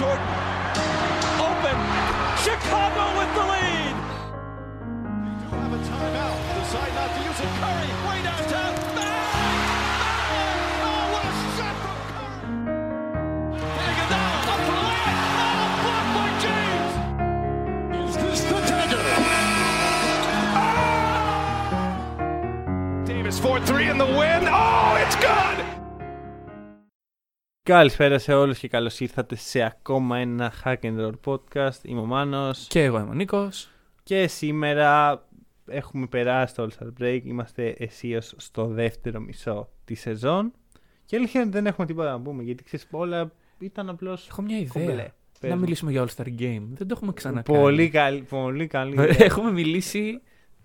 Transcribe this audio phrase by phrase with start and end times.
[0.00, 0.24] Jordan.
[1.44, 1.76] Open.
[2.40, 3.92] Chicago with the lead.
[5.20, 6.40] They do have a timeout.
[6.56, 7.52] Decide not to use it.
[7.60, 8.70] Curry, way downtown.
[8.70, 9.04] A Curry!
[13.92, 14.60] Iguodala up?
[23.06, 24.48] Davis 4-3 in the win.
[24.48, 25.59] Oh, it's good!
[27.70, 31.82] Καλησπέρα σε όλους και καλώς ήρθατε σε ακόμα ένα Hack and Roll podcast.
[31.82, 33.70] Είμαι ο Μάνος Και εγώ είμαι ο Νίκος.
[34.02, 35.22] και σήμερα
[35.66, 37.20] έχουμε περάσει το All-Star Break.
[37.24, 40.52] Είμαστε αισίως στο δεύτερο μισό της σεζόν.
[41.04, 44.42] Και αλήθεια είναι ότι δεν έχουμε τίποτα να πούμε γιατί ξέρεις όλα ήταν απλώς Έχω
[44.42, 44.84] μια ιδέα.
[44.86, 45.08] κομπλέ.
[45.40, 45.62] Πες Να μου.
[45.62, 46.62] μιλήσουμε για All Star Game.
[46.74, 47.58] Δεν το έχουμε ξανακάνει.
[47.58, 48.92] Πολύ καλή, πολύ καλή.
[48.92, 49.14] ιδέα.
[49.18, 50.20] Έχουμε μιλήσει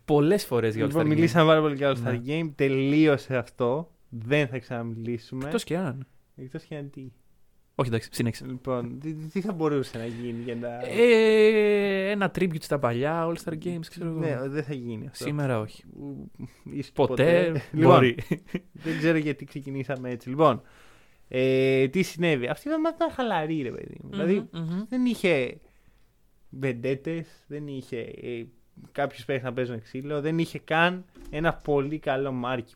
[0.06, 1.16] πολλές φορές για All Star Λοιπόν, Game.
[1.16, 2.22] μιλήσαμε πάρα πολύ για All-Star Ναι.
[2.28, 2.52] Game.
[2.56, 3.92] Τελείωσε αυτό.
[4.10, 5.46] Δεν θα ξαναμιλήσουμε.
[5.46, 6.08] Εκτός και αν.
[6.36, 7.12] Εκτός και αν τι.
[7.76, 8.46] Όχι, εντάξει, συνέχισε.
[8.46, 10.68] Λοιπόν, τι, τι θα μπορούσε να γίνει για να...
[10.86, 14.20] Ε, ένα tribute στα παλιά All Star Games, ξέρω εγώ.
[14.20, 15.24] Ναι, δεν θα γίνει αυτό.
[15.24, 15.84] Σήμερα όχι.
[16.64, 17.62] Ίσως Ποτέ.
[17.72, 18.18] Λοιπόν, Μπορεί.
[18.72, 20.30] δεν ξέρω γιατί ξεκινήσαμε έτσι.
[20.30, 20.62] Λοιπόν,
[21.28, 22.48] ε, τι συνέβη.
[22.48, 24.10] Αυτή η εβδομάδα ήταν χαλαρή, ρε παιδί μου.
[24.10, 24.84] Δηλαδή, Μμμ, μμμ.
[24.90, 25.60] δεν είχε
[26.50, 28.46] βεντέτες, δεν είχε ε,
[28.92, 32.74] κάποιους παίχτες να παίζουν ξύλο, δεν είχε καν ένα πολύ καλό μάρκι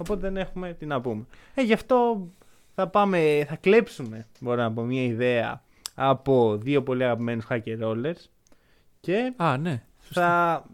[0.00, 1.26] Οπότε δεν έχουμε τι να πούμε.
[1.54, 2.28] Ε, γι' αυτό
[2.74, 5.62] θα πάμε, θα κλέψουμε, μπορώ να πω, μια ιδέα
[5.94, 8.28] από δύο πολύ αγαπημένους hacker rollers
[9.00, 9.82] και Α, ναι.
[9.98, 10.64] θα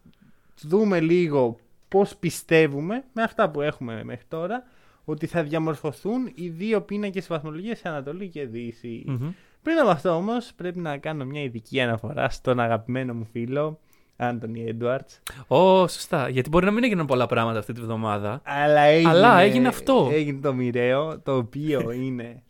[0.62, 4.64] δούμε λίγο πώς πιστεύουμε με αυτά που έχουμε μέχρι τώρα
[5.04, 9.04] ότι θα διαμορφωθούν οι δύο πίνακες βαθμολογίας σε Ανατολή και Δύση.
[9.06, 9.30] Μμμ.
[9.62, 13.78] Πριν από αυτό όμως πρέπει να κάνω μια ειδική αναφορά στον αγαπημένο μου φίλο
[14.16, 15.22] Άντωνι Έντουαρτς.
[15.46, 16.28] Ω, σωστά.
[16.28, 18.40] Γιατί μπορεί να μην έγιναν πολλά πράγματα αυτή τη βδομάδα.
[18.44, 20.10] Αλλά έγινε, Αλλά έγινε αυτό.
[20.12, 22.42] Έγινε το μοιραίο το οποίο είναι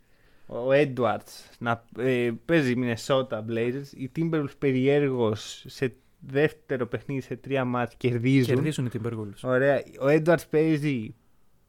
[0.47, 3.91] ο Έντουαρτς να ε, παίζει Minnesota Blazers.
[3.95, 8.55] Οι Timberwolves περιέργως σε δεύτερο παιχνίδι σε τρία μάτς κερδίζουν.
[8.55, 9.39] Κερδίζουν οι Timberwolves.
[9.49, 9.83] Ωραία.
[9.99, 11.15] Ο Έντουαρτς παίζει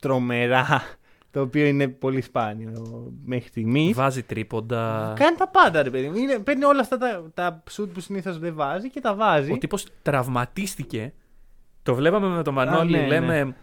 [0.00, 0.82] τρομερά,
[1.30, 3.92] το οποίο είναι πολύ σπάνιο μέχρι στιγμή.
[3.94, 5.14] Βάζει τρίποντα.
[5.16, 6.16] Κάνει τα πάντα, ρε παιδί μου.
[6.16, 9.52] Είναι, παίρνει όλα αυτά τα, τα σουτ που συνήθως δεν βάζει και τα βάζει.
[9.52, 11.12] Ο τύπος τραυματίστηκε.
[11.82, 12.90] Το βλέπαμε με τον Μανώλη.
[12.90, 13.06] ναι, ναι.
[13.06, 13.56] λέμε.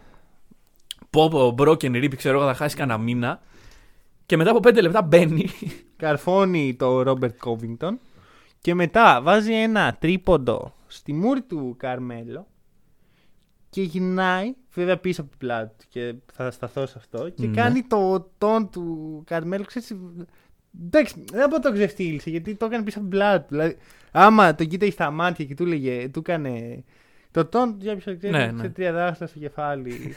[1.10, 3.40] Πω, πω, broken rib, ξέρω εγώ, θα χάσει κανένα μήνα.
[4.26, 5.48] Και μετά από πέντε λεπτά μπαίνει.
[5.96, 7.98] Καρφώνει το Ρόμπερτ Κόβινγκτον
[8.60, 12.46] και μετά βάζει ένα τρίποντο στη μούρη του Καρμέλο
[13.76, 17.54] και γυρνάει, βέβαια πίσω από την πλάτη του και θα σταθώ σε αυτό και Ναι.
[17.56, 19.96] κάνει το τόν του Καρμέλο, ξέρεις,
[20.86, 23.76] εντάξει, δεν θα πω το ξεφτύλισε γιατί το έκανε πίσω από την πλάτη του, δηλαδή
[24.10, 26.84] άμα το κοίταγε στα μάτια και του έλεγε, του έκανε
[27.30, 28.62] το τόν του για ποιος το ξέρει, Ναι, του ναι.
[28.62, 30.14] σε τρία δάχτυλα στο κεφάλι.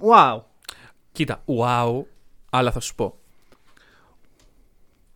[0.00, 0.40] wow.
[1.12, 2.02] Κοίτα, wow,
[2.50, 3.18] αλλά θα σου πω.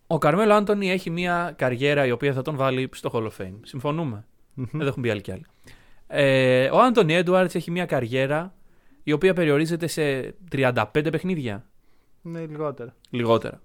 [0.07, 3.55] Ο Καρμέλο Άντωνη έχει μια καριέρα η οποία θα τον βάλει στο Hall of Fame.
[3.63, 5.45] Συμφωνούμε; Δεν έχουν μπει άλλοι κι άλλοι.
[6.07, 8.53] Ε, ο Άντωνι Έντουαρτς έχει μια καριέρα
[9.03, 11.65] η οποία περιορίζεται σε 35 παιχνίδια.
[12.21, 12.95] Ναι, λιγότερα.
[13.09, 13.61] Λιγότερα.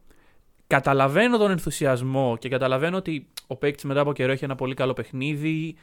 [0.67, 4.93] Καταλαβαίνω τον ενθουσιασμό και καταλαβαίνω ότι ο παίκτης μετά από καιρό έχει ένα πολύ καλό
[4.93, 5.77] παιχνίδι.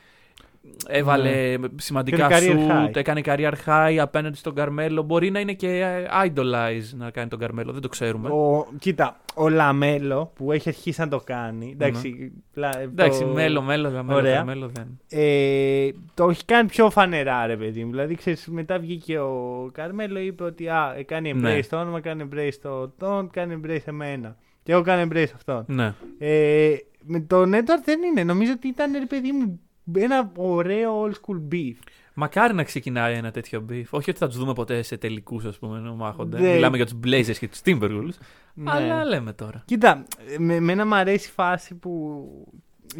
[0.88, 2.96] Έβαλε σημαντικά Έκανε career σουτ, high.
[2.96, 5.02] έκανε career high απέναντι στον Καρμέλο.
[5.02, 8.30] Μπορεί να είναι και ε, idolize να κάνει τον Καρμέλο, δεν το ξέρουμε.
[8.30, 11.72] Ο, κοίτα, ο Λαμέλο που έχει αρχίσει να το κάνει.
[11.74, 12.82] Εντάξει, λα- Ναι.
[12.84, 14.36] Εντάξει, το- μέλο, μέλο, μέλο, Ωραία.
[14.36, 15.00] Καρμέλο δεν.
[15.10, 17.90] Ε, το έχει κάνει πιο φανερά, ρε παιδί μου.
[17.92, 21.60] Δηλαδή, ξέρεις, μετά βγήκε ο Καρμέλο, είπε ότι α, ε, κάνει embrace Ναι.
[21.70, 24.36] το όνομα, κάνει embrace το τον, κάνει embrace εμένα.
[24.64, 25.64] Και εγώ κάνω embrace αυτόν.
[25.68, 25.94] Ναι.
[26.18, 26.76] Ε,
[27.10, 28.24] με τον Έντουαρτ δεν είναι.
[28.24, 29.60] Νομίζω ότι ήταν, ρε παιδί μου,
[29.96, 31.76] ένα ωραίο old school beef.
[32.14, 33.84] Μακάρι να ξεκινάει ένα τέτοιο beef.
[33.90, 36.38] Όχι ότι θα τους δούμε ποτέ σε τελικούς, ας πούμε, ενώ μάχονται.
[36.38, 38.18] Δεν- Μιλάμε για τους Blazers και τους Timberwolves.
[38.54, 38.72] Ναι.
[38.72, 39.64] Αλλά λέμε τώρα.
[39.66, 40.06] Κοίτα,
[40.38, 42.24] με, εμένα μου αρέσει η φάση που.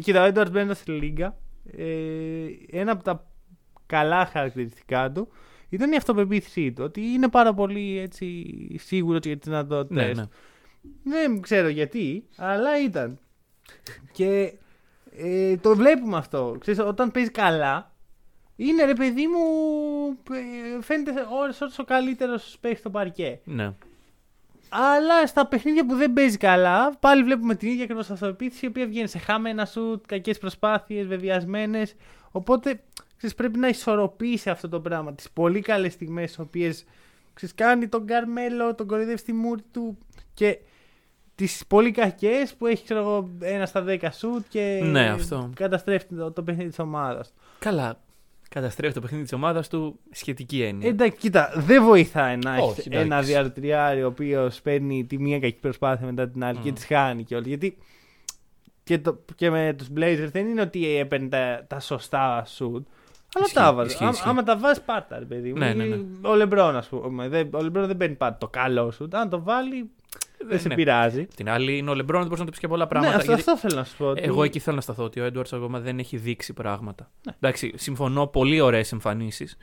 [0.02, 1.36] Κοίτα, ο Έντουαρτ μπαίνοντα στη Λίγκα,
[1.76, 1.86] ε,
[2.70, 3.26] ένα από τα
[3.86, 5.28] καλά χαρακτηριστικά του
[5.68, 6.84] ήταν η αυτοπεποίθησή του.
[6.84, 8.44] Ότι είναι πάρα πολύ έτσι,
[8.78, 10.16] σίγουρος για τις δυνατότητες.
[10.16, 10.28] Ναι, ναι.
[11.02, 13.18] Δεν ξέρω γιατί, αλλά ήταν.
[14.12, 14.52] Και
[15.18, 16.56] ε, το βλέπουμε αυτό.
[16.60, 17.92] Ξέρεις, όταν παίζει καλά,
[18.56, 19.38] είναι ρε παιδί μου.
[20.32, 23.40] ε, φαίνεται ώρες όσο ο καλύτερος παίχτης στο παρκέ.
[23.44, 23.72] ναι.
[24.70, 28.86] Αλλά στα παιχνίδια που δεν παίζει καλά, πάλι βλέπουμε την ίδια ακριβώς αυτοπεποίθηση η οποία
[28.86, 31.94] βγαίνει σε χάμενα σουτ, κακές προσπάθειες, βεβαιασμένες.
[32.30, 32.80] Οπότε
[33.16, 35.14] ξέρεις, πρέπει να ισορροπήσει αυτό το πράγμα.
[35.14, 36.84] Τις πολύ καλές στιγμές, τι οποίες
[37.54, 39.98] κάνει τον Καρμέλο, τον κορυδεύει στη μούρη του
[40.34, 40.58] και
[41.38, 45.50] τις πολύ κακέ που έχει ξέρω εγώ, ένα στα δέκα σουτ και Ναι, αυτό.
[45.54, 47.32] καταστρέφει το, το παιχνίδι της ομάδας.
[47.58, 48.00] Καλά.
[48.50, 49.98] Καταστρέφει το παιχνίδι της ομάδας του.
[50.10, 50.88] Σχετική έννοια.
[50.88, 53.06] Εντάξει, κοίτα, δεν βοηθάει να Όχι, έχει εντάξει.
[53.06, 56.74] ένα διαρτριάριο ο οποίος παίρνει τη μία κακή προσπάθεια μετά την άλλη και Μμ.
[56.74, 57.44] τη χάνει κιόλα.
[57.46, 57.78] Γιατί
[58.84, 62.86] και, το, και με τους Blazers δεν είναι ότι έπαιρνε τα, τα σωστά σουτ.
[63.34, 63.88] Αλλά Ισχύει, τα βάζει.
[63.88, 64.28] ισχύει, Άμα, ισχύει.
[64.28, 65.58] άμα τα βάζει, πάρτα, ρε παιδί μου.
[65.58, 65.96] Ναι, ναι, ναι.
[66.28, 67.28] Ο Λεμπρόν, ας πούμε.
[67.28, 69.14] Δεν, ο Λεμπρόν δεν παίρνει πάντα το καλό σουτ.
[69.14, 69.90] Αν το βάλει,
[70.48, 70.74] δεν σε ναι.
[70.74, 71.20] πειράζει.
[71.22, 73.16] Απ' Την άλλη, είναι ο Λεμπρόν, δεν μπορείς να του πεις και πολλά Ναι, πράγματα.
[73.16, 74.06] αυτό, γιατί- αυτό θέλω να σου πω.
[74.06, 77.10] ότι- Εγώ εκεί θέλω να σταθώ ότι ο Έντουαρτς ακόμα δεν έχει δείξει πράγματα.
[77.40, 79.56] Εντάξει, συμφωνώ, πολύ ωραίες εμφανίσεις.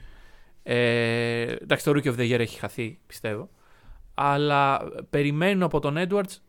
[0.64, 3.50] Ε, εντάξει, το Rookie of the Year έχει χαθεί, πιστεύω.
[4.14, 6.44] Αλλά περιμένω από τον Έντουαρτς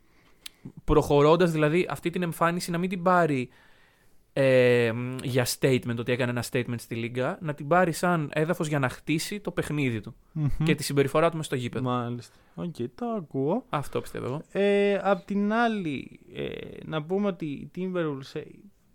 [0.85, 3.49] προχωρώντας δηλαδή αυτή την εμφάνιση να μην την πάρει
[4.39, 4.91] ε,
[5.23, 8.89] για statement, ότι έκανε ένα statement στη Λίγκα, να την πάρει σαν έδαφος για να
[8.89, 10.47] χτίσει το παιχνίδι του Μμμ.
[10.63, 11.89] και τη συμπεριφορά του μες στο γήπεδο.
[11.89, 12.35] Μάλιστα.
[12.55, 13.65] Οκ, το ακούω.
[13.69, 14.41] Αυτό πιστεύω εγώ.
[14.51, 16.47] Ε, απ' την άλλη, ε,
[16.85, 18.41] να πούμε ότι οι Timberwolves ε,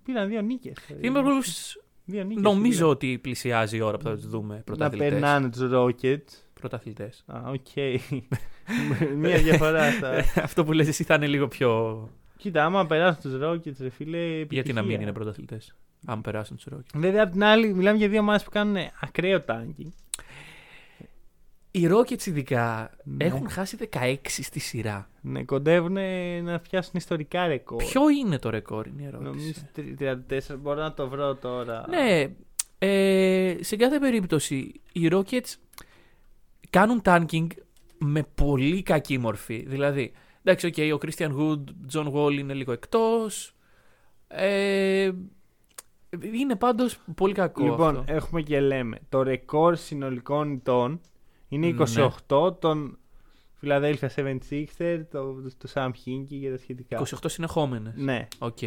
[0.04, 0.76] πήραν δύο νίκες.
[0.88, 0.94] ε.
[1.02, 2.90] Timberwolves Δύο νίκες νομίζω πήραν.
[2.90, 5.08] ότι πλησιάζει η ώρα που θα τους δούμε να πρωταθλητές.
[5.10, 6.32] περνάνε τους Rockets.
[6.60, 7.24] Πρωταθλητές.
[7.26, 7.66] Α, ΟΚ.
[9.18, 10.24] Μία διαφορά στα...
[10.46, 12.08] Αυτό που λες εσύ θα είναι λίγο πιο.
[12.42, 15.00] Κοίτα, άμα περάσουν τους Rockets, ρε φίλε, Γιατί να μην επιτυχία.
[15.00, 15.74] είναι πρωταθλητές,
[16.06, 19.44] αν περάσουν τους Rockets; Βέβαια, απ' την άλλη, μιλάμε για δύο ομάδες που κάνουν ακραίο
[19.48, 19.88] tanking.
[21.70, 23.24] Οι Rockets ειδικά Ναι.
[23.24, 25.08] έχουν χάσει 16 στη σειρά.
[25.20, 25.96] Ναι, κοντεύουν
[26.42, 27.76] να πιάσουν ιστορικά ρεκόρ.
[27.84, 29.54] Ποιο είναι το ρεκόρ, είναι η ερώτηση.
[29.78, 30.16] Νομίζω
[30.52, 31.84] 34, μπορώ να το βρω τώρα.
[31.88, 32.26] Ναι,
[32.78, 35.54] ε, σε κάθε περίπτωση οι Rockets
[36.70, 37.46] κάνουν tanking
[37.98, 39.64] με πολύ κακή μορφή.
[39.68, 40.12] Δηλαδή,
[40.42, 43.54] εντάξει, okay, ο Christian Wood, John Wall είναι λίγο εκτός.
[44.28, 45.10] Ε,
[46.32, 48.12] είναι πάντως πολύ κακό Λοιπόν, αυτό.
[48.12, 48.98] έχουμε και λέμε.
[49.08, 51.00] Το ρεκόρ συνολικών ηττών
[51.48, 52.08] είναι Ναι.
[52.28, 52.98] 28 των
[53.62, 57.02] Philadelphia 76ers, το, του Sam Hinkie και τα σχετικά.
[57.02, 57.92] 28 συνεχόμενες.
[57.96, 58.28] Ναι.
[58.38, 58.58] ΟΚ.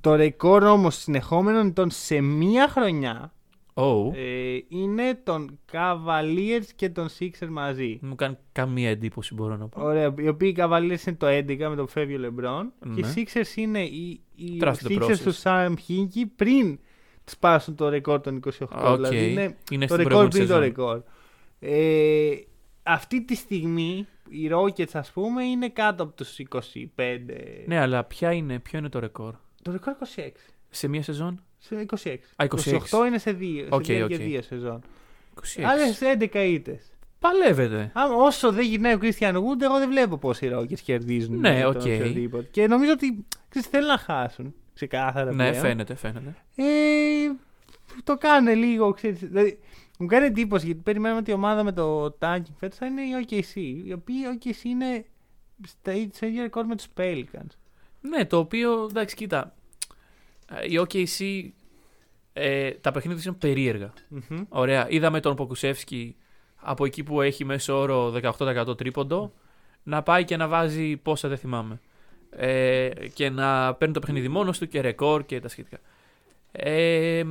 [0.00, 3.32] Το ρεκόρ όμως συνεχόμενων ηττών σε μία χρονιά
[3.76, 4.14] Oh.
[4.14, 7.88] ε, είναι των Cavaliers και των Sixers μαζί.
[8.00, 9.82] Δεν μου κάνει καμία εντύπωση, μπορώ να πω.
[9.82, 12.94] Ωραία, οι οποίοι οι Cavaliers είναι το 11 με το που φεύγει ο LeBron Ναι.
[13.00, 15.18] και οι Sixers είναι οι, οι Draft the Sixers process.
[15.18, 16.78] του Sam Hinkie πριν
[17.24, 18.50] σπάσουν το ρεκόρ των 28.
[18.70, 18.94] ΟΚ.
[18.94, 20.60] Δηλαδή είναι Είναι το στην ρεκόρ προηγούμενη πριν το σεζόν.
[20.60, 21.02] ρεκόρ.
[21.58, 22.30] Ε,
[22.82, 26.56] αυτή τη στιγμή οι Rockets ας πούμε είναι κάτω από τους 25.
[27.66, 30.28] Ναι, αλλά ποια είναι, ποιο είναι το ρεκόρ; Το ρεκόρ 26.
[30.70, 32.14] Σε μία σεζόν; Σε 26.
[32.36, 32.72] Α, 26.
[33.02, 34.22] 28 είναι σε δύο, ΟΚ, σε διάρκεια ΟΚ.
[34.22, 34.80] δύο σεζόν.
[35.56, 35.62] 26.
[35.64, 36.92] Άλλες 11 ήττες.
[37.18, 37.90] Παλεύεται.
[37.94, 41.38] Άμα, όσο δεν γυρνάει ο Christian Wood, εγώ δεν βλέπω πώς οι Rockets κερδίζουν.
[41.38, 41.80] Ναι, με τον ΟΚ.
[41.80, 42.48] οποιοδήποτε.
[42.50, 44.54] Και νομίζω ότι ξέρεις, θέλουν να χάσουν.
[44.74, 45.32] Ξεκάθαρα.
[45.34, 45.62] Ναι, πλέον.
[45.64, 46.34] φαίνεται, φαίνεται.
[46.54, 46.64] Ε,
[48.04, 49.18] το κάνουν λίγο, ξέρεις.
[49.18, 49.58] Δηλαδή,
[49.98, 53.26] μου κάνει εντύπωση γιατί περιμένουμε ότι η ομάδα με το tanking φέτος θα είναι η
[53.28, 53.54] OKC.
[53.86, 55.04] Η οποία η OKC είναι
[55.66, 57.56] στα στο ίδιο ρεκόρ με τους Pelicans.
[58.00, 59.54] Ναι, το οποίο, εντάξει, κοίτα.
[60.60, 61.50] Ε, Η OKC,
[62.32, 63.92] ε, τα παιχνίδια τους είναι περίεργα.
[64.08, 64.44] Μμμ.
[64.48, 64.86] Ωραία.
[64.90, 66.16] Είδαμε τον Ποκουσεύσκι
[66.54, 69.32] από εκεί που έχει μέσο όρο 18% τρίποντο
[69.82, 71.80] να πάει και να βάζει πόσα δεν θυμάμαι.
[72.30, 75.78] Ε, και να παίρνει το παιχνίδι μόνος του και ρεκόρ και τα σχετικά.
[76.52, 77.22] Ε,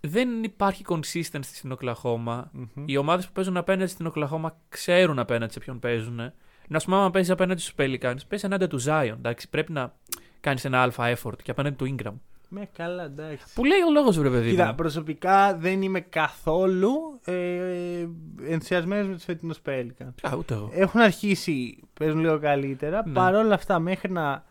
[0.00, 2.50] δεν υπάρχει consistency στην Οκλαχώμα.
[2.52, 2.84] Μμμ.
[2.86, 6.32] Οι ομάδες που παίζουν απέναντι στην Οκλαχώμα ξέρουν απέναντι σε ποιον παίζουν.
[6.68, 9.14] Να σου πούμε, άμα παίζεις απέναντι στους Pelicans, παίζει ενάντια του Zion.
[9.16, 9.94] Εντάξει, πρέπει να
[10.40, 12.14] κάνεις ένα αλφα effort και απέναντι του Ingram.
[12.48, 13.44] Με καλά, εντάξει.
[13.54, 14.50] Που λέει ο λόγος, βρε παιδί.
[14.50, 14.74] Κοίτα, μου.
[14.74, 18.06] προσωπικά δεν είμαι καθόλου ε,
[18.46, 20.14] ενθουσιασμένος με τους φετινούς Pelicans.
[20.22, 20.70] Α, ούτε εγώ.
[20.72, 23.02] Έχουν αρχίσει, παίζουν λίγο καλύτερα.
[23.06, 23.12] Ναι.
[23.12, 24.44] Παρ' όλα αυτά, μέχρι να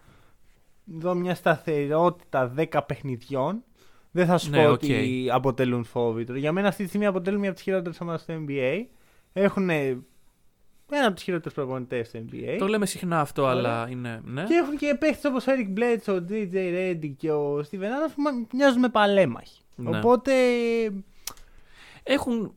[0.85, 3.63] δω μια σταθερότητα 10 παιχνιδιών,
[4.11, 4.73] δεν θα σου Ναι, πω ΟΚ.
[4.73, 6.35] ότι αποτελούν φόβητρο.
[6.35, 8.81] Για μένα αυτή τη στιγμή αποτελούν μια από τις χειρότερες ομάδες στο NBA.
[9.33, 9.69] Έχουν
[10.91, 12.55] ένα από τους χειρότερους προπονητές στο NBA.
[12.59, 13.53] Το λέμε συχνά αυτό, Ωραία.
[13.55, 14.21] αλλά είναι.
[14.25, 14.43] Ναι.
[14.43, 18.11] Και έχουν και παίχτες όπως ο Eric Bledsoe, ο JJ Redick και ο Steven Adams
[18.15, 19.61] που μα- μοιάζουν με παλαίμαχοι.
[19.75, 19.97] Ναι.
[19.97, 20.31] Οπότε.
[22.03, 22.53] Έχουν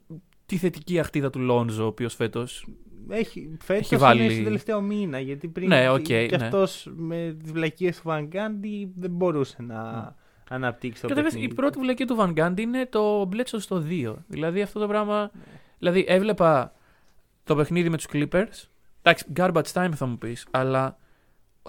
[0.47, 2.67] τη θετική αχτίδα του Λόνζο, ο οποίος φέτος.
[3.09, 5.21] Έχει, φέτος Έχει βάλει- είναι στο τελευταίο μήνα.
[5.21, 6.45] Γιατί πριν Ναι, ΟΚ, και ναι.
[6.45, 10.15] αυτός με τις βλακίες του Van Gundy δεν μπορούσε να
[10.49, 11.53] αναπτύξει το Καταρχάς, παιχνίδι.
[11.53, 14.15] η πρώτη βλακία του Van Gundy είναι το Bledsoe στο 2.
[14.29, 15.31] Δηλαδή αυτό το πράγμα.
[15.79, 16.73] Δηλαδή έβλεπα
[17.49, 18.69] το παιχνίδι με τους Clippers.
[19.03, 20.99] Εντάξει, garbage time θα μου πεις, αλλά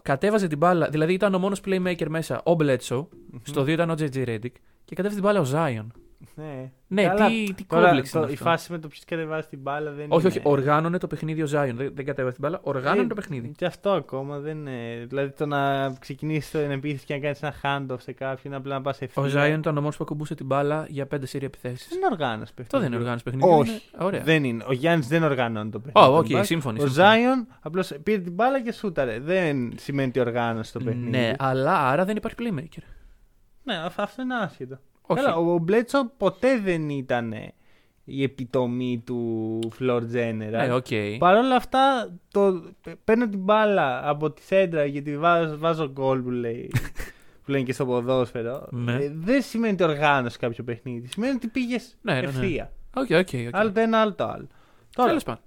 [0.02, 0.90] κατέβαζε την μπάλα.
[0.90, 3.08] Δηλαδή ήταν ο μόνος playmaker μέσα, ο Bledsoe.
[3.44, 4.56] Στο 2 ήταν ο JJ Redick.
[4.86, 5.88] Και κατέβαζε την μπάλα ο Zion.
[6.40, 9.02] Ναι, Ναι, Καλά, τι, τι Τώρα, κόμπλεξ το, είναι η αυτό; φάση με το ποιο
[9.08, 10.36] κατεβάζει την μπάλα δεν Όχι, είναι.
[10.38, 11.72] όχι, οργάνωνε το παιχνίδι ο Zion.
[11.76, 13.52] Δεν, δεν κατέβαζε την μπάλα, οργάνωνε Ε, το παιχνίδι.
[13.58, 15.06] Και αυτό ακόμα δεν είναι.
[15.08, 18.82] Δηλαδή το να ξεκινήσεις την επίθεση και να κάνεις ένα handoff σε κάποιον, απλά να
[18.82, 19.56] πας Ο ευθεία.
[19.56, 21.88] Zion ήταν ο μόνος που ακουμπούσε την μπάλα για 5 σερί επιθέσεις.
[21.90, 22.62] Δεν είναι οργάνωση παιχνίδι.
[22.64, 23.50] Αυτό δεν είναι οργάνωση παιχνίδι.
[23.52, 23.70] Όχι.
[23.72, 24.24] είναι- Ωραία.
[24.24, 24.64] Δεν είναι.
[24.68, 26.08] Ο Γιάννης δεν οργανώνει το παιχνίδι.
[26.10, 26.46] Ω, ΟΚ, των Bucks.
[26.46, 27.08] σύμφωνοι, Ο σύμφωνοι.
[27.08, 29.20] Zion απλώς πήρε την μπάλα και σούταρε.
[29.20, 31.10] Δεν σημαίνει ότι οργάνωσε το παιχνίδι.
[31.10, 32.84] Ναι, αλλά άρα δεν υπάρχει playmaker.
[33.64, 34.80] Ναι, αυ- αυτό είναι άσχετο.
[35.12, 35.24] Όχι.
[35.24, 37.34] Καλά, ο Bledsoe ποτέ δεν ήταν
[38.04, 40.52] η επιτομή του floor general.
[40.52, 40.86] Ε, ΟΚ.
[41.20, 42.64] Παρ' όλα αυτά, το,
[43.04, 46.72] παίρνω την μπάλα από τη σέντρα γιατί βάζω, βάζω γκολ που λέει.
[47.44, 48.68] που λένε και στο ποδόσφαιρο.
[48.72, 48.94] Ναι.
[48.94, 51.08] Ε, δεν σημαίνει ότι οργάνωσε κάποιο παιχνίδι.
[51.08, 52.28] Σημαίνει ότι πήγες Ναι, ναι, ναι.
[52.28, 52.72] ευθεία.
[52.96, 53.56] ΟΚ, ΟΚ, ΟΚ.
[53.56, 54.48] Άλλο το ένα, άλλο το άλλο.
[54.96, 55.42] Τώρα, Τέλος πάντων.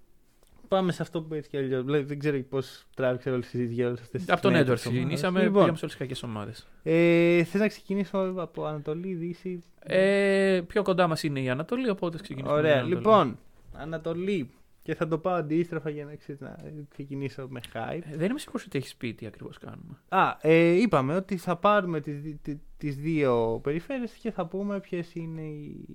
[0.75, 1.85] Πάμε σε αυτό που έτσι κι αλλιώς.
[2.07, 5.38] Δεν ξέρω πώς τράβηξε όλη η συζήτηση για όλες αυτές τις Από τον Έντουαρτ ξεκινήσαμε,
[5.43, 6.67] Λοιπόν, πήγαμε σε όλε τις κακέ ομάδες.
[6.83, 12.19] ε, θες να ξεκινήσω από Ανατολή, Δύση; Ε, πιο κοντά μας είναι η Ανατολή, οπότε
[12.23, 12.57] ξεκινήσουμε.
[12.57, 12.81] με την Ωραία.
[12.83, 12.97] Ανατολή.
[12.97, 13.38] Λοιπόν,
[13.73, 14.50] Ανατολή.
[14.85, 16.57] Και θα το πάω αντίστροφα για να, ξέρεις, να
[16.88, 18.00] ξεκινήσω με hype.
[18.12, 19.99] Ε, δεν είμαι σίγουρος ότι έχει πει τι ακριβώς κάνουμε.
[20.09, 24.81] Α, ε, είπαμε ότι θα πάρουμε τις, δι- τι- τις δύο περιφέρειες και θα πούμε
[24.81, 25.87] ποιες είναι οι,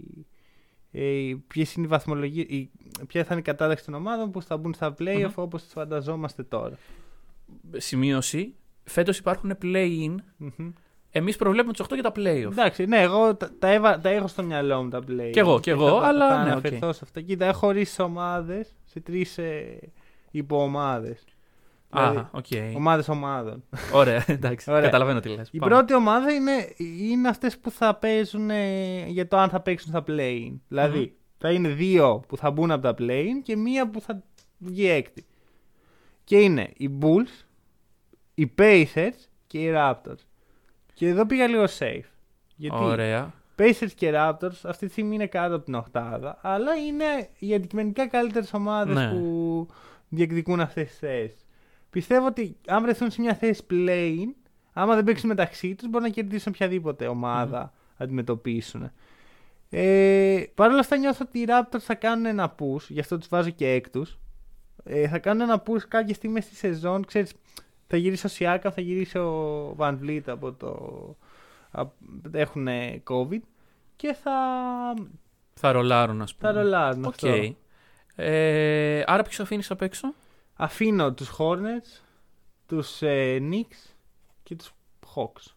[0.91, 2.69] ε, ποιες είναι οι βαθμολογίες, η,
[3.07, 5.43] ποια θα είναι η κατάταξη των ομάδων που θα μπουν στα playoff Μμμ.
[5.43, 6.77] όπως τις φανταζόμαστε τώρα.
[7.77, 8.53] Σημείωση.
[8.83, 10.15] Φέτος υπάρχουν play-in.
[10.37, 10.71] Μμμ.
[11.09, 12.51] Εμείς προβλέπουμε τους 8 για τα playoff.
[12.51, 15.29] Εντάξει, ναι, εγώ τα, τα, έβα- τα έχω στο μυαλό μου τα play.
[15.31, 16.93] Κι εγώ, κι εγώ, θα, αλλά θα ναι, αναφερθώ ΟΚ.
[16.93, 17.21] σε αυτά.
[17.21, 19.79] Κοίτα, έχω χωρίσει ομάδες σε τρεις ε,
[20.31, 21.23] υποομάδες.
[21.89, 22.45] Δηλαδή, Α, ΟΚ.
[22.75, 23.63] ομάδες ομάδων.
[23.93, 24.71] Ωραία, εντάξει.
[24.71, 24.81] Ωραία.
[24.83, 25.49] Καταλαβαίνω τι λες.
[25.51, 29.89] Η πρώτη ομάδα είναι, είναι αυτές που θα παίζουν ε, για το αν θα παίξουν
[29.89, 31.05] στα play δηλαδή Μμμ.
[31.37, 34.23] θα είναι δύο που θα μπουν από τα play και μία που θα
[34.57, 35.25] βγει έκτη.
[36.23, 37.45] Και είναι οι Bulls,
[38.33, 39.13] οι Pacers
[39.47, 40.19] και οι Raptors.
[40.93, 42.09] Και εδώ πήγα λίγο safe.
[42.55, 43.33] Γιατί Ωραία.
[43.59, 48.07] Pacers και Raptors αυτή τη στιγμή είναι κάτω από την οκτάδα, αλλά είναι οι αντικειμενικά
[48.07, 49.09] καλύτερες ομάδες Ναι.
[49.09, 49.67] που
[50.09, 51.46] διεκδικούν αυτές τις θέσεις.
[51.89, 54.15] Πιστεύω ότι αν βρεθούν σε μια θέση play
[54.73, 58.91] άμα δεν παίξουν μεταξύ τους, μπορούν να κερδίσουν οποιαδήποτε ομάδα αντιμετωπίσουν.
[59.69, 63.27] Ε, Παρ' όλα αυτά νιώθω ότι οι Raptors θα κάνουν ένα push, γι' αυτό τους
[63.27, 64.17] βάζω και έκτους.
[64.83, 67.33] Ε, θα κάνουν ένα push κάποια στιγμή στη σεζόν, ξέρεις,
[67.87, 71.15] θα γυρίσει ο Siakam, θα γυρίσει ο Van Vliet από το...
[72.31, 72.67] έχουν
[73.09, 73.41] COVID
[73.95, 74.33] και θα,
[75.53, 76.51] Θα ρολάρουν, ας πούμε.
[76.51, 77.13] θα ρολάρουν ΟΚ.
[77.13, 77.55] αυτό.
[78.15, 80.13] Ε, άρα ποιος αφήνει απ' έξω;
[80.57, 82.01] Αφήνω τους Hornets,
[82.67, 83.93] τους ε, Knicks
[84.43, 84.71] και τους
[85.15, 85.51] Hawks.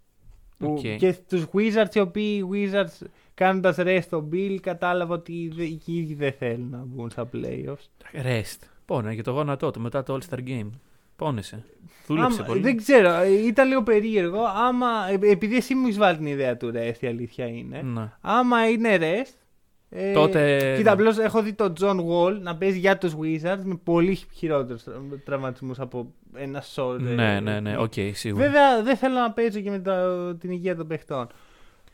[0.58, 0.96] Που- ΟΚ.
[0.98, 5.80] Και τους Wizards, οι οποίοι οι Wizards κάνοντας rest τον Beal, κατάλαβα ότι δε- οι
[5.86, 7.86] ίδιοι δεν θέλουν να μπουν στα playoffs.
[8.24, 8.58] Rest.
[8.84, 10.70] Πόναγε το γόνατό του μετά το All Star Game.
[11.16, 11.64] Πόνεσαι.
[12.06, 12.60] Δούλεψε Άμα- πολύ.
[12.60, 14.44] Δεν ξέρω, ε, ήταν λίγο περίεργο.
[14.44, 17.82] Άμα, ε, επειδή εσύ μου έχεις βάλει την ιδέα του rest, η αλήθεια είναι.
[17.82, 18.12] Ναι.
[18.20, 19.34] Άμα είναι rest.
[19.92, 23.74] Ε, Τότε- Κοίτα, απλώς έχω δει τον John Wall να παίζει για τους Wizards με
[23.84, 24.84] πολύ χειρότερους
[25.24, 27.00] τραυματισμούς από ένα σόρ.
[27.00, 27.76] ε, Ναι, ναι, ναι.
[27.78, 28.44] Οκ, σίγουρα.
[28.44, 31.26] Βέβαια δεν θέλω να παίζω και με το- την υγεία των παιχτών.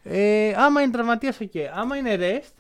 [0.02, 1.50] Ε, άμα είναι τραυματίας, οκ.
[1.74, 2.52] Άμα είναι rest,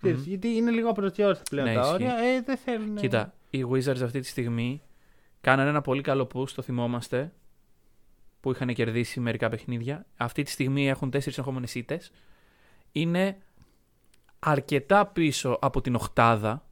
[0.00, 0.24] ξέρεις, Μμμ.
[0.28, 1.92] γιατί είναι λίγο απροσδιόριστα πλέον Ναι, τα ισχύει.
[1.94, 2.94] όρια, ε, δεν θέλουν.
[2.96, 4.82] Κοίτα, οι Wizards αυτή τη στιγμή
[5.40, 7.32] κάνανε ένα πολύ καλό push, το θυμόμαστε,
[8.40, 10.06] που είχαν κερδίσει μερικά παιχνίδια.
[10.16, 12.10] Αυτή τη στιγμή έχουν τέσσερις συνεχόμενες ήττες.
[12.92, 13.36] Είναι
[14.44, 16.64] αρκετά πίσω από την οχτάδα.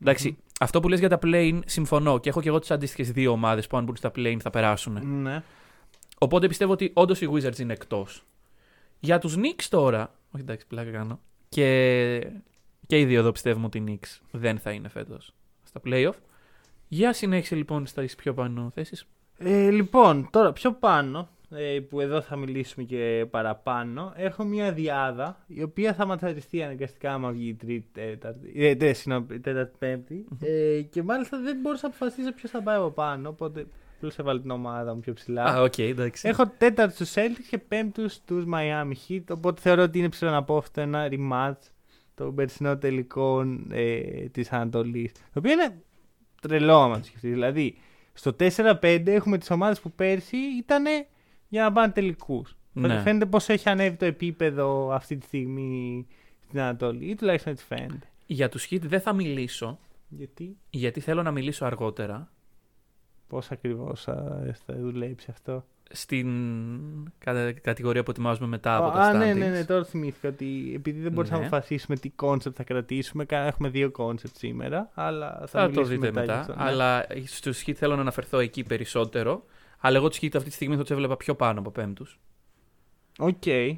[0.00, 3.30] Εντάξει, αυτό που λες για τα play συμφωνώ και έχω και εγώ τις αντίστοιχες δύο
[3.30, 5.22] ομάδες που αν μπουν στα play θα περάσουν.
[5.22, 5.42] Ναι.
[6.18, 8.24] Οπότε πιστεύω ότι όντως οι Wizards είναι εκτός.
[9.00, 10.14] Για τους Knicks τώρα.
[10.30, 11.20] Όχι εντάξει, πλάκα κάνω.
[11.48, 12.30] Και,
[12.86, 16.14] και οι δύο εδώ πιστεύουμε ότι οι Knicks δεν θα είναι φέτος στα playoff.
[16.88, 19.06] Για συνέχισε λοιπόν στα πιο πάνω θέσεις.
[19.38, 21.24] Ε, λοιπόν, τώρα πιο πάνω, ε,
[21.88, 27.30] που εδώ θα μιλήσουμε και παραπάνω, έχω μια διάδα η οποία θα ματσαριστεί αναγκαστικά άμα
[27.30, 30.24] βγει η τρίτη, τέταρτη, ε, τε, συγγνώμη, τέταρτη, πέμπτη.
[30.40, 34.40] ε, και μάλιστα δεν μπορούσα να αποφασίσω ποιος θα πάει από πάνω, οπότε απλώς έβαλε
[34.40, 35.44] την ομάδα μου πιο ψηλά.
[35.44, 36.28] Α, οκ, εντάξει.
[36.28, 39.22] Έχω τέταρτους τους Celtics και πέμπτους τους Miami Heat.
[39.30, 41.58] Οπότε θεωρώ ότι είναι ψηλό να πω αυτό ένα rematch
[42.14, 44.00] των περσινών τελικών ε,
[44.32, 45.12] της Ανατολής.
[45.12, 45.82] Το οποίο είναι
[46.40, 47.30] τρελό άμα το σκεφτείς.
[47.30, 47.76] Δηλαδή,
[48.12, 48.36] στο
[48.80, 50.84] 4-5 έχουμε τις ομάδες που πέρσι ήταν
[51.48, 52.56] για να πάνε τελικούς.
[52.72, 53.00] Ναι.
[53.00, 56.06] Φαίνεται πως έχει ανέβει το επίπεδο αυτή τη στιγμή
[56.46, 58.06] στην Ανατολή, ή τουλάχιστον έτσι φαίνεται.
[58.26, 62.28] Για τους Heat δεν θα μιλήσω, Γιατί, γιατί θέλω να μιλήσω αργότερα.
[63.28, 66.28] πώς ακριβώς θα, θα δουλέψει αυτό; Στην
[67.18, 69.18] κα- κατηγορία που ετοιμάζουμε μετά από τα Α, standings.
[69.18, 71.44] ναι, ναι, ναι, τώρα θυμήθηκα ότι επειδή δεν μπορούσαμε Ναι.
[71.44, 75.68] να αποφασίσουμε τι concept θα κρατήσουμε, κα- έχουμε δύο concept σήμερα, αλλά θα, Θα το
[75.70, 76.20] μιλήσουμε δείτε μετά.
[76.20, 76.34] μετά.
[76.34, 76.68] γι' αυτό, ναι.
[76.70, 79.44] Αλλά στους Heat θέλω να αναφερθώ εκεί περισσότερο.
[79.86, 82.18] Αλλά εγώ τους Heat αυτή τη στιγμή θα τους έβλεπα πιο πάνω από πέμπτους.
[83.18, 83.46] Οκ.
[83.46, 83.68] Ε,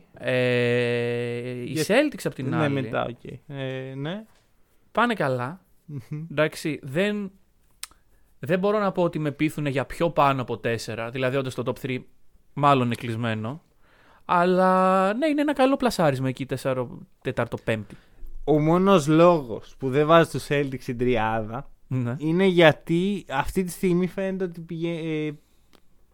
[1.50, 3.24] οι Για- Celtics απ' την ναι, άλλη μετά, οκ.
[3.46, 4.24] Ε, ναι.
[4.92, 5.60] πάνε καλά.
[5.84, 6.26] Μμμ.
[6.30, 7.30] Εντάξει, δεν,
[8.38, 11.08] δεν μπορώ να πω ότι με πείθουν για πιο πάνω από 4.
[11.12, 11.98] Δηλαδή, όντως το top 3
[12.52, 13.62] μάλλον είναι κλεισμένο.
[14.24, 16.86] Αλλά ναι, είναι ένα καλό πλασάρισμα εκεί 4,
[17.34, 17.78] 4, 5.
[18.44, 22.14] Ο μόνος λόγος που δεν βάζω τους Celtics στην τριάδα Ναι.
[22.18, 24.90] είναι γιατί αυτή τη στιγμή φαίνεται ότι πηγα...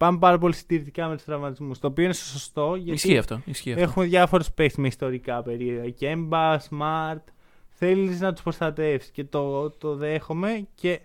[0.03, 1.79] ε, πάμε πάρα πολύ συντηρητικά με τους τραυματισμούς.
[1.79, 3.41] Το οποίο είναι σωστό γιατί Ισχύει αυτό.
[3.45, 3.83] Ισχύει αυτό.
[3.83, 5.91] έχουμε διάφορους παίχτες με ιστορικά περίεργα.
[5.91, 7.23] Kemba, Smart.
[7.69, 11.01] Θέλεις να τους προστατεύσεις και το, το δέχομαι και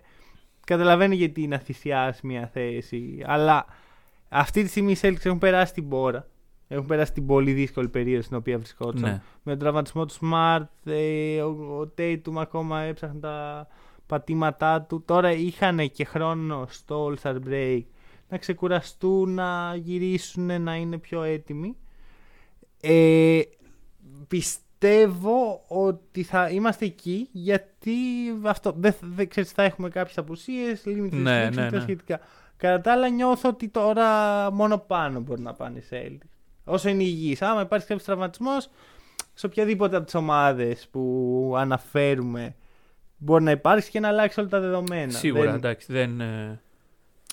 [0.66, 3.22] καταλαβαίνω γιατί να θυσιάσει μια θέση.
[3.26, 3.66] Αλλά
[4.28, 6.26] αυτή τη στιγμή οι Celtics έχουν περάσει την πόρα.
[6.68, 9.00] Έχουν περάσει την πολύ δύσκολη περίοδο στην οποία βρισκόταν.
[9.00, 9.20] Ναι.
[9.42, 13.66] Με τον τραυματισμό του Smart, ε, ο, ο Tatum ακόμα έψαχνε τα
[14.06, 15.02] πατήματά του.
[15.04, 17.82] Τώρα είχαν και χρόνο στο All-Star Break
[18.28, 21.76] να ξεκουραστούν, να γυρίσουν, να είναι πιο έτοιμοι.
[22.80, 23.40] Ε,
[24.28, 27.92] πιστεύω ότι θα είμαστε εκεί γιατί
[28.42, 31.80] αυτό, δεν, δεν ξέρεις, θα έχουμε κάποιες απουσίες, limited Ναι, restrictions ναι, και τα ναι.
[31.80, 32.20] σχετικά.
[32.56, 34.06] Κατά τα άλλα νιώθω ότι τώρα
[34.50, 36.28] μόνο πάνω μπορεί να πάνε οι Celtics.
[36.64, 37.42] Όσο είναι υγιείς.
[37.42, 38.68] Άμα υπάρχει κάποιος τραυματισμός,
[39.34, 42.54] σε οποιαδήποτε από τις ομάδες που αναφέρουμε
[43.16, 45.12] μπορεί να υπάρξει και να αλλάξει όλα τα δεδομένα.
[45.12, 45.92] Σίγουρα, Δεν- εντάξει.
[45.92, 46.60] Δεν, ε,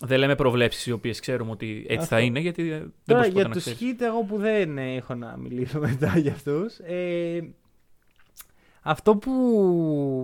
[0.01, 2.15] δεν λέμε προβλέψεις οι οποίες ξέρουμε ότι έτσι Αυτό.
[2.15, 3.79] θα είναι, γιατί ε, δεν Τώρα μπορεί για να του ξέρεις.
[3.81, 6.77] Heat, εγώ που δεν έχω να μιλήσω μετά για αυτούς.
[6.77, 7.41] Ε,
[8.81, 9.31] αυτό που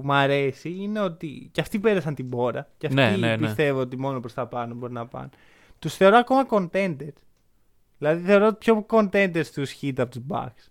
[0.04, 2.70] μ' αρέσει είναι ότι και αυτοί πέρασαν την πόρα.
[2.78, 3.38] Και αυτοί Ναι, ναι, ναι.
[3.38, 5.30] πιστεύω ότι μόνο προς τα πάνω μπορεί να πάνε.
[5.80, 7.22] Τους θεωρώ ακόμα contenders.
[7.98, 10.70] Δηλαδή θεωρώ πιο contenders τους Heat από τους Bucks.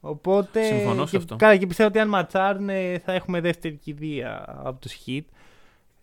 [0.00, 0.64] Οπότε.
[0.64, 1.36] Συμφωνώ σε και, αυτό.
[1.36, 5.24] Καλά, και πιστεύω ότι αν ματσάρουν ε, θα έχουμε δεύτερη κηδεία από τους Heat.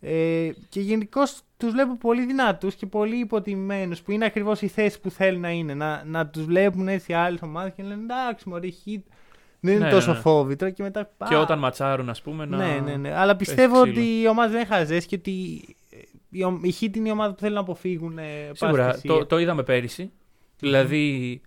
[0.00, 5.00] Ε, και γενικώς τους βλέπω πολύ δυνατούς και πολύ υποτιμημένου που είναι ακριβώς η θέση
[5.00, 5.74] που θέλουν να είναι.
[5.74, 9.02] Να, να τους βλέπουν έτσι άλλες ομάδες και να λένε εντάξει, Μωρή Hit
[9.60, 10.20] δεν είναι Ναι, τόσο ναι, ναι.
[10.22, 10.70] φόβητρο.
[10.70, 11.10] Και μετά.
[11.28, 12.44] Και «Α, όταν ματσάρουν, ας πούμε.
[12.46, 12.56] Να...
[12.56, 13.14] Ναι, ναι, ναι.
[13.14, 14.00] Αλλά πιστεύω ξύλο.
[14.00, 15.30] ότι οι ομάδες δεν είναι χαζές και ότι
[16.30, 18.18] η, ο- η Hit είναι η ομάδα που θέλουν να αποφύγουν.
[18.18, 18.86] ε, Σίγουρα.
[18.86, 20.10] πάση Το, το είδαμε πέρυσι.
[20.58, 21.40] Δηλαδή,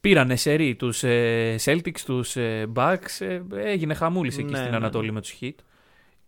[0.00, 3.18] πήρανε σερί τους ε, Celtics, τους ε, Bucks.
[3.18, 5.12] ε, έγινε χαμούλης εκεί Ναι, στην ναι, Ανατολή ναι.
[5.12, 5.54] με τους Heat.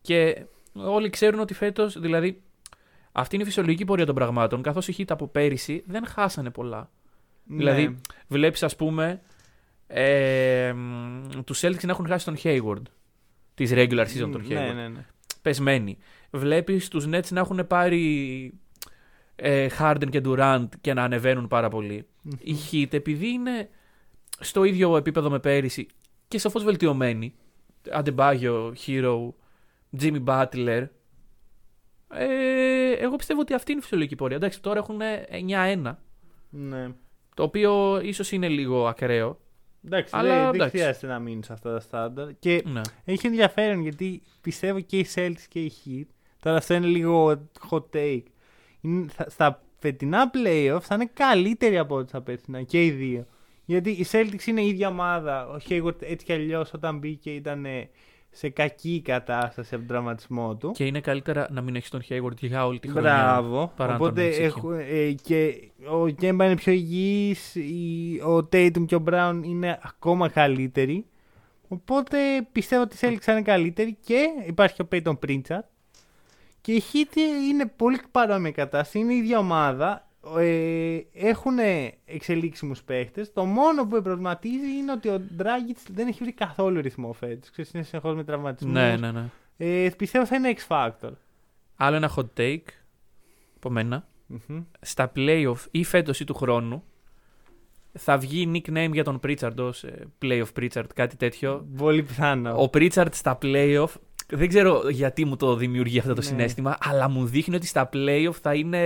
[0.01, 2.43] Και όλοι ξέρουν ότι φέτος, δηλαδή,
[3.13, 4.63] αυτή είναι η φυσιολογική πορεία των πραγμάτων.
[4.63, 6.91] Καθώς οι Heat από πέρυσι δεν χάσανε πολλά.
[7.45, 7.57] Ναι.
[7.57, 9.21] Δηλαδή, βλέπεις, ας πούμε,
[9.87, 10.75] ε,
[11.45, 12.83] τους Celtics να έχουν χάσει τον Hayward.
[13.55, 14.49] Τη regular season τον Hayward.
[14.49, 15.07] Ναι, ναι, ναι.
[15.43, 15.99] Πεσμένοι.
[16.31, 18.55] Βλέπεις τους Nets να έχουν πάρει
[19.37, 22.07] ε, Harden και Durant και να ανεβαίνουν πάρα πολύ.
[22.39, 23.69] Οι Heat, επειδή είναι
[24.41, 25.87] στο ίδιο επίπεδο με πέρυσι
[26.29, 27.35] και σαφώς βελτιωμένοι,
[27.91, 29.29] Αντεμπάγιο, Hero,
[30.01, 30.87] Jimmy Butler,
[32.15, 34.37] ε, εγώ πιστεύω ότι αυτή είναι η φυσιολογική πορεία.
[34.37, 35.01] Εντάξει, τώρα έχουν
[35.85, 35.95] 9-1,
[36.51, 36.89] ναι.
[37.35, 39.41] το οποίο ίσως είναι λίγο ακραίο.
[39.85, 40.77] Εντάξει, Αλλά δεν, δεν εντάξει.
[40.77, 42.29] χρειάζεται να μείνουν σε αυτά τα στάνταρ.
[42.39, 42.81] Και Ναι.
[43.05, 46.07] έχει ενδιαφέρον γιατί πιστεύω και οι Celtics και οι Heat.
[46.41, 48.23] Τώρα αυτό είναι λίγο hot take.
[48.81, 53.27] Είναι, θα- στα φετινά playoffs θα είναι καλύτεροι από ό,τι στα περσινά και οι δύο.
[53.65, 55.49] Γιατί οι Celtics είναι η ίδια ομάδα.
[55.49, 57.89] Ο Hayward έτσι κι αλλιώς όταν μπήκε ήταν ε,
[58.31, 60.71] σε κακή κατάσταση από τον τραυματισμό του.
[60.71, 63.11] Και είναι καλύτερα να μην έχεις τον Hayward για όλη τη χρονιά.
[63.13, 63.73] Μπράβο.
[63.77, 64.47] παρά να τον Οπότε έχεις εκεί.
[64.47, 69.79] έχω, ε, και ο Γκέμπα είναι πιο υγιής, η- ο Tatum και ο Brown είναι
[69.83, 71.05] ακόμα καλύτεροι.
[71.69, 72.19] Οπότε
[72.53, 75.65] πιστεύω ότι η Celtics θα είναι καλύτερη και υπάρχει και ο Peyton Pritchard.
[76.61, 77.17] Και η Heat
[77.51, 80.09] είναι πολύ παρόμοια κατάσταση, είναι η ίδια ομάδα.
[80.39, 81.59] Ε, έχουν
[82.05, 83.33] εξελίξιμου παίχτες.
[83.33, 87.51] Το μόνο που με προβληματίζει είναι ότι ο Dragic δεν έχει βρει καθόλου ρυθμό φέτος.
[87.51, 88.75] Ξέρεις, είναι συνεχώς με τραυματισμούς.
[88.75, 89.31] Ναι, ναι, ναι.
[89.57, 91.11] Ε, πιστεύω θα είναι X Factor.
[91.77, 92.69] Άλλο ένα hot take
[93.57, 94.09] από μένα.
[94.27, 94.63] Μμμ.
[94.81, 96.85] Στα playoff ή φέτος ή του χρόνου
[97.93, 101.69] θα βγει nickname για τον Pritchard ως ε, playoff Pritchard, κάτι τέτοιο.
[101.77, 102.63] Πολύ πιθανό.
[102.63, 103.89] Ο Pritchard στα playoff,
[104.33, 106.27] δεν ξέρω γιατί μου το δημιουργεί αυτό το Ναι.
[106.27, 108.79] συνέστημα, αλλά μου δείχνει ότι στα playoff θα είναι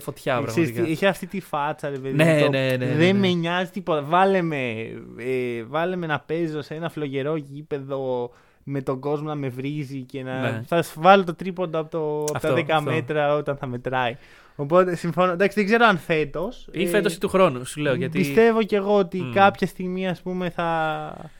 [0.00, 0.82] φωτιά Ξέρεις πραγματικά.
[0.84, 2.14] τι, Έχει αυτή τη φάτσα, ρε παιδί.
[2.16, 3.28] Ναι, το- ναι, ναι, ναι, Δεν ναι.
[3.28, 4.02] με νοιάζει τίποτα.
[4.02, 4.70] Βάλε με,
[5.18, 8.30] ε, βάλε με να παίζω σε ένα φλογερό γήπεδο
[8.62, 10.40] με τον κόσμο να με βρίζει και να.
[10.40, 10.62] Ναι.
[10.66, 12.90] Θα σου βάλω το τρίποντο από, το, από Αυτό, τα 10 αυτό.
[12.90, 14.16] μέτρα όταν θα μετράει.
[14.56, 15.32] Οπότε συμφωνώ.
[15.32, 16.68] Εντάξει, δεν ξέρω αν φέτος.
[16.72, 17.94] Ή φέτος ή του χρόνου, σου λέω.
[17.94, 18.18] Γιατί...
[18.18, 19.32] Πιστεύω κι εγώ ότι Μμ.
[19.32, 21.30] κάποια στιγμή ας πούμε θα...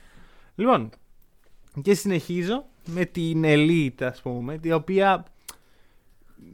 [0.55, 0.89] Λοιπόν,
[1.81, 5.25] και συνεχίζω με την Elite ας πούμε, η οποία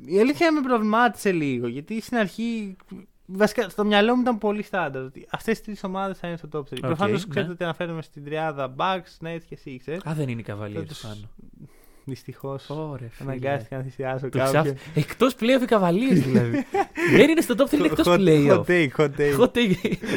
[0.05, 2.75] η αλήθεια με προβλημάτισε λίγο, γιατί στην αρχή
[3.25, 6.47] βασικά στο μυαλό μου ήταν πολύ στάνταρ ότι αυτές οι τρεις ομάδες θα είναι στο
[6.51, 6.61] top 3.
[6.73, 7.29] Οκ, Προφανώς ναι.
[7.29, 9.99] ξέρετε ότι αναφέρομαι στην τριάδα Bucks, Nets και Sixers.
[10.09, 11.29] Α, δεν είναι οι Cavaliers Θα του τους- πάνω.
[12.07, 14.63] Δυστυχώς Ωραία, αναγκάστηκα να θυσιάσω Του κάποιον.
[14.63, 14.77] ξάφ...
[14.97, 16.65] Εκτός playoff οι καβαλίες δηλαδή.
[17.17, 18.63] δεν είναι στο top 3, είναι εκτός Hot- playoff.
[18.65, 19.19] Hot take, hot take.
[19.19, 19.61] Εγώ τε-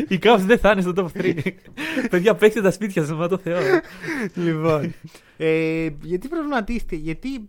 [0.08, 1.34] οι Cavs δεν θα είναι στο top 3.
[2.10, 3.58] Παιδιά, παίξτε τα σπίτια σας, μα το Θεό.
[4.34, 4.94] λοιπόν.
[5.36, 7.48] Ε, γιατί προβληματίστηκε, γιατί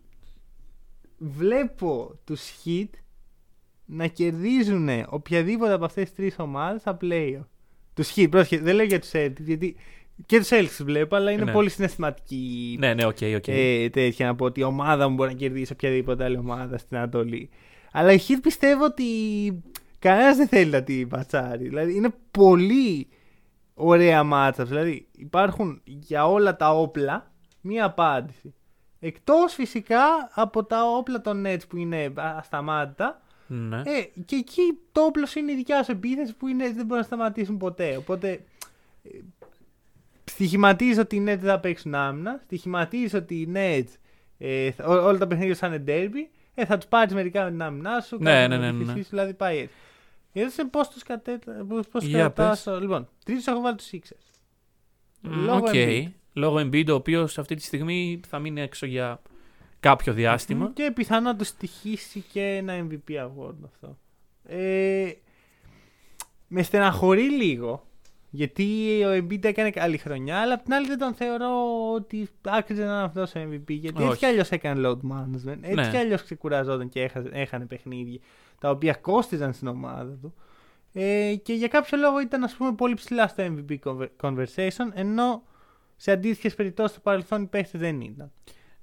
[1.18, 2.90] βλέπω τους Heat
[3.86, 7.46] να κερδίζουν οποιαδήποτε από αυτές τις τρεις ομάδες στα playoff.
[7.94, 9.76] Τους Heat, πρόσχε, δεν λέω για τους Celtics, γιατί
[10.26, 11.52] και τους Celtics τους βλέπω, αλλά είναι Ναι.
[11.52, 13.48] πολύ συναισθηματική ναι, ναι, οκ, οκ.
[13.48, 16.98] ε, τέτοια να πω ότι η ομάδα μου μπορεί να κερδίσει οποιαδήποτε άλλη ομάδα στην
[16.98, 17.50] Ανατολή.
[17.92, 19.04] Αλλά οι Heat πιστεύω ότι
[20.00, 21.68] κανένας δεν θέλει να τη ματσάρει.
[21.68, 23.08] Δηλαδή είναι πολύ
[23.74, 24.68] ωραία match-ups.
[24.70, 28.54] Δηλαδή υπάρχουν για όλα τα όπλα μία απάντηση.
[29.00, 33.22] Εκτός φυσικά από τα όπλα των Nets που είναι ασταμάτητα.
[33.48, 33.78] Ναι.
[33.78, 36.98] Ε, και εκεί το όπλο σου είναι η δικιά σου επίθεση που είναι, δεν μπορούν
[36.98, 37.96] να σταματήσουν ποτέ.
[37.98, 38.44] Οπότε
[40.40, 42.40] ε, στοιχηματίζω ότι οι Nets θα παίξουν άμυνα.
[42.44, 43.88] Στοιχηματίζω ότι οι Nets
[44.38, 46.30] ε, θα- ό- όλα τα παιχνίδια σου θα είναι derby.
[46.54, 48.18] Ε, θα τους πάρεις μερικά με την άμυνά σου.
[48.22, 48.84] Ναι, κάτι ναι, με ναι, τη ναι.
[48.84, 49.74] φυσική σου, δηλαδή πάει έτσι.
[50.32, 51.66] Γιατί πώς τους κατέτα...
[51.70, 52.82] πώς- πώς Για κατατάσσω- πες.
[52.82, 54.32] Λοιπόν, τρίτο έχω βάλει τους Sixers.
[55.22, 55.68] Μ, Λόγω Οκ.
[55.74, 56.08] Embiid.
[56.34, 59.22] Λόγω Embiid, ο οποίος αυτή τη στιγμή θα μείνει έξω για
[59.80, 60.72] κάποιο διάστημα.
[60.74, 63.98] Και πιθανό να του στοιχήσει και ένα MVP award αυτό.
[64.44, 65.12] Ε,
[66.48, 67.88] με στεναχωρεί λίγο.
[68.30, 71.50] Γιατί ο Embiid έκανε καλή χρονιά, αλλά απ' την άλλη δεν τον θεωρώ
[71.94, 73.64] ότι άξιζε να είναι αυτός ο MVP.
[73.68, 74.18] Γιατί έτσι Όχι.
[74.18, 75.58] κι αλλιώς έκανε load management.
[75.62, 75.90] Έτσι Ναι.
[75.90, 78.20] κι αλλιώς ξεκουραζόταν και έχασε, έχανε παιχνίδια
[78.60, 80.34] τα οποία κόστιζαν στην ομάδα του.
[80.94, 85.44] Ε, και για κάποιο λόγο ήταν ας πούμε πολύ ψηλά στο MVP conver- conversation, ενώ
[85.96, 88.32] σε αντίστοιχες περιπτώσεις στο παρελθόν οι παίχτες δεν ήταν.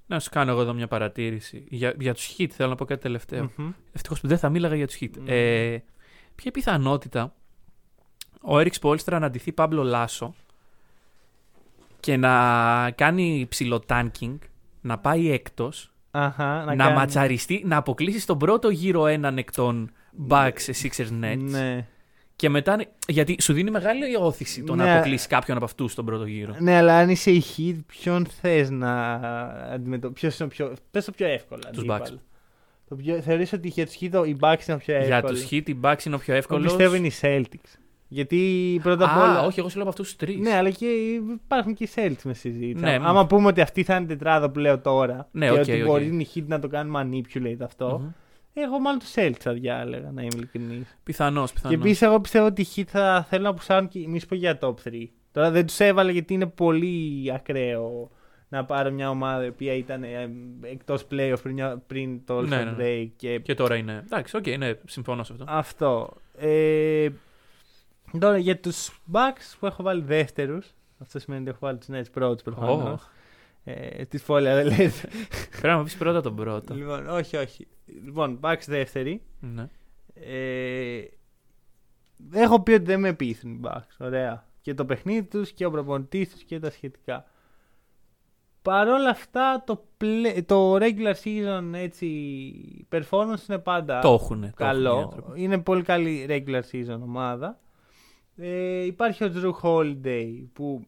[0.06, 1.64] Να σου κάνω εγώ εδώ μια παρατήρηση.
[1.68, 3.50] Για, για τους Hit θέλω να πω κάτι τελευταίο.
[3.56, 3.70] Μμμ.
[3.92, 5.10] Ευτυχώς που δεν θα μίλαγα για τους Hit.
[5.18, 5.34] Ναι.
[5.72, 5.82] Ε,
[6.34, 7.34] ποια πιθανότητα
[8.48, 10.34] ο Έριξ Πόλστρα να αντιθεί Πάμπλο Λάσο
[12.00, 14.38] και να κάνει ψηλοτάνκινγκ,
[14.80, 19.90] να πάει έκτος, Αχα, να, κάνει- ματσαριστεί, να αποκλείσει στον πρώτο γύρο έναν εκ των
[20.28, 21.36] Bucks σε Sixers Nets.
[21.38, 21.86] Ναι.
[22.36, 22.78] Και μετά.
[23.08, 24.84] Γιατί σου δίνει μεγάλη όθηση το Ναι.
[24.84, 26.54] να αποκλείσει κάποιον από αυτούς στον πρώτο γύρο.
[26.58, 29.12] ναι, αλλά αν είσαι η Heat, ποιον θες να
[29.72, 30.20] αντιμετωπίσει.
[30.26, 30.76] Ποιος είναι ο πιο.
[30.90, 31.68] Πες το πιο εύκολα.
[31.68, 32.04] Τους αντίπαλο.
[32.04, 32.18] Bucks.
[32.88, 33.20] Το πιο...
[33.20, 35.06] Θεωρείς ότι για τους Heat οι Bucks είναι ο πιο εύκολο.
[35.06, 36.64] Για τους Heat οι Bucks είναι ο πιο Εγώ εύκολος.
[36.64, 37.78] πιστεύω είναι οι Celtics.
[38.08, 39.42] Γιατί πρώτα απ' Α, όλα.
[39.46, 40.38] όχι, εγώ σου λέω από αυτούς τους τρεις.
[40.38, 40.86] Ναι, αλλά και
[41.44, 42.84] υπάρχουν και οι Celtics με συζήτηση.
[42.84, 43.26] Ναι, Άμα μ.
[43.26, 45.28] πούμε ότι αυτή θα είναι η τετράδα που λέω τώρα.
[45.32, 45.86] Ναι, και οκ, ότι οκ.
[45.86, 47.98] μπορεί οι Heat να το κάνουν manipulate αυτό.
[48.02, 48.08] Μμμ.
[48.58, 50.96] Εγώ μάλλον τους Celtics θα διάλεγα, να είμαι ειλικρινής.
[51.04, 51.76] Πιθανώς, Και πιθανώς.
[51.78, 54.58] επίσης, εγώ πιστεύω ότι οι Heat θα θέλουν να πουσάρουν και μη σου πω για
[54.60, 55.08] top 3.
[55.32, 58.10] Τώρα δεν τους έβαλε γιατί είναι πολύ ακραίο
[58.48, 60.04] να πάρω μια ομάδα η οποία ήταν
[60.62, 62.76] εκτός playoff πριν, μια- πριν το All Ναι, Star ναι, ναι.
[63.02, 63.08] Break.
[63.16, 64.02] Και Και τώρα είναι.
[64.04, 65.44] Εντάξει, οκ, ναι, συμφωνώ σε αυτό.
[65.48, 66.12] αυτό.
[66.38, 67.08] Ε,
[68.18, 70.74] τώρα για τους Bucks που έχω βάλει δεύτερους.
[70.98, 73.02] Αυτό σημαίνει ότι έχω βάλει τους Nets πρώτους προφανώς.
[73.02, 73.08] Ω,
[73.68, 75.08] Ε, τη φόλια δεν λέτε.
[75.50, 76.74] Πρέπει να μου πεις πρώτα τον πρώτο.
[76.74, 77.66] λοιπόν, όχι, όχι.
[78.04, 79.22] Λοιπόν, Bucks δεύτεροι.
[79.40, 79.68] Ναι.
[80.14, 81.04] Ε,
[82.32, 83.96] έχω πει ότι δεν με πείθουν οι Bucks.
[83.98, 84.44] Ωραία.
[84.60, 87.24] Και το παιχνίδι τους και ο προπονητής τους και τα σχετικά.
[88.62, 94.52] Παρ' όλα αυτά το, play- το regular season έτσι, performance είναι πάντα Το έχουν.
[94.54, 95.24] καλό.
[95.34, 97.60] είναι πολύ καλή regular season ομάδα.
[98.36, 100.86] Ε, υπάρχει ο Drew Holiday που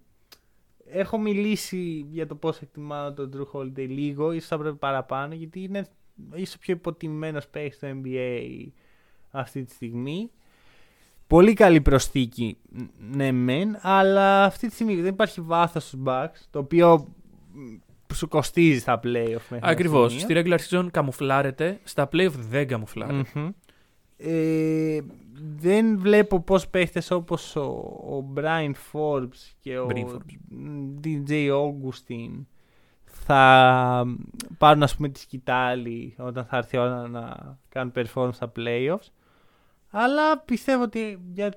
[0.87, 5.63] έχω μιλήσει για το πώς εκτιμάω τον Drew Holiday λίγο, ίσως θα πρέπει παραπάνω γιατί
[5.63, 5.87] είναι
[6.33, 8.67] ίσως ο πιο υποτιμημένος παίκτης στο NBA
[9.31, 10.31] αυτή τη στιγμή.
[11.27, 12.57] Πολύ καλή προσθήκη,
[13.11, 17.07] ναι μεν, αλλά αυτή τη στιγμή δεν υπάρχει βάθος στους Bucks, το οποίο
[17.53, 20.13] μ, σου κοστίζει στα playoff μέχρι ένα Ακριβώς.
[20.13, 20.43] σημείο.
[20.43, 23.29] Στη regular season καμουφλάρεται, στα playoff δεν καμουφλάρεται.
[23.35, 23.49] Μμμ.
[24.21, 24.99] Ε,
[25.57, 31.05] δεν βλέπω πώς παίχτες όπως ο, ο Brian Forbes και ο Brian Forbes.
[31.05, 32.45] DJ Augustin
[33.05, 34.05] θα
[34.59, 39.09] πάρουν ας πούμε τη σκητάλη όταν θα έρθει η ώρα να κάνουν performance στα playoffs
[39.91, 41.53] αλλά πιστεύω ότι για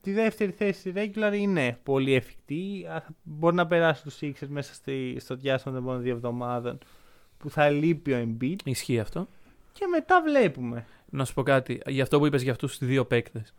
[0.00, 4.74] τη δεύτερη θέση στη regular είναι πολύ εφικτή Α, μπορεί να περάσει τους Sixers μέσα
[4.74, 6.78] στη, στο διάστημα των επόμενων δύο εβδομάδων
[7.38, 9.28] που θα λείπει ο Embiid Ισχύει αυτό.
[9.72, 11.80] και μετά βλέπουμε Να σου πω κάτι.
[11.86, 13.54] Για αυτό που είπες για αυτούς τους δύο παίκτες.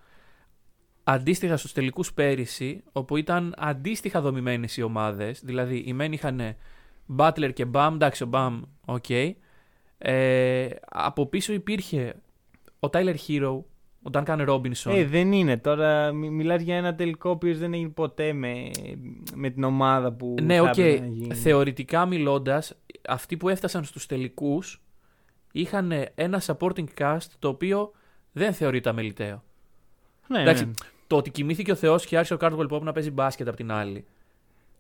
[1.04, 6.56] Αντίστοιχα στους τελικούς πέρυσι, όπου ήταν αντίστοιχα δομημένες οι ομάδες, δηλαδή οι μεν είχαν
[7.18, 9.10] Butler και Bam, εντάξει, ο Bam, οκ.
[9.98, 12.16] Ε, από πίσω υπήρχε
[12.80, 13.60] ο Tyler Herro,
[14.04, 14.92] ο Duncan Robinson.
[14.92, 15.58] Ε, δεν είναι.
[15.58, 18.70] Τώρα μι- μιλάς για ένα τελικό ο οποίος δεν έγινε ποτέ με,
[19.34, 20.78] με την ομάδα που ναι, θα οκ.
[20.78, 21.36] έπρεπε να γίνει.
[21.36, 22.76] Θεωρητικά μιλώντας,
[23.08, 24.85] αυτοί που έφτασαν στους τελικούς
[25.60, 27.92] είχαν ένα supporting cast το οποίο
[28.32, 29.44] δεν θεωρείται αμελητέο.
[30.28, 30.72] Ναι, Εντάξει, ναι.
[31.08, 34.06] το ότι κοιμήθηκε ο Θεός και άρχισε ο Caldwell-Pope να παίζει μπάσκετ απ' την άλλη.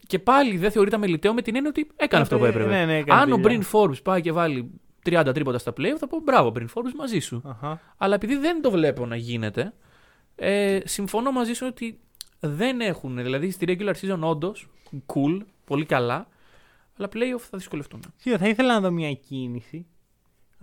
[0.08, 2.70] Και πάλι δεν θεωρείται αμελητέο με την έννοια ότι έκανε αυτό που έπρεπε.
[2.70, 3.62] Ναι, ναι, έκανε Αν ο δουλειά.
[3.62, 4.72] Bryn Forbes πάει και βάλει
[5.06, 7.42] 30 τρίποτα στα play, θα πω μπράβο, Brin Forbes μαζί σου.
[7.46, 7.82] Αχα.
[7.98, 9.74] Αλλά επειδή δεν το βλέπω να γίνεται,
[10.36, 12.00] ε, συμφωνώ μαζί σου ότι
[12.40, 13.16] δεν έχουν.
[13.16, 14.70] Δηλαδή στη regular season όντως
[15.06, 16.28] cool, πολύ καλά,
[16.98, 18.00] αλλά playoff θα δυσκολευτούν.
[18.16, 19.86] Σίγουρα θα ήθελα να δω μια κίνηση.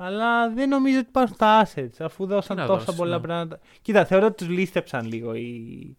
[0.05, 3.23] Αλλά δεν νομίζω ότι υπάρχουν τα assets αφού δώσαν Τι να τόσα δώσεις, πολλά ναι.
[3.23, 3.59] πράγματα.
[3.83, 5.97] Κοίτα, θεωρώ ότι τους λίστεψαν λίγο οι,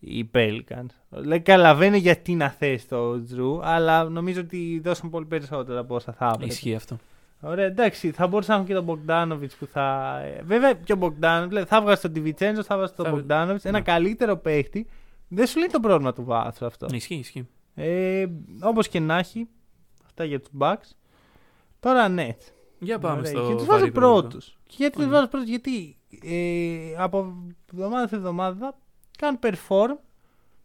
[0.00, 0.86] οι Pelicans.
[1.08, 6.12] Δηλαδή, καταλαβαίνω γιατί να θες το Drew, αλλά νομίζω ότι δώσαν πολύ περισσότερα από όσα
[6.12, 6.52] θα έπρεπε.
[6.52, 6.96] Ισχύει αυτό.
[7.40, 10.18] Ωραία, εντάξει, θα μπορούσαμε να έχουμε και τον Μπογκδάνοβιτ που θα.
[10.24, 13.64] ε, Βέβαια και ο Μπογκδάνοβιτ, θα βγάζει τον Τιβιτσέντζο, θα βγάζει τον Θα- Μπογκδάνοβιτ.
[13.64, 13.84] Ένα Ναι.
[13.84, 14.86] καλύτερο παίχτη.
[15.28, 16.86] Δεν σου λέει το πρόβλημα του βάθου αυτό.
[16.90, 17.48] Ισχύει, ισχύει.
[17.74, 18.26] Ε,
[18.62, 19.48] Όπως και να έχει,
[20.06, 20.90] αυτά για τους Bucks.
[21.80, 22.28] Τώρα ναι.
[22.82, 23.48] Για πάμε Ωραία, στο.
[23.48, 24.20] Και τους βαρύ βάζω προλογικό.
[24.28, 24.58] πρώτους.
[24.66, 25.10] Και γιατί τους Οκ.
[25.10, 27.34] βάζω πρώτους, γιατί ε, από
[27.72, 28.78] εβδομάδα σε εβδομάδα
[29.18, 29.96] κάνουν perform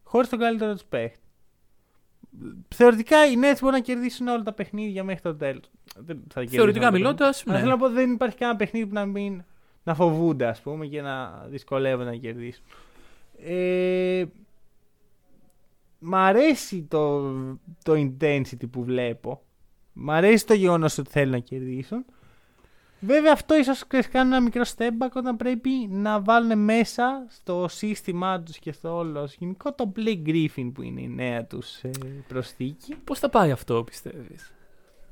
[0.03, 1.19] χωρίς τον καλύτερο τους παίχτη.
[2.75, 5.69] Θεωρητικά οι Nets μπορούν να κερδίσουν όλα τα παιχνίδια μέχρι το τέλος.
[6.49, 7.53] Θεωρητικά μιλώντας, Ναι.
[7.53, 7.71] Θέλω ναι.
[7.71, 9.43] να πω δεν υπάρχει κανένα παιχνίδι που να μην
[9.83, 12.63] να φοβούνται, ας πούμε, και να δυσκολεύονται να κερδίσουν.
[13.39, 14.25] Ε,
[15.99, 17.31] μ' αρέσει το,
[17.83, 19.41] το intensity που βλέπω.
[19.99, 22.05] Μ' αρέσει το γεγονός ότι θέλουν να κερδίσουν.
[22.99, 27.65] Βέβαια αυτό ίσως ξέρεις, κάνει ένα μικρό step back όταν πρέπει να βάλουν μέσα στο
[27.69, 31.89] σύστημά τους και στο όλο γενικό το Blake Griffin που είναι η νέα τους ε,
[32.27, 32.95] προσθήκη.
[33.03, 34.51] Πώς θα πάει αυτό, πιστεύεις;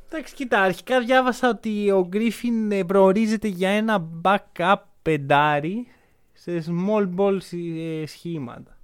[0.10, 5.88] Εντάξει, κοίτα, αρχικά διάβασα ότι ο Γκρίφιν ε, προορίζεται για ένα backup πεντάρι
[6.34, 8.78] σε small ball σι- ε, σχήματα.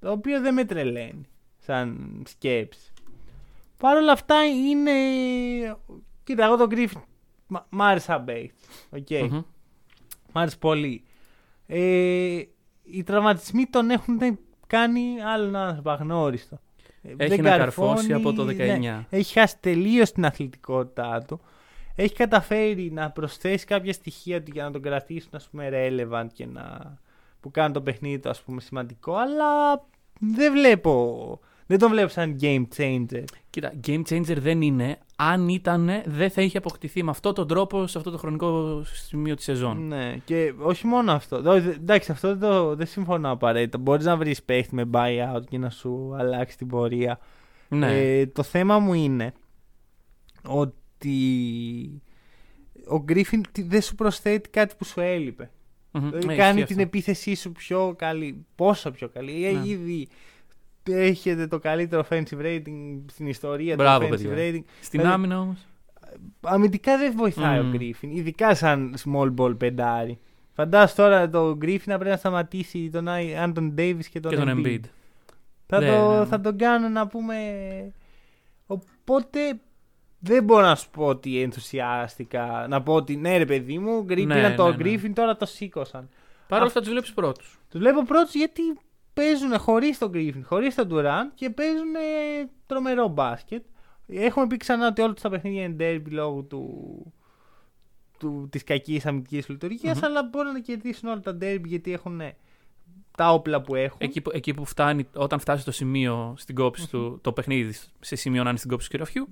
[0.00, 2.92] Το οποίο δεν με τρελαίνει σαν σκέψη.
[3.76, 4.92] Παρ' όλα αυτά είναι...
[6.24, 7.00] Κοίτα, εγώ τον Γκρίφιν
[7.46, 8.88] μ' μ' άρεσε σαν παίκτης.
[8.90, 9.30] Οκ.
[10.32, 11.04] Μ' άρεσε πολύ.
[11.66, 12.42] Ε,
[12.82, 16.60] οι τραυματισμοί τον έχουν κάνει άλλον άνθρωπο αγνώριστο.
[17.02, 18.78] Ε, Έχει δεν να καρφώσει καρφώνει, από το 19.
[18.80, 19.06] ναι.
[19.10, 21.40] Έχει χάσει τελείως την αθλητικότητά του.
[21.94, 26.46] Έχει καταφέρει να προσθέσει κάποια στοιχεία του για να τον κρατήσουν ας πούμε relevant και
[26.46, 26.96] να
[27.40, 29.82] που κάνουν το παιχνίδι του ας πούμε σημαντικό αλλά
[30.18, 33.24] δεν βλέπω δεν τον βλέπω σαν game changer.
[33.50, 34.98] Κοίτα, game changer δεν είναι.
[35.16, 39.34] Αν ήταν, δεν θα είχε αποκτηθεί με αυτόν τον τρόπο σε αυτό το χρονικό σημείο
[39.34, 39.86] της σεζόν.
[39.86, 41.42] Ναι, και όχι μόνο αυτό.
[41.42, 43.78] Δω- δε- Εντάξει, αυτό δεν, το, δεν συμφωνώ απαραίτητα.
[43.78, 47.18] Μπορείς να βρεις παίχτη με buyout και να σου αλλάξει την πορεία.
[47.68, 48.18] Ναι.
[48.18, 49.32] Ε, το θέμα μου είναι
[50.48, 52.02] ότι
[52.86, 55.50] ο Γκρίφιν τι- δεν σου προσθέτει κάτι που σου έλειπε.
[55.90, 56.08] Μμμ.
[56.08, 56.82] Δηλαδή Ναι, κάνει ισχύει την αυτό.
[56.96, 58.44] επίθεσή σου πιο καλή.
[58.54, 59.46] Πόσο πιο καλή.
[59.46, 59.68] Ε, Ναι.
[59.68, 60.08] Ήδη
[60.92, 64.34] έχετε το καλύτερο offensive rating στην ιστορία Μπράβο, του offensive παιδιά.
[64.60, 64.64] rating.
[64.80, 65.66] Στην δηλαδή- άμυνα όμως.
[66.40, 67.68] Αμυντικά δεν βοηθάει Μμμ.
[67.68, 70.18] ο Γκρίφιν, ειδικά σαν small ball πεντάρι.
[70.52, 73.08] Φαντάσου τώρα το Γκρίφιν να πρέπει να σταματήσει τον
[73.42, 74.66] Άντων Ντέιβις και τον, Και τον Embiid.
[74.66, 74.80] Embiid.
[75.66, 76.24] Θα, Ναι, το, ναι, ναι.
[76.24, 77.36] θα τον κάνω να πούμε.
[78.66, 79.40] Οπότε
[80.18, 82.66] δεν μπορώ να σου πω ότι ενθουσιάστηκα.
[82.68, 84.76] Να πω ότι ναι, ρε παιδί μου, γκρι- Ναι, πήραν το ναι, ναι.
[84.76, 86.08] Γκρίφιν, τώρα το σήκωσαν.
[86.48, 87.58] Παρ' όλα αυτά τους βλέπεις πρώτους.
[87.70, 88.62] Τους βλέπω πρώτους γιατί
[89.20, 93.64] παίζουν χωρίς τον Γκρίφιν, χωρίς τον Durant και παίζουν ε, τρομερό μπάσκετ.
[94.06, 96.66] Έχουμε πει ξανά ότι όλα τους τα παιχνίδια είναι derby λόγω του,
[98.18, 100.04] του, της κακής αμυντικής λειτουργίας, Μμμ.
[100.04, 102.36] αλλά μπορούν να κερδίσουν όλα τα derby γιατί έχουν ε,
[103.16, 103.98] τα όπλα που έχουν.
[104.00, 108.16] Εκεί, που- εκεί που φτάνει, όταν φτάσει στο σημείο στην κόψη του, το παιχνίδι, σε
[108.16, 109.28] σημείο να είναι στην κόψη του ξυραφιού,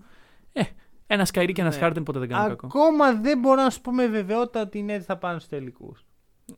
[0.52, 0.62] ε,
[1.06, 1.80] ένας Kyrie και ένας Ναι.
[1.80, 2.66] Χάρντεν ποτέ δεν κάνει κακό.
[2.66, 6.04] Ακόμα δεν μπορώ να σου πω με βεβαιότητα ότι οι Nets θα πάνε στους τελικούς.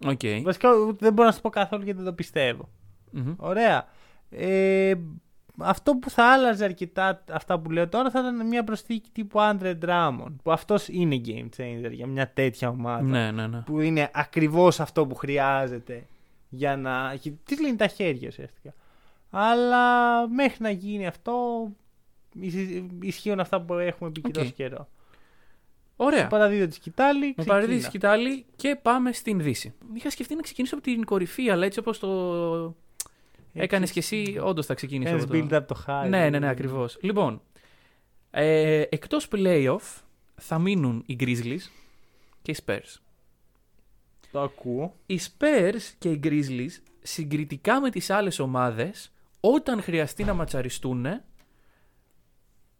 [0.06, 0.20] Οκ.
[0.42, 2.68] Βασικά δεν μπορώ να σου πω καθόλου γιατί δεν το πιστεύω.
[3.16, 3.35] Μμμ.
[3.37, 3.87] Ωραία.
[4.31, 4.94] Ε,
[5.59, 9.74] αυτό που θα άλλαζε αρκετά αυτά που λέω τώρα θα ήταν μια προσθήκη τύπου Andre
[9.85, 10.35] Drummond.
[10.42, 13.02] Που αυτός είναι game changer για μια τέτοια ομάδα.
[13.02, 13.59] Ναι, ναι, ναι.
[13.61, 16.07] Που είναι ακριβώς αυτό που χρειάζεται
[16.48, 17.14] για να.
[17.44, 18.74] Της λύνει τα χέρια ουσιαστικά.
[19.31, 21.66] Αλλά μέχρι να γίνει αυτό
[22.40, 24.35] ισ- ισχύουν αυτά που έχουμε πει και Οκ.
[24.35, 24.88] τόσο καιρό.
[25.96, 26.26] Ωραία.
[26.26, 27.18] Παραδίδω τη σκυτάλη.
[27.26, 27.55] Με ξεκίνα.
[27.55, 29.74] Παραδίδεις μια σκυτάλη και πάμε στην Δύση.
[29.94, 32.09] Είχα σκεφτεί να ξεκινήσω από την κορυφή, αλλά έτσι όπως το
[33.57, 35.11] έκανες και εσύ, όντως θα ξεκινήσω.
[35.11, 36.09] Κάνεις από το- build up το high.
[36.09, 36.99] Ναι, ναι, ναι, ακριβώς.
[37.01, 37.40] Λοιπόν,
[38.31, 40.01] ε, εκτός playoff
[40.35, 41.71] θα μείνουν οι Grizzlies
[42.42, 42.97] και οι Spurs.
[44.31, 44.95] Το ακούω.
[45.07, 46.71] Οι Spurs και οι Grizzlies
[47.03, 51.07] συγκριτικά με τις άλλες ομάδες όταν χρειαστεί να ματσαριστούν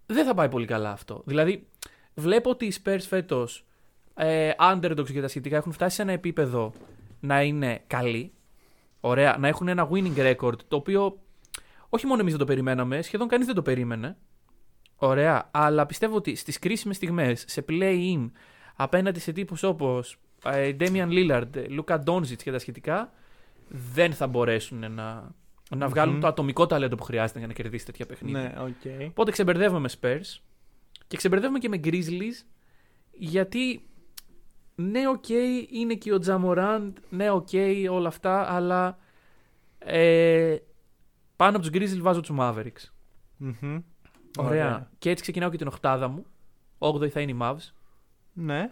[0.07, 1.23] δεν θα πάει πολύ καλά αυτό.
[1.27, 1.67] Δηλαδή
[2.15, 3.65] βλέπω ότι οι Spurs φέτος
[4.15, 6.73] ε, underdogs και τα σχετικά έχουν φτάσει σε ένα επίπεδο
[7.21, 8.33] να είναι καλοί.
[9.01, 11.19] Ωραία, να έχουν ένα winning record το οποίο
[11.89, 14.17] όχι μόνο εμείς δεν το περιμέναμε, σχεδόν κανείς δεν το περίμενε.
[14.97, 18.31] Ωραία, αλλά πιστεύω ότι στις κρίσιμες στιγμές, σε play-in,
[18.77, 21.47] απέναντι σε τύπους όπως ε, Damian Lillard,
[21.79, 23.13] Luka Doncic και τα σχετικά,
[23.69, 25.35] δεν θα μπορέσουν να,
[25.77, 26.21] να βγάλουν Μμμ.
[26.21, 28.41] το ατομικό ταλέντο που χρειάζεται για να κερδίσει τέτοια παιχνίδια.
[28.41, 29.09] Ναι, οκ.
[29.09, 30.41] Οπότε ξεμπερδεύουμε με Spurs
[31.07, 32.47] και ξεμπερδεύουμε και με Grizzlies
[33.13, 33.89] γιατί
[34.79, 35.29] ναι, οκ,
[35.71, 37.49] είναι και ο Ja Morant, ναι, οκ,
[37.91, 38.99] όλα αυτά, αλλά
[39.79, 40.57] ε,
[41.37, 42.91] πάνω από τους Grizzlies βάζω τους Mavericks.
[43.37, 43.79] Μμμ.
[44.39, 44.91] Ωραία.
[44.99, 46.27] Και έτσι ξεκινάω και την οχτάδα μου.
[46.79, 47.73] 8η θα είναι οι Mavs.
[48.33, 48.71] Ναι,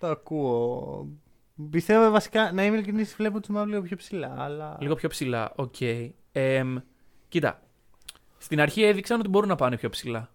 [0.00, 1.08] το ακούω.
[1.70, 4.76] Πιστεύω βασικά, να είμαι ειλικρινής, βλέπω τους Mavs μάλλον λίγο πιο ψηλά, αλλά...
[4.80, 5.76] Λίγο πιο ψηλά, οκ.
[6.32, 6.76] Εμ,
[7.28, 7.62] κοίτα,
[8.38, 10.30] στην αρχή έδειξαν ότι μπορούν να πάνε πιο ψηλά.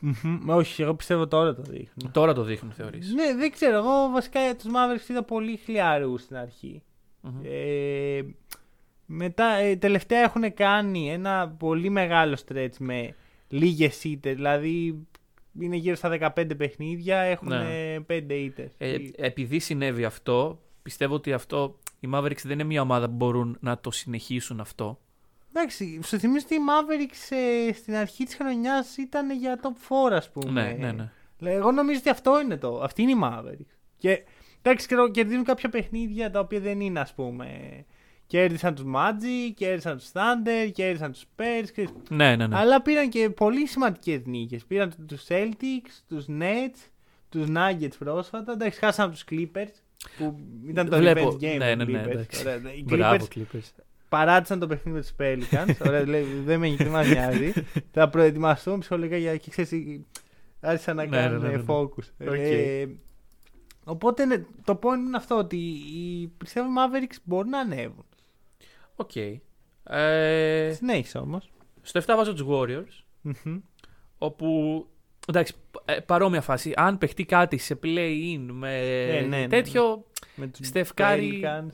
[0.00, 2.12] Μμμ, Όχι, εγώ πιστεύω τώρα το δείχνουν.
[2.12, 3.12] Τώρα το δείχνουν, θεωρείς.
[3.14, 3.76] Ναι, δεν ξέρω.
[3.76, 6.82] Εγώ βασικά τους Mavericks είδα πολύ χλιαρούς στην αρχή
[7.42, 8.20] Ε,
[9.06, 13.14] μετά, ε, τελευταία έχουν κάνει ένα πολύ μεγάλο stretch με
[13.48, 14.34] λίγες ήττες.
[14.34, 15.06] Δηλαδή
[15.60, 17.96] είναι γύρω στα 15 παιχνίδια, έχουν Ναι.
[18.06, 18.70] 5 ήττες.
[18.78, 23.56] Ε, επειδή συνέβη αυτό, πιστεύω ότι αυτό οι Mavericks δεν είναι μια ομάδα που μπορούν
[23.60, 24.98] να το συνεχίσουν αυτό.
[25.56, 27.36] Εντάξει, σου θυμίζω ότι οι Mavericks
[27.68, 30.62] ε, στην αρχή της χρονιάς ήταν για top 4, ας πούμε.
[30.62, 31.10] Ναι, ναι, ναι.
[31.38, 32.80] Λέ, Εγώ νομίζω ότι αυτό είναι το.
[32.82, 33.74] Αυτή είναι η Mavericks.
[33.96, 34.22] Και
[34.62, 37.48] εντάξει, ξέρω, κερδίζουν κάποια παιχνίδια τα οποία δεν είναι, ας πούμε.
[38.26, 41.64] Κέρδισαν τους Magic, κέρδισαν τους Thunder, κέρδισαν τους Spurs.
[41.70, 41.90] ξέρεις.
[42.08, 42.56] Ναι, ναι, ναι.
[42.56, 44.64] Αλλά πήραν και πολύ σημαντικές νίκες.
[44.64, 46.88] Πήραν τους Celtics, τους Nets,
[47.28, 48.52] τους Nuggets πρόσφατα.
[48.52, 49.72] Εντάξει, χάσαν τους Clippers.
[50.18, 50.38] Που
[50.68, 51.28] ήταν το Βλέπω.
[51.40, 51.56] revenge game.
[51.58, 52.10] Ναι, των ναι, ναι, Clippers.
[52.10, 52.40] εντάξει.
[52.40, 53.84] Ωραία, Οι Μπράβο, Clippers Clippers.
[54.08, 55.86] Παράτησαν το παιχνίδι με τους Pelicans.
[55.86, 57.52] Ωραία, λέει, δεν με τι μας νοιάζει.
[57.92, 60.00] Θα προετοιμαστούν ψυχολογικά για και ξέρεις,
[60.60, 61.64] άρχισαν να Ναι, κάνουν ναι, ναι, ναι.
[61.66, 62.26] focus.
[62.28, 62.34] Οκ.
[62.38, 62.86] Ε,
[63.84, 68.04] οπότε ναι, το point είναι αυτό ότι οι πιστεύω οι Mavericks μπορούν να ανέβουν.
[68.96, 69.16] Οκ.
[69.84, 71.50] Ε, Συνέχισε όμως.
[71.82, 73.04] στο 7 βάζω τους Warriors.
[74.18, 74.46] Όπου.
[75.28, 76.72] Εντάξει, ε, παρόμοια φάση.
[76.76, 79.48] Αν παιχτεί κάτι σε play-in με Ναι, ναι, ναι.
[79.48, 80.04] τέτοιο.
[80.34, 81.20] Με τους Steph Curry.
[81.20, 81.72] Pelicans.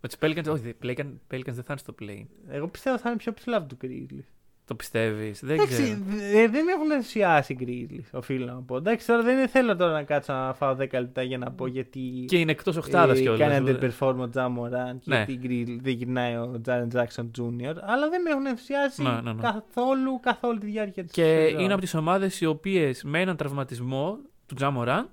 [0.00, 2.24] Με τους Pelicans, όχι, Pelicans, Pelicans δεν θα είναι στο play.
[2.48, 4.28] Εγώ πιστεύω θα είναι πιο ψηλά από τους Grizzlies.
[4.70, 5.40] Το πιστεύεις.
[5.42, 5.98] Δεν Εντάξει, ξέρω.
[6.06, 8.76] δε- δεν με έχουν ενθουσιάσει οι Grizzlies, οφείλω να πω.
[8.76, 12.24] Εντάξει, τώρα δεν θέλω τώρα να κάτσω να φάω 10 λεπτά για να πω γιατί.
[12.28, 13.38] Και είναι εκτός οχτάδα ε, κιόλας.
[13.48, 15.16] Κάνει underperform ο Τζα Μωράν και Ναι.
[15.16, 17.74] γιατί γκρι- δεν γυρνάει ο Τζάρεν Τζάξον Jr.
[17.80, 19.42] Αλλά δεν με έχουν ενθουσιάσει Ναι, ναι, ναι.
[19.42, 23.36] καθόλου καθ' όλη τη διάρκεια της Και είναι από τις ομάδες οι οποίες με έναν
[23.36, 25.06] τραυματισμό του Τζαμοράντ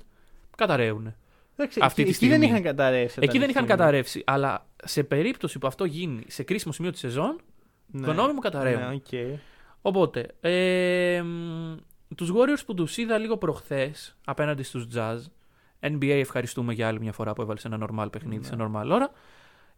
[0.58, 1.14] καταραίουν.
[1.58, 2.46] αυτή αυτή τη εκεί, εκεί δεν στιγμή.
[2.46, 3.18] είχαν καταρρεύσει.
[3.22, 3.78] Εκεί όταν δεν είχαν ήμουν.
[3.78, 4.24] καταρρεύσει.
[4.26, 7.40] Αλλά σε περίπτωση που αυτό γίνει σε κρίσιμο σημείο της σεζόν,
[7.92, 8.12] Ναι.
[8.12, 8.80] γνώμη μου καταρρέουν.
[8.80, 9.40] Ναι, οκ.
[9.82, 11.76] Οπότε, ε, μ,
[12.16, 15.18] τους Warriors που τους είδα λίγο προχθές απέναντι στους Jazz,
[15.80, 19.12] NBA ευχαριστούμε για άλλη μια φορά που έβαλες σε ένα normal παιχνίδι, σε normal ώρα.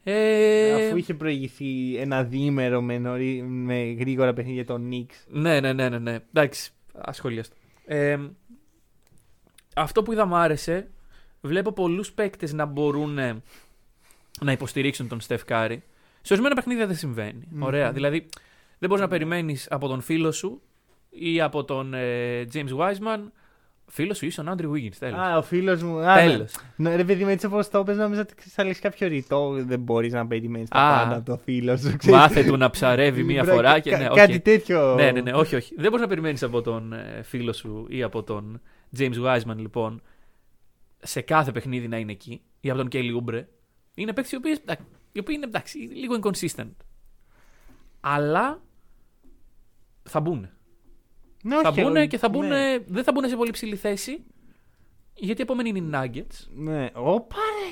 [0.04, 5.16] Ε, Αφού είχε προηγηθεί ένα διήμερο με, νωρί, με γρήγορα παιχνίδια των Knicks.
[5.28, 6.20] Ναι, ναι, ναι, ναι, ναι.
[6.34, 7.56] Εντάξει, ασχολίαστο.
[7.86, 8.18] Ε,
[9.76, 10.90] αυτό που είδα μου άρεσε,
[11.42, 13.42] βλέπω πολλούς παίκτες να μπορούν ε,
[14.42, 15.78] να υποστηρίξουν τον Steph Curry.
[16.22, 17.48] Σε ορισμένα παιχνίδια δεν συμβαίνει.
[17.50, 17.64] Μμμ.
[17.64, 17.92] Ωραία.
[17.92, 18.30] Δηλαδή,
[18.80, 20.62] δεν μπορείς να περιμένεις από τον φίλο σου
[21.10, 23.20] ή από τον ε, James Wiseman.
[23.92, 25.20] Φίλος σου είναι ο Andrew Wiggins, τέλος.
[25.20, 25.98] Α, ο φίλος μου.
[26.00, 26.30] Α, ναι.
[26.32, 26.54] Τέλος.
[26.76, 29.52] Ναι, ρε παιδί, με έτσι όπως το πες, νόμιζα ότι θα λύσει κάποιο ρητό.
[29.60, 31.00] Δεν μπορείς να περιμένεις τα Α.
[31.04, 31.96] πάντα από το φίλο σου.
[31.98, 32.20] ξέρεις.
[32.20, 34.16] Μάθε του να ψαρεύει μία Μπρα- φορά και κα- ναι, οκ.
[34.16, 34.96] Κάτι τέτοιο.
[34.96, 35.74] Ναι, ναι, ναι, όχι, όχι.
[35.76, 38.62] Δεν μπορείς να περιμένεις από τον ε, φίλο σου ή από τον
[38.98, 40.02] James Wiseman, λοιπόν,
[41.00, 42.42] σε κάθε παιχνίδι να είναι εκεί.
[42.62, 43.44] Ή από τον Kelly Oubre.
[43.96, 46.72] Είναι παίκτες οι οποίοι, εντάξει, οι οποίοι είναι εντάξει, λίγο inconsistent.
[48.00, 48.62] Αλλά
[50.04, 50.50] θα μπουν.
[51.44, 52.78] Ναι, Θα όχι, μπουν εγώ- και θα μπουν, ναι.
[52.88, 54.24] δεν θα μπουν σε πολύ ψηλή θέση.
[55.14, 56.48] Γιατί η επόμενη είναι οι Nuggets.
[56.56, 57.72] Ναι, όπα ρε.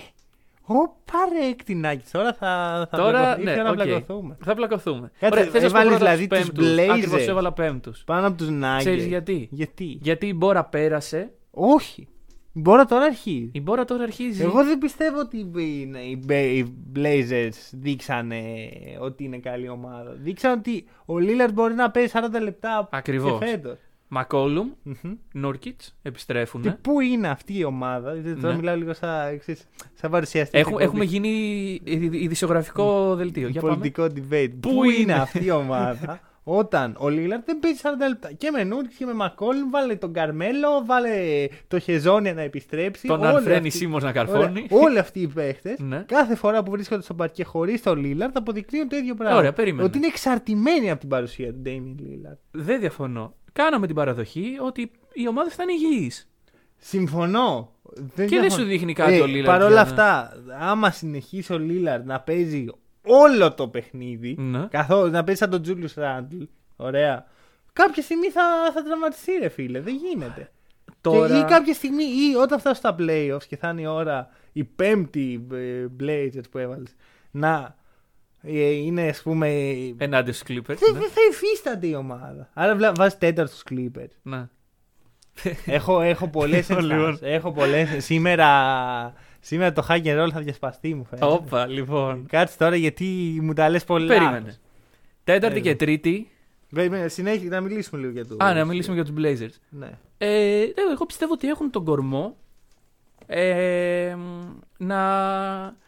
[0.70, 2.12] Όπα ρε εκτινάκι.
[2.12, 3.44] Τώρα θα, θα Τώρα, πλακωθούμε.
[3.44, 3.76] ναι, Ήρθε να οκ.
[3.76, 4.38] πλακωθούμε.
[4.44, 5.12] Θα πλακωθούμε.
[5.20, 6.76] Κάτσε, θες να σου πω έβαλες πρώτα δηλαδή τους τους πέμπτους.
[6.76, 6.90] Blazers.
[6.90, 8.04] Ακριβώς έβαλα πέμπτους.
[8.04, 8.76] Πάνω από τους Nuggets.
[8.78, 11.34] Ξέρεις γιατί; Γιατί; Γιατί η Μπόρα πέρασε.
[11.52, 12.08] Όχι.
[12.60, 13.50] Μπορεί τώρα αρχίζει.
[13.54, 14.44] Η Μπόρα τώρα αρχίζει.
[14.44, 15.52] Εγώ δεν πιστεύω ότι οι,
[16.30, 18.44] οι, οι Blazers δείξανε
[19.00, 20.12] ότι είναι καλή ομάδα.
[20.12, 23.40] Δείξαν ότι ο Lillard μπορεί να παίζει 40 λεπτά Ακριβώς.
[23.40, 23.78] και φέτος.
[24.10, 25.14] Μακόλουμ, Μμμ.
[25.32, 26.62] Νούρκιτ επιστρέφουν.
[26.62, 28.60] Και πού είναι αυτή η ομάδα; Δηλαδή, Τώρα Ναι.
[28.60, 30.58] μιλάω λίγο σαν, ξέρεις, σαν παρουσιαστή.
[30.58, 31.30] Έχουμε, έχουμε γίνει
[31.84, 33.48] ειδη- ειδησιογραφικό δελτίο.
[33.48, 33.74] Για πάμε.
[33.74, 34.52] πολιτικό debate.
[34.60, 38.32] Πού Πού, είναι; είναι; αυτή η ομάδα; όταν ο Λίλαρντ δεν παίζει 40 λεπτά.
[38.32, 41.10] Και με Νούρκ και με Μακόλμ, βάλε τον Καρμέλο, βάλε
[41.68, 43.08] το Χεζόνια να επιστρέψει.
[43.08, 44.68] Τον όλοι Αλφρένη αυτοί- Σίμως να Ωραία, καρφώνει.
[44.70, 46.04] Όλοι αυτοί οι παίχτες, Ναι.
[46.08, 49.38] κάθε φορά που βρίσκονται στο παρκέ χωρίς τον Λίλαρντ, αποδεικνύουν το ίδιο πράγμα.
[49.38, 49.84] Ωραία, περίμενε.
[49.84, 52.38] Ότι είναι εξαρτημένοι από την παρουσία του Ντέιμιν Λίλαρντ.
[52.52, 53.34] Δεν διαφωνώ.
[53.54, 56.12] Κάναμε την παραδοχή ότι οι ομάδε θα είναι υγιεί.
[56.78, 57.72] Συμφωνώ.
[57.94, 58.64] Δεν Και δεν διαφωνώ.
[58.64, 62.06] σου δείχνει κάτι Ε, ο Lillard Παρ' όλα για να- αυτά, άμα συνεχίσει ο Λίλαρντ
[62.06, 62.66] να παίζει
[63.08, 64.68] όλο το παιχνίδι, Ναι.
[64.68, 66.44] καθώς να παίζει σαν τον Τζούλιους Ράντλ,
[66.76, 67.26] ωραία.
[67.74, 68.42] Κάποια στιγμή θα,
[68.74, 69.80] θα τραυματιστεί, ρε φίλε.
[69.82, 70.52] Δεν γίνεται.
[71.02, 74.30] Τώρα- Και, ή κάποια στιγμή, ή όταν φτάσει στα playoffs και θα είναι η ώρα
[74.54, 76.96] η πέμπτη ε, Blazers που έβαλες
[77.32, 77.76] να
[78.42, 79.48] ε, είναι, ας πούμε.
[79.98, 80.66] Ενάντια στους Clippers.
[80.66, 81.00] Δεν ναι.
[81.00, 82.50] δεν θα υφίσταται η ομάδα.
[82.54, 84.12] Άρα βλέ- βάζεις τέταρτο στους Clippers.
[84.22, 84.48] Ναι.
[85.66, 87.18] έχω έχω πολλές Λοιπόν.
[87.22, 88.06] Έχω πολλές.
[88.06, 88.48] Σήμερα,
[89.48, 91.28] σήμερα το hack and roll θα διασπαστεί, μου φαίνεται.
[91.28, 92.26] Όπα, λοιπόν.
[92.28, 94.08] Κάτσε τώρα γιατί μου τα λες πολλά.
[94.08, 94.56] Περίμενε.
[95.24, 95.66] Τέταρτη Έλα.
[95.66, 96.30] και τρίτη.
[96.74, 98.38] Περίμενε, συνέχεια να μιλήσουμε λίγο για το.
[98.44, 99.56] Α, να μιλήσουμε για τους Blazers.
[99.70, 99.90] Ναι.
[100.18, 102.38] Ε, εγώ πιστεύω ότι έχουν τον κορμό
[103.26, 104.16] ε,
[104.78, 105.00] να.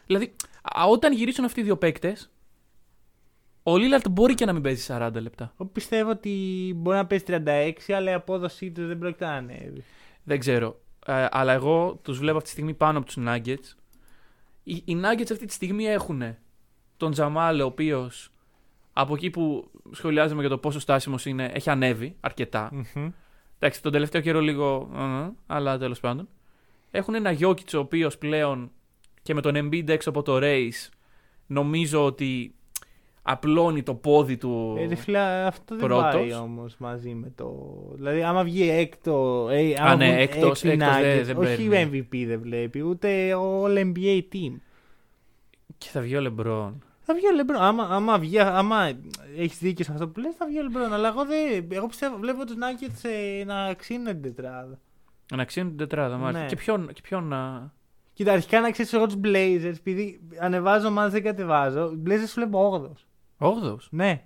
[0.06, 0.32] Δηλαδή,
[0.62, 2.30] α, όταν γυρίσουν αυτοί οι δύο παίκτες,
[3.62, 5.52] Ο Λίλαρτ μπορεί και να μην παίζει 40 λεπτά.
[5.60, 6.30] Εγώ πιστεύω ότι
[6.76, 9.84] μπορεί να παίζει 36, αλλά η απόδοσή τους δεν πρόκειται να ανέβει.
[10.22, 10.80] Δεν ξέρω.
[11.06, 13.74] Ε, αλλά εγώ τους βλέπω αυτή τη στιγμή πάνω από τους Nuggets.
[14.62, 16.36] Οι, οι Nuggets αυτή τη στιγμή έχουν
[16.96, 18.30] τον Τζαμάλ, ο οποίος
[18.92, 22.70] από εκεί που σχολιάζουμε για το πόσο στάσιμος είναι, έχει ανέβει αρκετά.
[23.58, 24.90] Εντάξει, τον τελευταίο καιρό λίγο.
[24.94, 26.28] ε, αλλά τέλος πάντων.
[26.90, 28.70] Έχουν ένα Jokic ο οποίος πλέον
[29.22, 30.88] και με τον Embiid έξω από το race
[31.46, 32.54] νομίζω ότι
[33.22, 34.76] απλώνει το πόδι του.
[34.78, 36.12] Ε, ρε φίλε, αυτό δεν Πρώτος.
[36.14, 37.54] πάει όμως μαζί με το.
[37.94, 39.48] Δηλαδή, άμα βγει έκτο.
[39.50, 42.06] Ε, άμα Α, ναι, βγουν έκτος- έκτοι έκτος δεν- Nuggets, δεν όχι παίρνει.
[42.10, 44.52] MVP δεν βλέπει, ούτε All NBA team.
[45.78, 46.82] Και θα βγει ο Λεμπρόν.
[47.00, 47.60] Θα βγει ο Λεμπρόν.
[47.62, 48.90] Άμα, άμα, βγει, άμα
[49.36, 50.92] έχεις δίκιο σε αυτό που λες, θα βγει ο Λεμπρόν.
[50.92, 53.08] Αλλά εγώ, δεν, εγώ πιστεύω, βλέπω τους Nuggets
[53.40, 54.78] ε, να ξύνουν την τετράδα.
[55.34, 56.40] Να ξύνουν την τετράδα, μάλιστα.
[56.42, 56.46] Ναι.
[56.48, 57.72] Και ποιον, και ποιον να.
[58.12, 61.92] Κοίτα, αρχικά να ξέρεις εγώ τους Blazers, επειδή ανεβάζω ομάδε δεν κατεβάζω.
[62.06, 62.90] Blazers σου βλέπω 8
[63.40, 63.76] 8ο.
[63.90, 64.24] Ναι.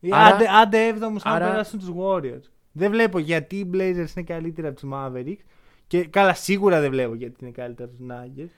[0.00, 2.50] Ή Άρα- Άντε, άντε 7ο άρα- να περάσουν τους Warriors.
[2.72, 5.44] Δεν βλέπω γιατί οι Blazers είναι καλύτερα από τους Mavericks.
[5.86, 8.50] Και καλά, σίγουρα δεν βλέπω γιατί είναι καλύτερα από τους Nuggets.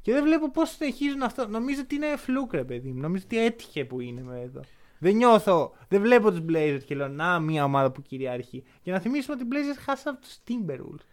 [0.00, 1.48] Και δεν βλέπω πώς συνεχίζουν αυτό.
[1.48, 3.00] Νομίζω ότι είναι φλούκ, ρε παιδί μου.
[3.00, 4.60] Νομίζω ότι έτυχε που είναι με εδώ.
[4.98, 8.64] Δεν νιώθω, δεν βλέπω τους Blazers και λέω Να, μια ομάδα που κυριαρχεί.
[8.82, 11.04] Και να θυμίσουμε ότι οι Blazers χάσαν από τους Timberwolves.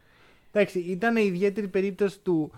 [0.52, 2.52] Εντάξει, ήταν η ιδιαίτερη περίπτωση του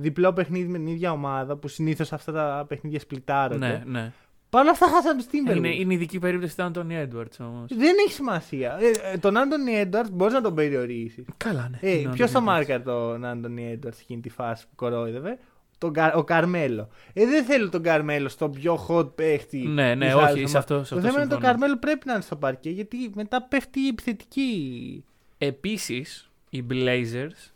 [0.00, 3.66] διπλό παιχνίδι με την ίδια ομάδα που συνήθως αυτά τα παιχνίδια σπλιτάρονται.
[3.66, 4.12] Ναι, ναι.
[4.50, 5.56] Παρ' όλα αυτά χάσαν τους Timberwolves.
[5.56, 7.70] Είναι, είναι ειδική περίπτωση του Άντωνι Έντουαρτς όμως.
[7.76, 8.76] Δεν έχει σημασία.
[8.80, 11.24] Ε, ε, τον Άντωνι Έντουαρτς μπορείς να τον περιορίσει.
[11.36, 11.78] Καλά, ναι.
[11.90, 12.42] Ε, Είναι ο Ποιος Anthony θα Edwards.
[12.44, 15.38] μάρκα τον Άντωνι Έντουαρτς εκείνη τη φάση που κορόιδευε;
[15.78, 16.88] Τον, Κα- ο Καρμέλο.
[17.12, 19.58] Ε, δεν θέλω τον Καρμέλο στο πιο hot παίχτη.
[19.58, 20.54] Ναι, ναι, της όχι, άλλης σε ομάδας.
[20.54, 21.46] αυτό- σε Το αυτό θέμα είναι ότι ο συμφωνώ.
[21.52, 25.04] Καρμέλο πρέπει να είναι στο παρκέ γιατί μετά πέφτει η επιθετική.
[25.38, 27.50] Επίσης, οι Blazers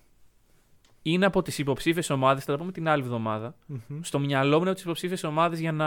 [1.06, 3.54] είναι από τις υποψήφιες ομάδες, θα τα πούμε την άλλη εβδομάδα.
[4.00, 5.84] Στο μυαλό μου είναι από τις υποψήφιες ομάδες για να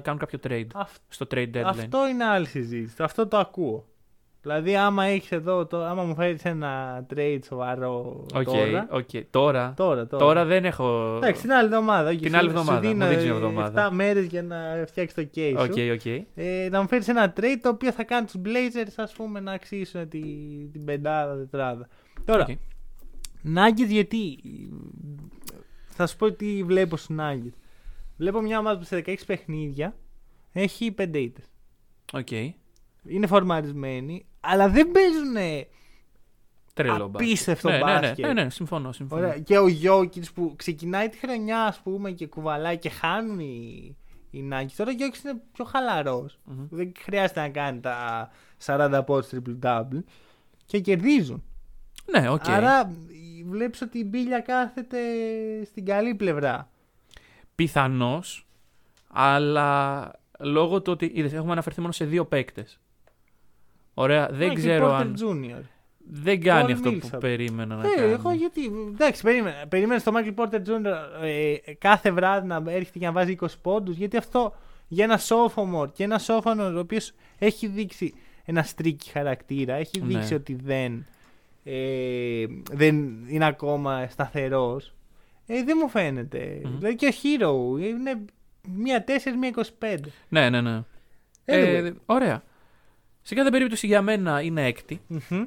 [0.00, 0.66] κάνουν κάποιο trade.
[0.74, 1.62] Αυ- Στο trade deadline.
[1.64, 3.02] Αυτό είναι άλλη συζήτηση.
[3.02, 3.84] Αυτό το ακούω.
[4.42, 9.08] Δηλαδή, άμα έχεις εδώ, το, άμα μου φέρεις ένα trade σοβαρό Οκ, τώρα, οκ.
[9.30, 10.24] Τώρα, τώρα, τώρα.
[10.24, 11.14] τώρα δεν έχω.
[11.16, 12.08] Εντάξει, την άλλη εβδομάδα.
[12.08, 13.88] όχι, Την σου- άλλη σου εβδομάδα, δίνω, μου δίνεις μια ε, εβδομάδα.
[13.88, 14.56] 7 μέρες για να
[14.86, 15.92] φτιάξεις το case Οκ, σου.
[15.92, 16.06] οκ.
[16.34, 19.52] Ε, να μου φέρεις ένα trade το οποίο θα κάνει τους Blazers ας πούμε, να
[19.52, 20.20] αξίζουν τη,
[20.72, 21.88] την πεντάδα, τετράδα.
[22.24, 22.56] Τώρα, Οκ.
[23.44, 24.38] Nuggets γιατί.
[25.86, 27.58] Θα σου πω τι βλέπω στους Nuggets.
[28.16, 29.96] Βλέπω μια ομάδα που σε 16 παιχνίδια
[30.52, 31.44] έχει 5 ήττες.
[32.12, 32.30] Οκ.
[33.04, 35.66] Είναι φορμαρισμένοι, αλλά δεν παίζουν.
[36.74, 37.14] Τρελό μπάσκετ.
[37.14, 38.26] Απίστευτο ναι, ναι, ναι, μπάσκετ.
[38.26, 38.92] ναι, ναι, συμφωνώ.
[38.92, 39.26] συμφωνώ.
[39.26, 39.38] Ωραία.
[39.38, 43.96] Και ο Γιώκητς που ξεκινάει τη χρονιά, ας πούμε, και κουβαλάει και χάνουν οι,
[44.30, 44.72] οι Nuggets.
[44.76, 46.66] Τώρα ο Γιώκητς είναι πιο χαλαρός Μμμ.
[46.70, 48.28] Δεν χρειάζεται να κάνει τα
[48.64, 50.02] 40 πόντους triple double
[50.66, 51.42] και κερδίζουν.
[52.10, 52.48] Ναι, οκ.
[52.48, 52.92] Άρα
[53.48, 54.98] βλέπεις ότι η μπίλια κάθεται
[55.64, 56.70] στην καλή πλευρά.
[57.54, 58.46] Πιθανώς,
[59.08, 62.80] αλλά λόγω του ότι είδες, έχουμε αναφερθεί μόνο σε δύο παίκτες.
[63.94, 65.14] Ωραία, δεν Α, και ξέρω Porter αν.
[65.18, 65.60] Jr.
[66.12, 67.20] Δεν κάνει Paul αυτό που Millsap.
[67.20, 68.12] περίμενα να Ε, κάνει.
[68.12, 68.60] εγώ γιατί.
[68.92, 69.66] Εντάξει, περίμενα.
[69.68, 70.94] Περίμενες το Michael Porter Jr.
[71.22, 73.96] Ε, κάθε βράδυ να έρχεται και να βάζει 20 πόντους.
[73.96, 74.54] Γιατί αυτό
[74.88, 78.14] για ένα sophomore και ένα sophomore ο οποίος έχει δείξει
[78.44, 80.06] ένα streaky χαρακτήρα, έχει Ναι.
[80.06, 81.06] δείξει ότι δεν,
[81.64, 82.96] ε, δεν
[83.28, 84.94] είναι ακόμα σταθερός.
[85.46, 86.60] Ε, δεν μου φαίνεται.
[86.64, 86.78] Μμμ.
[86.78, 88.24] Δηλαδή και ο Herro είναι
[88.68, 89.50] μία 4, μία
[89.80, 89.96] 25.
[90.28, 90.78] Ναι, ναι, ναι.
[91.44, 91.84] Anyway.
[91.84, 92.42] Ε, ωραία.
[93.22, 95.00] Σε κάθε περίπτωση για μένα είναι έκτη.
[95.06, 95.44] Μμμ.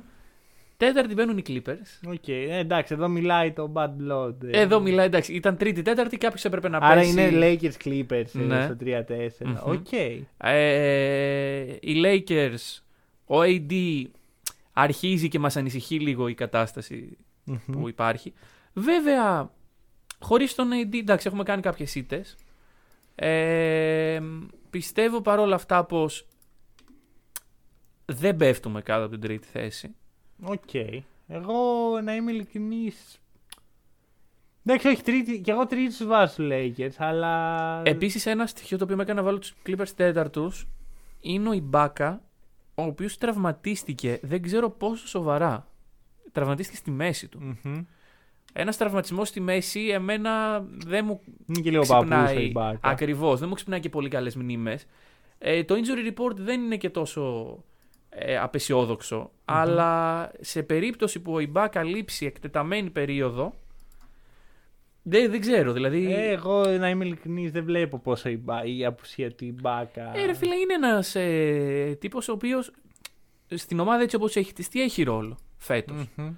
[0.77, 2.09] Τέταρτη μπαίνουν οι Clippers.
[2.13, 4.33] Οκ, ε, εντάξει, εδώ μιλάει το bad blood.
[4.51, 4.59] ε.
[4.59, 7.09] Εδώ μιλάει, εντάξει, ήταν τρίτη, τέταρτη, κάποιο έπρεπε να Άρα πέσει.
[7.11, 8.63] είναι Lakers Clippers ε, Ναι.
[8.63, 9.45] στο 3-4.
[9.45, 9.55] Μμμ.
[9.63, 9.91] Οκ.
[10.37, 12.81] Ε, οι Lakers,
[13.25, 13.73] ο AD
[14.73, 17.57] αρχίζει και μας ανησυχεί λίγο η κατάσταση Μμμ.
[17.71, 18.33] που υπάρχει.
[18.73, 19.51] Βέβαια,
[20.19, 22.35] χωρίς τον AD, εντάξει, έχουμε κάνει κάποιες ήττες.
[23.15, 24.21] Ε,
[24.69, 26.27] πιστεύω παρόλα αυτά πως
[28.05, 29.95] δεν πέφτουμε κάτω από την τρίτη θέση.
[30.43, 30.73] Οκ.
[31.27, 31.53] Εγώ
[32.03, 33.17] να είμαι ειλικρινής.
[34.65, 35.41] Εντάξει, όχι τρίτη.
[35.41, 37.81] Και εγώ τρίτη του βάζω του Lakers, αλλά.
[37.85, 40.67] Επίσης ένα στοιχείο το οποίο με έκανε να βάλω τους Clippers τέταρτους
[41.19, 42.21] είναι ο Ιμπάκα,
[42.75, 45.67] ο οποίος τραυματίστηκε, δεν ξέρω πόσο σοβαρά.
[46.31, 47.57] Τραυματίστηκε στη μέση του.
[47.63, 47.83] Μμμ.
[48.53, 52.51] Ένας τραυματισμός στη μέση, εμένα δεν μου Είναι και λίγο παππούς ο ξυπνάει.
[52.55, 52.77] Ibaka.
[52.81, 54.85] Ακριβώς, δεν μου ξυπνάει και πολύ καλές μνήμες.
[55.37, 57.57] Ε, το injury report δεν είναι και τόσο
[58.09, 63.53] ε, απεσιόδοξο, αλλά σε περίπτωση που ο Ιμπάκα λείψει εκτεταμένη περίοδο.
[65.03, 66.13] Δεν, δεν ξέρω, δηλαδή.
[66.13, 70.11] Ε, εγώ να είμαι ειλικρινής, δεν βλέπω πόσο η, Ba- η απουσία του Ιμπάκα.
[70.15, 72.71] Ε, ρε φίλε, είναι ένας ε, τύπος ο οποίος
[73.55, 76.07] στην ομάδα έτσι όπως έχει χτιστεί έχει ρόλο φέτος.
[76.15, 76.33] Μμμ.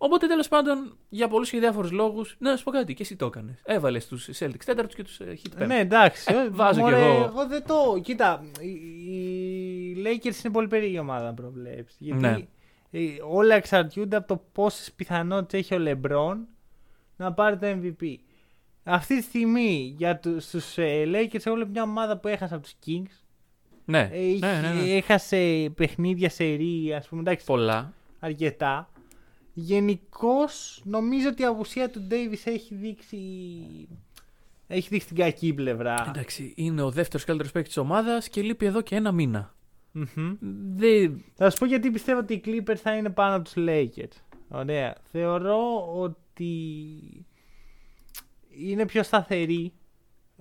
[0.00, 2.24] Οπότε τέλος πάντων για πολλούς και διάφορους λόγου.
[2.38, 3.60] Να σου πω κάτι, και εσύ το έκανες.
[3.64, 5.66] Έβαλες τους Celtics τέταρτους και τους Heat Ε, πέμπτους.
[5.66, 6.34] Ναι, εντάξει.
[6.34, 7.24] Ε, ε, βάζω μωρέ, κι εγώ.
[7.24, 8.00] Εγώ δεν το.
[8.02, 11.96] Κοίτα, οι, οι Lakers είναι πολύ περίεργη ομάδα να προβλέψεις.
[12.00, 12.36] Γιατί Ναι.
[12.90, 12.98] ε,
[13.30, 16.36] όλα εξαρτιούνται από το πόσες πιθανότητες έχει ο LeBron
[17.18, 18.14] να πάρει το MVP.
[18.84, 22.62] Αυτή τη στιγμή για του στους, ε, Lakers, εγώ βλέπω μια ομάδα που έχασε από
[22.62, 23.22] τους Kings.
[23.84, 24.90] Ναι, Έχει- ναι, ναι, ναι.
[24.96, 27.20] Έχασε παιχνίδια σε ρί, ας πούμε.
[27.20, 27.92] Εντάξει, Πολλά.
[28.18, 28.90] αρκετά.
[29.54, 33.18] Γενικώς νομίζω ότι η απουσία του Davis έχει δείξει.
[34.66, 36.04] Έχει δείξει την κακή πλευρά.
[36.08, 39.54] Εντάξει, είναι ο δεύτερος καλύτερος παίκτης της ομάδας και λείπει εδώ και ένα μήνα.
[39.92, 40.36] Μμμ.
[40.76, 41.24] Δεν.
[41.34, 44.22] Θα σου πω γιατί πιστεύω ότι οι Clippers θα είναι πάνω από τους Lakers.
[44.48, 44.96] Ωραία.
[45.10, 45.58] Θεωρώ
[45.94, 46.16] ότι
[48.66, 49.72] είναι πιο σταθεροί.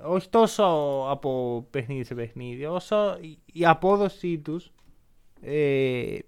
[0.04, 0.64] Όχι τόσο
[1.10, 4.72] από παιχνίδι σε παιχνίδι, όσο η- η απόδοσή τους.
[5.42, 6.20] Ε, ε,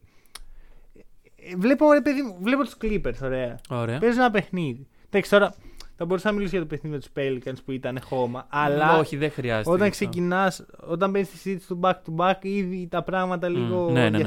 [1.57, 3.59] βλέπω, ρε παιδί μου, βλέπω τους Clippers, ωραία.
[3.69, 3.99] Ωραία.
[3.99, 4.87] Παίζουν ένα παιχνίδι.
[5.09, 5.55] Εντάξει, τώρα
[5.95, 9.17] θα μπορούσα να μιλήσω για το παιχνίδι με τους Pelicans που ήταν χώμα, αλλά Όχι,
[9.17, 9.69] δεν χρειάζεται.
[9.69, 9.89] όταν αυτό.
[9.91, 14.17] ξεκινάς, όταν μπαίνεις στη συζήτηση του back to back, ήδη τα πράγματα λίγο ναι, ναι,
[14.17, 14.23] ναι.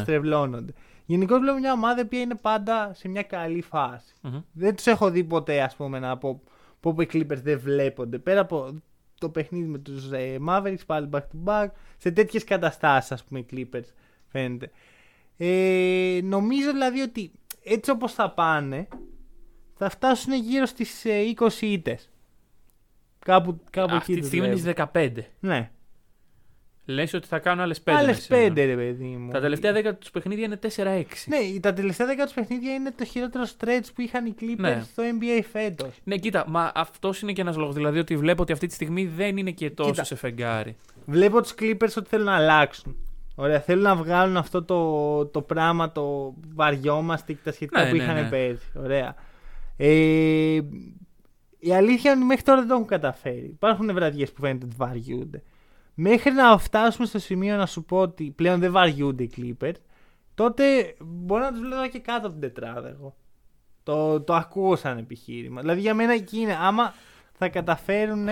[1.13, 1.17] Διαστρεβλώνονται.
[1.17, 4.15] Γενικώς βλέπω μια ομάδα που είναι πάντα σε μια καλή φάση.
[4.21, 4.41] Μμμ.
[4.53, 6.41] Δεν τους έχω δει ποτέ, ας πούμε, να πω
[6.81, 8.19] πω οι Clippers δεν βλέπονται.
[8.19, 8.83] Πέρα από
[9.21, 13.39] το παιχνίδι με τους ε, Mavericks πάλι back to back, σε τέτοιες καταστάσεις, ας πούμε,
[13.39, 13.89] οι Clippers
[14.29, 14.71] φαίνεται.
[15.37, 17.33] Ε, νομίζω δηλαδή ότι
[17.65, 18.89] έτσι όπως θα πάνε,
[19.77, 21.05] θα φτάσουν γύρω στις
[21.39, 22.11] 20 ήττες.
[23.19, 24.89] Κάπου, κάπου Αυτή εκεί τη τους στιγμή είναι βλέπω.
[24.91, 25.25] στις 15.
[25.41, 25.71] Ναι.
[26.85, 27.93] Λες ότι θα κάνουν άλλες 5.
[27.97, 29.31] Άλλες πέντε, ρε παιδί μου.
[29.31, 31.05] Τα τελευταία 10 τους παιχνίδια είναι 4-6.
[31.27, 34.83] Ναι, τα τελευταία δέκα τους παιχνίδια είναι το χειρότερο stretch που είχαν οι Clippers Ναι.
[34.93, 36.01] στο NBA φέτος.
[36.05, 37.75] Ναι, κοίτα, μα αυτός είναι και ένας λόγος.
[37.75, 40.05] Δηλαδή ότι βλέπω ότι αυτή τη στιγμή δεν είναι και τόσο Κοίτα.
[40.05, 40.77] σε φεγγάρι.
[41.07, 42.97] Βλέπω τους Clippers ότι θέλουν να αλλάξουν.
[43.35, 47.97] Ωραία, θέλουν να βγάλουν αυτό το, το πράγμα, το βαριόμαστε και τα σχετικά Ναι, που
[47.97, 48.29] ναι, είχαν ναι.
[48.29, 48.67] πέρσι.
[48.75, 49.15] Ωραία.
[49.77, 50.61] Ε,
[51.59, 53.45] η αλήθεια είναι ότι μέχρι τώρα δεν το έχουν καταφέρει.
[53.53, 55.43] Υπάρχουν βραδιές που φαίνεται ότι βαριούνται.
[55.95, 59.75] Μέχρι να φτάσουμε στο σημείο να σου πω ότι πλέον δεν βαριούνται οι Clippers,
[60.35, 63.15] τότε μπορώ να τους βλέπω και κάτω από την τετράδα εγώ.
[63.83, 65.61] Το, το ακούω σαν επιχείρημα.
[65.61, 66.57] Δηλαδή για μένα εκεί είναι.
[66.61, 66.95] Άμα
[67.33, 68.29] θα καταφέρουν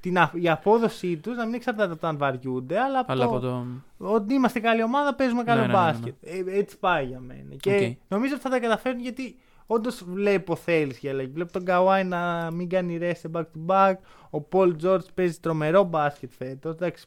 [0.00, 3.24] την, α- η απόδοσή τους να μην εξαρτάται από το αν βαριούνται, αλλά από, Αλλά
[3.24, 3.66] το, από το.
[3.98, 5.92] ότι είμαστε καλή ομάδα, παίζουμε καλό Ναι, ναι, ναι, ναι, ναι.
[5.92, 6.14] μπάσκετ.
[6.22, 7.54] Ε, έτσι πάει για μένα.
[7.60, 7.96] Και Οκ.
[8.08, 9.36] νομίζω ότι θα τα καταφέρουν γιατί
[9.66, 11.30] όντως βλέπω θέληση για αλλαγή.
[11.30, 13.94] Βλέπω τον Καουάι να μην κάνει rest σε back to back.
[14.30, 16.74] Ο Πολ Τζόρτζ παίζει τρομερό μπάσκετ φέτος.
[16.74, 17.06] Εντάξει,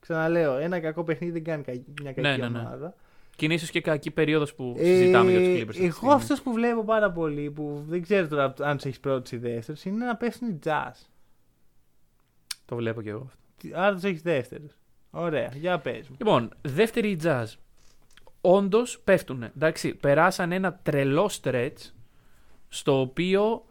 [0.00, 1.72] ξαναλέω, ένα κακό παιχνίδι δεν κάνει κα-
[2.02, 2.58] μια κακή Ναι, ναι, ναι.
[2.58, 2.94] ομάδα.
[3.36, 5.68] Και είναι ίσως και κακή περίοδος που συζητάμε για τους Ε, Clippers.
[5.68, 6.14] αυτή τη Εγώ στιγμή.
[6.14, 9.78] αυτός που βλέπω πάρα πολύ, που δεν ξέρω τώρα αν του έχεις πρώτου ή δεύτερου,
[9.84, 10.92] είναι να πέσουν οι jazz.
[12.64, 13.38] Το βλέπω και εγώ αυτό.
[13.56, 14.66] Τι- Άρα του έχεις δεύτερου.
[15.10, 16.14] Ωραία, για πες μου.
[16.18, 17.44] Λοιπόν, δεύτερη η jazz.
[18.44, 19.42] Όντως πέφτουν.
[19.42, 21.76] Εντάξει, περάσαν ένα τρελό stretch
[22.68, 23.64] στο οποίο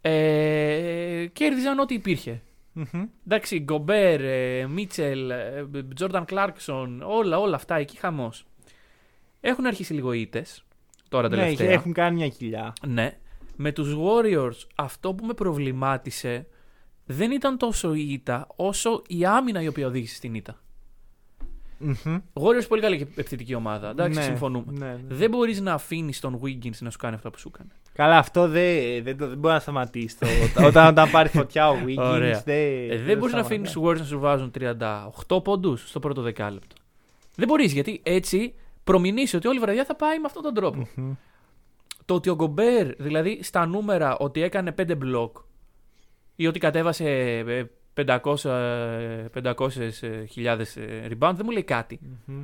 [0.00, 2.42] ε, κέρδιζαν ό,τι υπήρχε.
[2.72, 3.04] Μμμ.
[3.26, 8.44] Εντάξει, Γκομπέρ, ε, Μίτσελ, ε, Τζόρνταν Κλάρκσον, όλα, όλα αυτά εκεί χαμός.
[9.40, 10.64] Έχουν αρχίσει λίγο ήττες.
[11.08, 11.70] Τώρα Ναι, τελευταία.
[11.70, 12.72] έχουν κάνει μια κοιλιά.
[12.86, 13.18] Ναι.
[13.56, 16.46] Με τους Warriors αυτό που με προβλημάτισε
[17.06, 20.62] δεν ήταν τόσο η ήττα όσο η άμυνα η οποία οδήγησε στην ήττα.
[21.78, 22.18] Μμμ.
[22.32, 23.88] Warriors πολύ καλή και επιθετική ομάδα.
[23.90, 24.64] Εντάξει, Ναι, συμφωνούμε.
[24.78, 24.98] ναι, ναι.
[25.08, 27.70] Δεν μπορείς να αφήνεις τον Wiggins να σου κάνει αυτά που σου έκανε.
[27.92, 30.18] Καλά, αυτό δεν, δεν, το- δεν μπορεί να σταματήσει.
[30.18, 30.26] Το,
[30.66, 32.42] όταν, όταν πάρει φωτιά ο Wiggins, Ωραία.
[32.44, 33.42] δεν, Ε, δεν μπορείς να σταματάει.
[33.42, 34.50] αφήνεις του Warriors να σου βάζουν
[35.28, 36.74] 38 πόντους στο πρώτο δεκάλεπτο.
[37.36, 38.54] Δεν μπορείς γιατί έτσι
[38.84, 40.88] προμηνύσει ότι όλη η βραδιά θα πάει με αυτόν τον τρόπο.
[40.94, 41.12] Μμμ.
[42.04, 45.36] Το ότι ο Γκομπέρ, δηλαδή στα νούμερα, ότι έκανε 5 μπλοκ
[46.36, 47.04] ή ότι κατέβασε
[47.94, 49.68] ε, 500 ε, 500
[50.30, 52.00] χιλιάδες ε, rebound, δεν μου λέει κάτι.
[52.24, 52.42] Μμμ.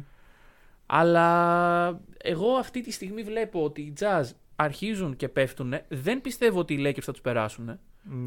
[0.87, 4.25] Αλλά εγώ αυτή τη στιγμή βλέπω ότι οι Jazz
[4.57, 5.75] αρχίζουν και πέφτουν.
[5.89, 7.79] Δεν πιστεύω ότι οι Lakers θα τους περάσουν.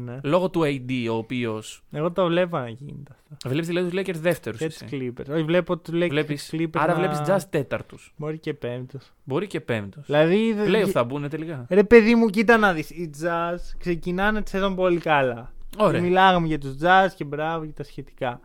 [0.04, 0.20] Ναι.
[0.22, 1.62] Λόγω του AD, ο οποίο.
[1.92, 3.48] Εγώ το βλέπω να γίνεται αυτό.
[3.48, 4.58] Βλέπεις δηλαδή τους Lakers δεύτερους.
[4.58, 5.28] Και τους Clippers.
[5.34, 8.14] Όχι, βλέπω τους Lakers Βλέπεις, Clippers άρα να- βλέπεις Jazz τέταρτους.
[8.16, 9.12] Μπορεί και πέμπτος.
[9.24, 10.06] Μπορεί και πέμπτος.
[10.06, 10.52] Δηλαδή.
[10.52, 11.66] δε- Πλέον θα μπουν τελικά.
[11.68, 15.52] Ρε παιδί μου, κοίτα να δεις, Οι Jazz ξεκινάνε τη σεζόν πολύ καλά.
[15.78, 16.00] Ωραία.
[16.00, 18.40] Μιλάγαμε για τους Jazz και μπράβο και τα σχετικά.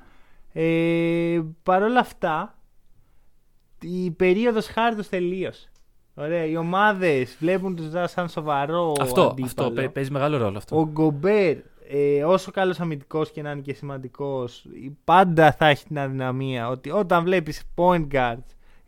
[0.53, 2.57] Ε, Παρ' όλα αυτά,
[3.81, 5.71] η περίοδος χάρη τους τελείωσε.
[6.13, 9.45] Ωραία, οι ομάδες βλέπουν τους Jazz σαν σοβαρό Αυτό, αντίπαλο.
[9.45, 10.77] αυτό παί- παίζει μεγάλο ρόλο αυτό.
[10.79, 11.57] Ο Γκομπέρ,
[11.89, 14.65] ε, όσο καλός αμυντικός και να είναι και σημαντικός,
[15.03, 18.43] πάντα θα έχει την αδυναμία ότι όταν βλέπεις point guards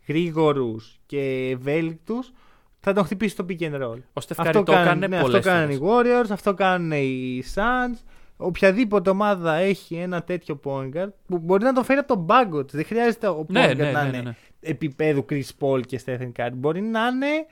[0.08, 2.32] γρήγορους και ευέλικτους,
[2.80, 3.98] θα τον χτυπήσει το pick and roll.
[4.12, 7.98] Ο Στεφκάρη το κάνουν- έκανε ναι, πολλές Αυτό κάνουν οι Warriors, αυτό κάνουν οι Suns.
[8.42, 12.64] Οποιαδήποτε ομάδα έχει ένα τέτοιο point guard που μπορεί να το φέρει από τον πάγκο
[12.64, 12.74] της.
[12.74, 14.34] Δεν χρειάζεται ο point Ναι, guard ναι, να ναι, είναι ναι, ναι.
[14.60, 16.50] επίπεδου Chris Paul και Stephen Curry.
[16.52, 17.46] Μπορεί να είναι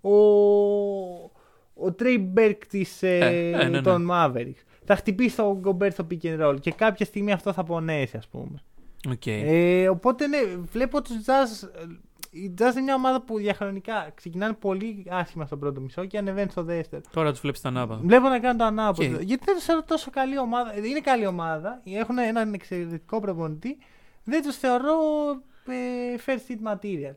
[0.00, 0.16] ο,
[1.74, 3.80] ο Trey Burke της, ε, Ε, ε, ναι, ναι.
[3.80, 4.62] των Mavericks.
[4.84, 8.28] Θα χτυπήσει τον Γκομπέρ στο pick and roll και κάποια στιγμή αυτό θα πονέσει, ας
[8.28, 8.62] πούμε.
[9.10, 9.26] Οκ.
[9.26, 10.38] Ε, οπότε ναι,
[10.72, 11.68] βλέπω τους Jazz.
[12.36, 16.50] Η Jazz είναι μια ομάδα που διαχρονικά ξεκινάνε πολύ άσχημα στο πρώτο μισό και ανεβαίνει
[16.50, 17.02] στο δεύτερο.
[17.12, 18.00] Τώρα τους βλέπεις τα ανάποδα.
[18.04, 19.16] Βλέπω να κάνουν το ανάποδο.
[19.16, 20.76] Και- Γιατί δεν τους θεωρώ τόσο καλή ομάδα.
[20.86, 21.80] Είναι καλή ομάδα.
[21.84, 23.78] Έχουν έναν εξαιρετικό προπονητή.
[24.24, 24.92] Δεν τους θεωρώ
[25.66, 27.14] ε, first seed material.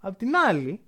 [0.00, 0.80] Απ' την άλλη,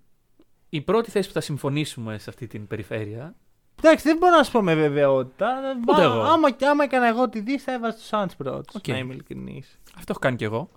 [0.68, 3.34] Η πρώτη θέση που θα συμφωνήσουμε σε αυτή την περιφέρεια.
[3.82, 5.54] εντάξει, δεν μπορώ να σου πω με βεβαιότητα.
[5.88, 6.20] Ούτε Α- εγώ.
[6.22, 8.72] Άμα, άμα έκανα εγώ τη δι, θα έβαζα τους Suns πρώτους.
[8.76, 8.88] Οκ.
[8.88, 9.78] Να είμαι ειλικρινής.
[9.96, 10.70] Αυτό έχω κάνει κι εγώ.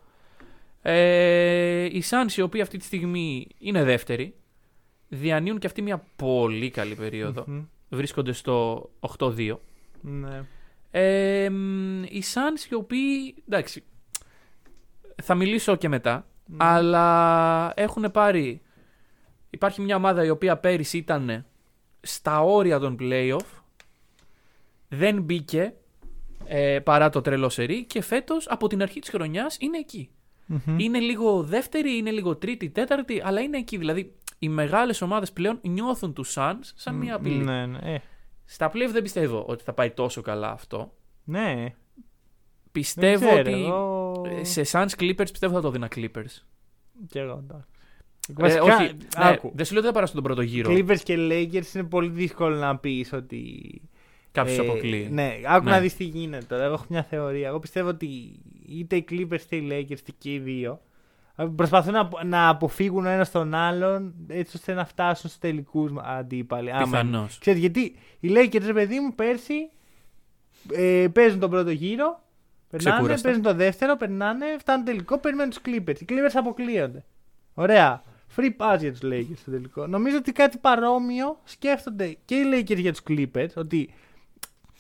[0.86, 4.36] Ε, οι Suns οι οποίοι αυτή τη στιγμή είναι δεύτεροι.
[5.08, 7.44] Διανύουν και αυτή μια πολύ καλή περίοδο.
[7.48, 7.64] Μμμ.
[7.90, 9.56] Βρίσκονται στο 8-2.
[10.02, 10.46] Ναι.
[10.92, 13.36] Ε, μ, οι Suns οι οποίοι.
[13.48, 13.84] Εντάξει.
[15.24, 16.28] Θα μιλήσω και μετά.
[16.58, 18.62] Αλλά έχουν πάρει.
[19.50, 21.46] Υπάρχει μια ομάδα η οποία πέρυσι ήταν
[22.02, 23.62] στα όρια των playoff.
[24.88, 25.74] Δεν μπήκε
[26.46, 30.10] ε, παρά το τρελό σερί και φέτος από την αρχή της χρονιάς είναι εκεί.
[30.46, 30.80] Μμμ.
[30.80, 33.78] Είναι λίγο δεύτερη, είναι λίγο τρίτη, τέταρτη, αλλά είναι εκεί.
[33.78, 37.44] Δηλαδή οι μεγάλες ομάδες πλέον νιώθουν τους Suns σαν μια απειλή.
[37.44, 37.94] Ναι, ναι.
[37.94, 37.98] Ε,
[38.46, 40.94] Στα playoff δεν πιστεύω ότι θα πάει τόσο καλά αυτό.
[41.24, 41.74] ναι.
[42.72, 46.42] Πιστεύω Δεν ξέρω, ότι εγώ- ε, σε Suns Clippers πιστεύω θα το δίνα Clippers.
[47.08, 47.68] Κι εγώ, εντάξει.
[48.30, 49.52] Ε, Βασικά, όχι, ναι, άκου.
[49.56, 50.72] δεν σου λέω ότι θα περάσουν τον πρώτο γύρο.
[50.74, 53.82] Clippers και Lakers είναι πολύ δύσκολο να πεις ότι.
[54.32, 55.08] Κάποιος ε, αποκλείει.
[55.12, 55.72] Ναι, άκου Ναι.
[55.72, 56.64] να δεις τι γίνεται τώρα.
[56.64, 57.48] Εγώ έχω μια θεωρία.
[57.48, 58.40] Εγώ πιστεύω ότι
[58.80, 60.82] είτε οι Clippers είτε οι Lakers είτε και οι δύο
[61.36, 65.92] ε, προσπαθούν να, να αποφύγουν ο ένας τον άλλον έτσι ώστε να φτάσουν στους τελικούς
[66.04, 66.72] αντίπαλοι.
[66.72, 67.38] Άμα- Πιθανώς.
[67.40, 69.70] Ξέρεις, γιατί οι Lakers, ρε παιδί μου, πέρσι
[70.74, 72.22] ε, παίζουν τον πρώτο γύρο.
[72.70, 73.28] Περνάνε, Ξεκούραστα.
[73.28, 76.00] παίζουν το δεύτερο, περνάνε, φτάνουν τελικό, περιμένουν τους Clippers.
[76.02, 77.06] Οι Clippers αποκλείονται.
[77.54, 78.04] Ωραία.
[78.36, 79.88] Free pass για τους Lakers στο τελικό.
[79.88, 83.48] Νομίζω ότι κάτι παρόμοιο σκέφτονται και οι Lakers για τους Clippers.
[83.56, 83.94] Ότι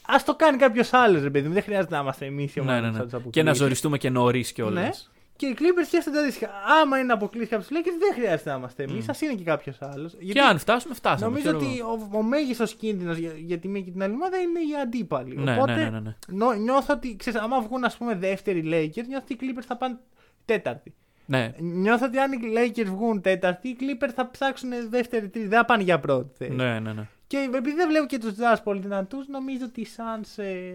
[0.06, 1.54] ας το κάνει κάποιος άλλος, ρε παιδί μου.
[1.54, 3.10] Δεν χρειάζεται να είμαστε εμείς οι Ναι, ομάδες ναι, που θα ναι.
[3.10, 3.56] τους Και να αποκλείσουν.
[3.56, 4.82] ζοριστούμε και νωρίς κιόλα.
[4.82, 4.90] Ναι.
[5.36, 6.50] Και οι Clippers σκέφτονται αντίστοιχα.
[6.82, 9.10] Άμα είναι να αποκλείσει κάποιο Lakers, δεν χρειάζεται να είμαστε εμείς.
[9.10, 10.14] Α είναι και κάποιος άλλος.
[10.34, 11.26] Και αν φτάσουμε, φτάσαμε.
[11.26, 12.10] Νομίζω ξέρω ότι εγώ.
[12.14, 15.36] ο, ο μέγιστος κίνδυνος για, για τη μία και την άλλη ομάδα είναι οι αντίπαλοι.
[15.38, 16.16] Ναι, Οπότε ναι, ναι, ναι, ναι.
[16.28, 19.78] νο- νιώθω ότι, ξέρεις, άμα βγουν ας πούμε δεύτεροι Lakers, νιώθω ότι οι Clippers θα
[19.78, 19.98] πάνε
[20.46, 20.94] τέταρτη.
[21.26, 21.52] Ναι.
[21.60, 25.48] Νιώθω ότι αν οι Lakers βγουν τέταρτη, οι Clippers θα ψάξουν δεύτερη, τρίτη.
[25.48, 26.52] Δεν θα πάνε για πρώτη θέση.
[26.52, 27.08] Ναι, ναι, ναι.
[27.34, 30.74] Και επειδή δεν βλέπω και τους Jazz πολύ δυνατούς, νομίζω ότι οι Suns ε,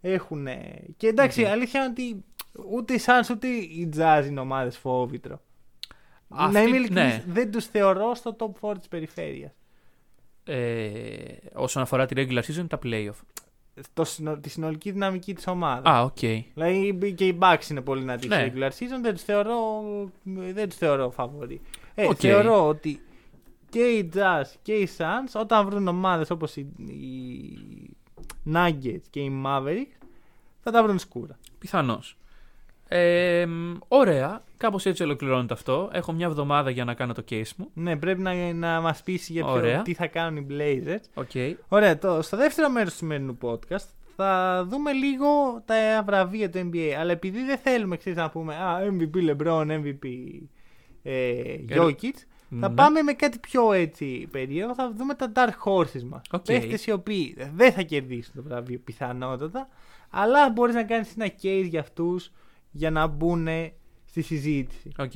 [0.00, 0.46] έχουν.
[0.96, 2.24] Και εντάξει, η αλήθεια είναι ότι
[2.70, 5.40] ούτε οι Suns ούτε οι Jazz είναι ομάδες φόβητρο.
[6.28, 7.24] Αυτή- να είμαι ειλικρινής, ναι.
[7.26, 9.52] δεν τους θεωρώ στο top 4 της περιφέρειας.
[10.44, 13.20] Ε, όσον αφορά τη regular season, τα playoff.
[13.92, 15.92] Το, συνο- τη συνολική δυναμική της ομάδας.
[15.94, 16.18] Α, οκ.
[16.54, 18.34] Δηλαδή και οι Bucks είναι πολύ δυνατοί Ναι.
[18.36, 19.82] στη regular season, δεν τους θεωρώ,
[20.52, 21.60] δεν τους θεωρώ φαβορί.
[21.94, 22.16] Ε, Οκ.
[22.18, 23.00] Θεωρώ ότι
[23.72, 27.96] και οι Jazz και οι Suns όταν βρουν ομάδες όπως οι, οι
[28.54, 30.06] Nuggets και οι Mavericks
[30.60, 31.38] θα τα βρουν σκούρα.
[31.58, 32.16] Πιθανώς.
[32.88, 34.42] Ε, μ, ωραία.
[34.56, 35.90] Κάπως έτσι ολοκληρώνεται αυτό.
[35.92, 37.70] Έχω μια εβδομάδα για να κάνω το case μου.
[37.74, 39.82] Ναι, πρέπει να, να μας πείσει για ποιο, Ωραία.
[39.82, 41.04] τι θα κάνουν οι Blazers.
[41.14, 41.30] Οκ.
[41.68, 46.90] Ωραία, το, στο δεύτερο μέρος του σημερινού podcast θα δούμε λίγο τα βραβεία του NBA.
[46.98, 50.06] Αλλά επειδή δεν θέλουμε ξέρεις, να πούμε α, MVP LeBron, MVP
[51.02, 52.16] ε, Jokic,
[52.60, 52.74] θα Ναι.
[52.74, 54.74] πάμε με κάτι πιο έτσι περίεργο.
[54.74, 56.22] Θα δούμε τα dark horses μας.
[56.30, 56.44] Οκ.
[56.44, 59.68] Παίχτες οι οποίοι δεν θα κερδίσουν το βραβείο πιθανότατα,
[60.10, 62.32] αλλά μπορείς να κάνεις ένα case για αυτούς
[62.70, 63.48] για να μπουν
[64.04, 64.92] στη συζήτηση.
[64.98, 65.10] Οκ.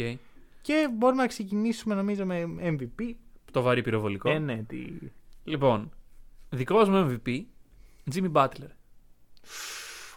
[0.62, 3.12] Και μπορούμε να ξεκινήσουμε νομίζω με MVP.
[3.52, 4.30] Το βαρύ πυροβολικό.
[4.30, 4.86] Ε, ναι, τι...
[5.44, 5.90] Λοιπόν,
[6.50, 7.40] δικός μου MVP,
[8.14, 8.70] Jimmy Butler.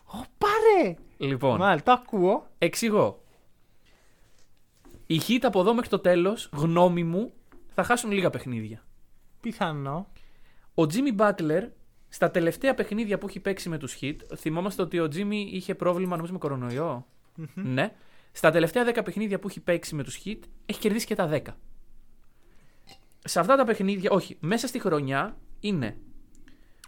[0.05, 0.95] Ω, πάρε!
[1.17, 2.47] Λοιπόν, Μάλιστα, το ακούω.
[2.57, 3.23] εξηγώ.
[5.11, 7.33] Οι Heat από εδώ μέχρι το τέλος, γνώμη μου,
[7.67, 8.83] θα χάσουν λίγα παιχνίδια.
[9.41, 10.07] Πιθανό.
[10.73, 11.69] Ο Jimmy Butler
[12.09, 16.15] στα τελευταία παιχνίδια που έχει παίξει με τους Heat, θυμόμαστε ότι ο Jimmy είχε πρόβλημα
[16.15, 17.07] νομίζω με κορονοϊό.
[17.53, 17.93] Ναι.
[18.31, 21.41] Στα τελευταία 10 παιχνίδια που έχει παίξει με τους Heat, έχει κερδίσει και τα 10.
[23.19, 25.97] Σε αυτά τα παιχνίδια, όχι, μέσα στη χρονιά είναι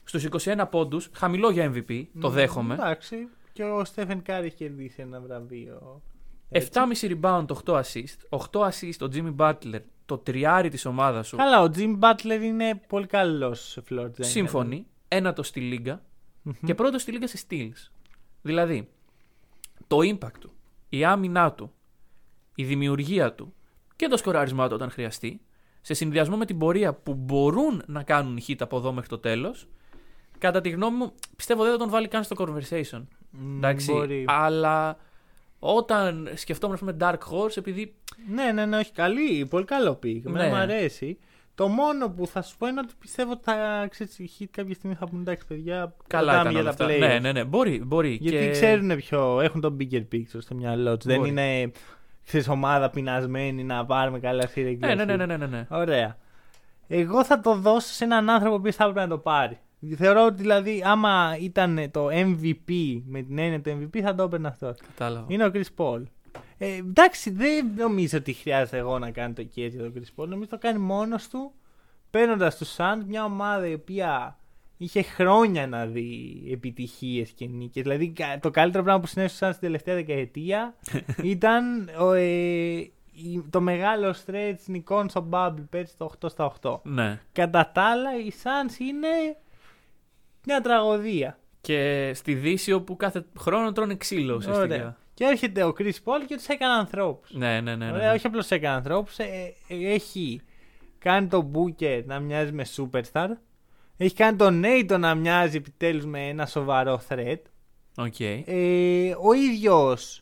[0.03, 2.73] στους 21 πόντους, χαμηλό για MVP, το δέχομαι.
[2.73, 3.27] Εντάξει.
[3.53, 6.01] Και ο Στέφεν Κάρη έχει κερδίσει ένα βραβείο.
[6.51, 8.39] 7,5 rebound, 8 assist.
[8.51, 11.37] 8 assist ο Jimmy Butler, το τριάρι της ομάδας σου.
[11.37, 14.11] Καλά, ο Jim Butler είναι πολύ καλός σε floor general.
[14.19, 14.85] Σύμφωνοι.
[15.07, 16.01] Ένατο στη λίγα
[16.65, 17.91] και πρώτο στη λίγκα σε steals.
[18.41, 18.89] Δηλαδή,
[19.87, 20.51] το impact του,
[20.89, 21.71] η άμυνά του,
[22.55, 23.53] η δημιουργία του
[23.95, 25.41] και το σκοράρισμά του όταν χρειαστεί,
[25.81, 29.17] σε συνδυασμό με την πορεία που μπορούν να κάνουν οι Heat από εδώ μέχρι το
[29.17, 29.67] τέλος,
[30.37, 33.03] κατά τη γνώμη μου, πιστεύω δεν θα τον βάλει καν στο conversation.
[33.29, 34.25] Μ, Εντάξει, μπορεί.
[34.27, 34.97] αλλά
[35.63, 37.95] όταν σκεφτόμουν, ας πούμε, Dark Horse, επειδή
[38.33, 39.45] Ναι, ναι, ναι, όχι καλή.
[39.49, 40.25] Πολύ καλό pick.
[40.25, 40.41] Ναι.
[40.41, 40.47] Ναι.
[40.47, 41.17] Μου αρέσει.
[41.55, 44.45] Το Το μόνο που θα σου πω είναι ότι πιστεύω ότι θα ξέρεις, οι Heat
[44.51, 45.95] κάποια στιγμή θα πούνε εντάξει παιδιά.
[46.07, 46.95] Καλά ρωτάμε ήταν για όλα τα αυτά.
[46.95, 46.99] playoffs».
[47.11, 47.43] Ναι, ναι, ναι.
[47.43, 48.17] Μπορεί, μπορεί.
[48.21, 48.49] Γιατί και...
[48.51, 51.05] ξέρουν ποιο, έχουν το bigger picture στο μυαλό τους.
[51.05, 51.29] Δεν Μπορεί.
[51.29, 51.71] είναι
[52.25, 55.17] ξέρεις, ομάδα πεινασμένη να πάρουμε καλά στη regular Ναι, ναι, ναι, season.
[55.17, 55.67] ναι, ναι, ναι, ναι.
[55.69, 56.17] Ωραία.
[56.87, 59.59] Εγώ θα το δώσω σε έναν άνθρωπο που θα έπρεπε να το πάρει.
[59.95, 64.47] Θεωρώ ότι δηλαδή άμα ήταν το MVP με την έννοια του MVP θα το έπαιρνε
[64.47, 64.73] αυτό.
[64.87, 65.25] Κατάλαβα.
[65.29, 66.03] Είναι ο Chris Paul.
[66.57, 70.27] Ε, εντάξει, δεν νομίζω ότι χρειάζεται εγώ να κάνω το κέρδη για τον Chris Paul.
[70.27, 71.51] Νομίζω το κάνει μόνος του
[72.09, 74.37] παίρνοντας τους Suns μια ομάδα η οποία
[74.77, 77.83] είχε χρόνια να δει επιτυχίες και νίκες.
[77.83, 80.75] Δηλαδή κα- το καλύτερο πράγμα που συνέβη στους Suns την τελευταία δεκαετία
[81.23, 82.21] ήταν ο, ε,
[83.13, 86.79] η- το μεγάλο stretch νικών στο Bubble πέρσι το 8 στα 8.
[86.83, 87.19] Ναι.
[87.31, 89.07] Κατά τα άλλα, οι Suns είναι
[90.45, 91.39] μια τραγωδία.
[91.61, 94.49] Και στη Δύση όπου κάθε χρόνο τρώνε ξύλο Ωραία.
[94.51, 94.97] ουσιαστικά.
[95.13, 97.31] Και έρχεται ο Chris Paul και τους έκανε ανθρώπους.
[97.33, 97.85] Ναι, ναι, ναι.
[97.85, 98.13] ναι, Ωραία, ναι.
[98.15, 99.15] όχι απλώς έκανε ανθρώπους.
[99.67, 100.41] έχει
[100.97, 103.27] κάνει τον Booker να μοιάζει με superstar.
[103.97, 107.39] Έχει κάνει τον Nate να μοιάζει επιτέλους με ένα σοβαρό threat.
[107.97, 108.19] Οκ.
[108.19, 110.21] Ε, ο ίδιος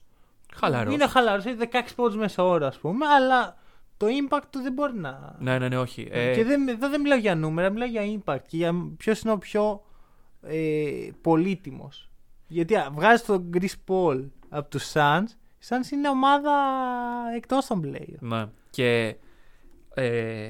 [0.54, 0.94] Χαλαρός.
[0.94, 3.58] είναι χαλαρός, έχει 16 πόντους μέσα ώρα, ας πούμε, αλλά
[3.98, 5.36] το impact του δεν μπορεί να.
[5.40, 6.08] Ναι, ναι, ναι, όχι.
[6.12, 9.32] Ε, Και δεν, εδώ δεν μιλάω για νούμερα, μιλάω για impact και για ποιος είναι
[9.32, 9.84] ο πιο
[10.42, 12.10] ε, πολύτιμος.
[12.48, 15.28] Γιατί βγάζει τον Chris Paul από τους Suns,
[15.60, 16.52] οι Suns είναι ομάδα
[17.36, 18.20] εκτός των playoff.
[18.20, 18.46] Ναι.
[18.70, 19.16] Και
[19.94, 20.50] ε,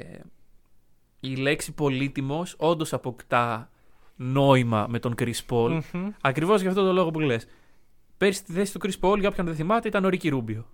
[1.20, 3.70] η λέξη πολύτιμος όντως αποκτά
[4.16, 5.82] νόημα με τον Chris Paul.
[5.94, 6.10] Μμμ.
[6.22, 7.48] Ακριβώς για αυτό το λόγο που λες.
[8.18, 10.66] Πέρσι στη θέση του Chris Paul, για όποιον δεν θυμάται, ήταν ο Ρίκι Ρούμπιο.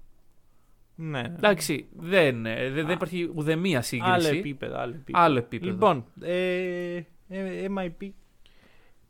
[0.96, 1.20] Ναι.
[1.20, 4.12] Εντάξει, δεν, ε, δεν, δεν υπάρχει ουδέμια σύγκριση.
[4.12, 5.24] Άλλο επίπεδο, άλλο επίπεδο.
[5.24, 5.72] Άλλο επίπεδο.
[5.72, 8.10] Λοιπόν, ε, ε, MIP.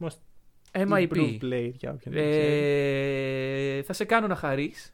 [0.06, 0.18] Most
[0.72, 1.08] MIP.
[1.08, 3.78] improved player για όποιον δεν ξέρει.
[3.78, 4.94] Ε, θα σε κάνω να χαρείς.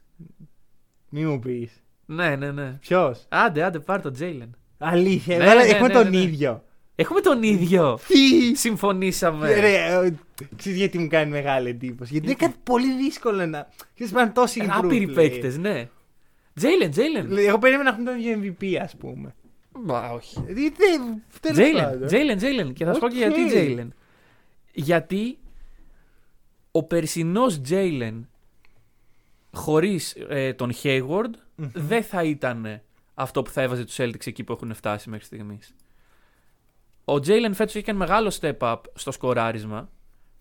[1.08, 1.82] Μη μου πεις.
[2.06, 2.70] Ναι, ναι, ναι.
[2.80, 4.56] Ποιος; Άντε, άντε, πάρ' τον Τζέιλεν.
[4.78, 6.16] Αλήθεια, Ναι, εδώ ναι, έχουμε ναι, τον ναι, ναι.
[6.22, 6.64] ίδιο.
[6.94, 7.98] Έχουμε τον ίδιο.
[8.08, 8.54] Τι!
[8.56, 9.54] Συμφωνήσαμε.
[9.60, 10.14] Ρε, ε,
[10.56, 13.68] ξέρεις γιατί μου κάνει μεγάλη εντύπωση; Γιατί είναι κάτι πολύ δύσκολο να.
[13.94, 15.14] Ξέρεις, πάνε τόσοι Ε, improved Άπειροι players.
[15.14, 15.88] παίκτες, ναι.
[16.54, 17.26] Τζέιλεν, Τζέιλεν.
[17.26, 19.34] Δηλαδή, Εγώ περίμενα να έχουμε τον MVP, ας πούμε.
[19.84, 20.40] Μα όχι.
[20.46, 22.06] Δηλαδή, δεν- τέλος Τζέιλεν, πάντων.
[22.06, 22.72] Τζέιλεν, Τζέιλεν.
[22.72, 23.20] Και θα σου πω και Οκ.
[23.22, 23.94] γιατί Τζέιλεν.
[24.72, 25.38] Γιατί
[26.70, 28.28] ο περσινός Τζέιλεν
[29.52, 32.80] χωρίς ε, τον Hayward δεν θα ήταν
[33.14, 35.74] αυτό που θα έβαζε τους Celtics εκεί που έχουν φτάσει μέχρι στιγμής.
[37.04, 39.90] Ο Τζέιλεν φέτος έχει κάνει μεγάλο step up στο σκοράρισμα.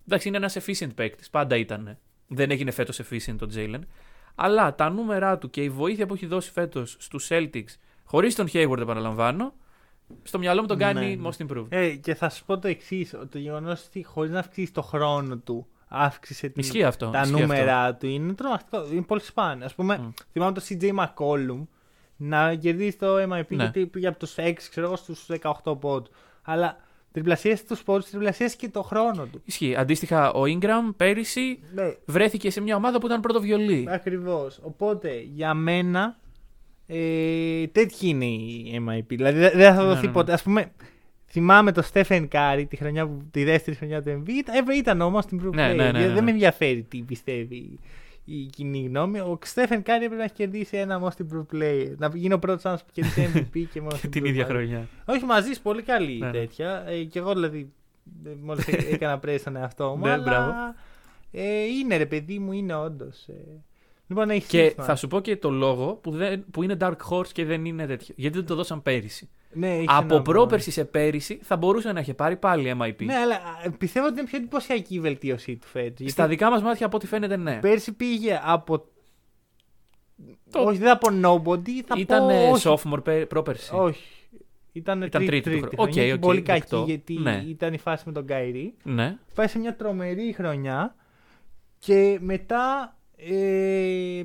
[0.05, 1.29] Εντάξει, είναι ένας efficient παίκτης.
[1.29, 1.97] Πάντα ήταν.
[2.27, 3.87] Δεν έγινε φέτος efficient ο Τζέιλεν.
[4.35, 8.47] Αλλά τα νούμερά του και η βοήθεια που έχει δώσει φέτος στους Celtics, χωρίς τον
[8.53, 9.53] Hayward επαναλαμβάνω,
[10.23, 11.29] στο μυαλό μου τον κάνει Ναι.
[11.29, 11.65] most improved.
[11.69, 15.37] Ε, και θα σου πω το εξής: Το γεγονός ότι χωρίς να αυξήσεις το χρόνο
[15.37, 17.09] του, αύξησε την, Ισχύει αυτό.
[17.09, 18.87] τα ισχύει νούμερα του είναι τρομακτικό.
[18.91, 19.65] Είναι πολύ σπάνιο.
[19.65, 20.09] Α πούμε, Μμ.
[20.31, 21.67] θυμάμαι το CJ McCollum
[22.17, 23.43] να κερδίσει το MIP Ναι.
[23.49, 25.25] γιατί πήγε από τους 6, ξέρω εγώ, στους
[25.63, 26.09] 18 πόντους.
[26.41, 26.77] Αλλά
[27.11, 29.41] τριπλασίασε τους πόντους, τριπλασίασε και το χρόνο του.
[29.45, 29.75] Ισχύει.
[29.75, 33.85] Αντίστοιχα, ο Ingram πέρυσι Ναι, βρέθηκε σε μια ομάδα που ήταν πρώτο βιολί.
[33.89, 34.59] ακριβώς.
[34.63, 36.19] Οπότε για μένα
[36.93, 39.03] ε, τέτοιοι είναι οι MIP.
[39.07, 40.13] Δηλαδή δεν δεν θα Ναι, δοθεί ναι, ναι.
[40.13, 40.33] ποτέ.
[40.33, 40.71] Α πούμε,
[41.27, 44.29] θυμάμαι το Stephen Curry τη, χρονιά που, τη δεύτερη χρονιά του MV.
[44.29, 45.75] Ήταν, ε, ήταν όμως την Pro Ναι, Player.
[45.75, 46.21] ναι, ναι, ναι, Δεν ναι.
[46.21, 47.79] με ενδιαφέρει τι πιστεύει
[48.25, 49.19] η κοινή γνώμη.
[49.19, 51.93] Ο Stephen Curry έπρεπε να έχει κερδίσει ένα Most Improved Player.
[51.97, 54.49] Να γίνει ο πρώτος άνθρωπος που κερδίσει MVP και Most την Improved ίδια Player.
[54.49, 54.87] χρονιά.
[55.05, 56.31] Όχι μαζί, σου, πολύ καλή Ναι, ναι.
[56.31, 56.83] τέτοια.
[56.87, 57.71] Ε, και εγώ δηλαδή.
[58.43, 60.05] Μόλις έκανα πρέσει στον εαυτό μου.
[60.05, 60.53] Ναι, αλλά, μπράβο.
[61.31, 63.27] ε, είναι ρε παιδί μου, είναι όντως.
[63.27, 63.33] Ε.
[64.11, 64.85] Λοιπόν, έχει Και σύστημα.
[64.85, 67.85] θα σου πω και το λόγο που, δεν, που είναι Dark Horse και δεν είναι
[67.85, 68.13] τέτοιο.
[68.17, 69.29] Γιατί δεν το δώσαν πέρυσι.
[69.53, 73.03] Ναι, έχει Από ένα πρόπερση σε πέρυσι θα μπορούσε να είχε πάρει πάλι MIP.
[73.03, 76.07] Ναι, αλλά α, πιστεύω ότι είναι πιο εντυπωσιακή η βελτίωσή του φέτος.
[76.07, 77.59] Στα δικά μας μάτια, από ό,τι φαίνεται, ναι.
[77.61, 78.85] Πέρσι πήγε από.
[80.49, 81.69] Το- Όχι, δεν από nobody.
[81.85, 83.71] Θα Ήταν πω, ε, όχι, sophomore πέ- πρόπερση.
[83.75, 84.03] όχι.
[84.71, 85.91] Ήταν, Ήταν τρίτη, τρίτη του τρίτη, χρόνου.
[85.91, 86.01] χρονιά.
[86.03, 86.83] Οκ, Ήταν οκ, πολύ κακή δεκτό.
[86.87, 87.43] γιατί Ναι.
[87.47, 88.73] ήταν η φάση με τον Kyrie.
[88.83, 89.17] Ναι.
[89.35, 90.95] Πάει σε μια τρομερή χρονιά
[91.79, 92.95] και μετά
[93.29, 94.23] ε,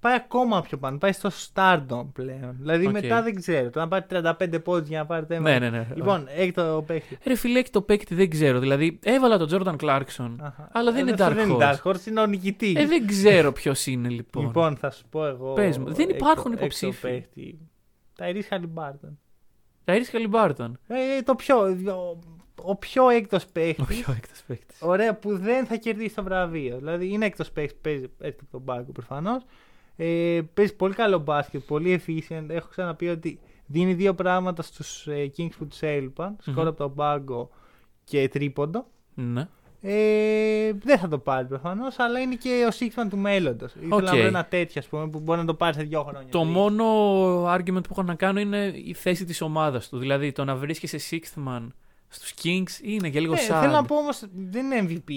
[0.00, 0.98] πάει ακόμα πιο πάνω.
[0.98, 2.56] Πάει στο Stardom πλέον.
[2.58, 2.92] Δηλαδή Οκ.
[2.92, 3.70] μετά δεν ξέρω.
[3.70, 5.86] Το να πάρει 35 πόντους για να πάρει το Ναι, ναι, ναι.
[5.94, 7.18] Λοιπόν, έχει το παίχτη.
[7.24, 8.58] Ρε φίλε, έχει το παίκτη δεν ξέρω.
[8.58, 10.36] Δηλαδή, έβαλα τον Jordan Clarkson.
[10.40, 10.68] Αχα.
[10.72, 11.74] Αλλά δεν Ε, είναι αυτό Dark δεν είναι Horse.
[11.84, 12.74] Dark Horse, είναι ο νικητής.
[12.76, 14.44] Ε, δεν ξέρω ποιος είναι λοιπόν.
[14.44, 15.52] Λοιπόν, θα σου πω εγώ.
[15.52, 17.00] Πες μου, δεν έκτο- υπάρχουν έκτο υποψήφοι.
[17.00, 17.58] παίχτη.
[18.16, 19.18] Ταϊρή Χαλιμπάρτον.
[19.84, 20.78] Ταΐρης Χαλιμπάρτον.
[20.86, 21.58] Ε, το πιο.
[21.58, 22.18] Ο,
[22.64, 23.84] ο πιο έκτος παίχτης.
[23.84, 24.74] Ο πιο έκτος παίκτη.
[24.80, 26.76] Ωραία, που δεν θα κερδίσει το βραβείο.
[26.76, 29.42] Δηλαδή είναι έκτος παίχτης, παίζει έρχεται από τον πάγκο προφανώς.
[29.96, 32.44] Ε, παίζει πολύ καλό μπάσκετ, πολύ efficient.
[32.48, 36.36] Έχω ξαναπεί ότι δίνει δύο πράγματα στους ε, Kings που τους έλειπαν.
[36.40, 36.68] Σκορ Μμμ.
[36.68, 37.50] από τον πάγκο
[38.04, 38.86] και τρίποντο.
[39.14, 39.48] Ναι.
[39.82, 43.74] Ε, δεν θα το πάρει προφανώς, αλλά είναι και ο sixth man του μέλλοντος.
[43.74, 44.02] Ήθελα Οκ.
[44.02, 46.28] να βρω ένα τέτοιο ας πούμε, που μπορεί να το πάρει σε δύο χρόνια.
[46.30, 46.52] Το τρεις.
[46.52, 46.84] μόνο
[47.54, 49.98] argument που έχω να κάνω είναι η θέση της ομάδας του.
[49.98, 51.66] Δηλαδή το να βρίσκεσαι sixth man
[52.10, 53.58] στους Kings είναι και λίγο Ναι, sad.
[53.60, 55.10] θέλω να πω όμως δεν είναι MVP.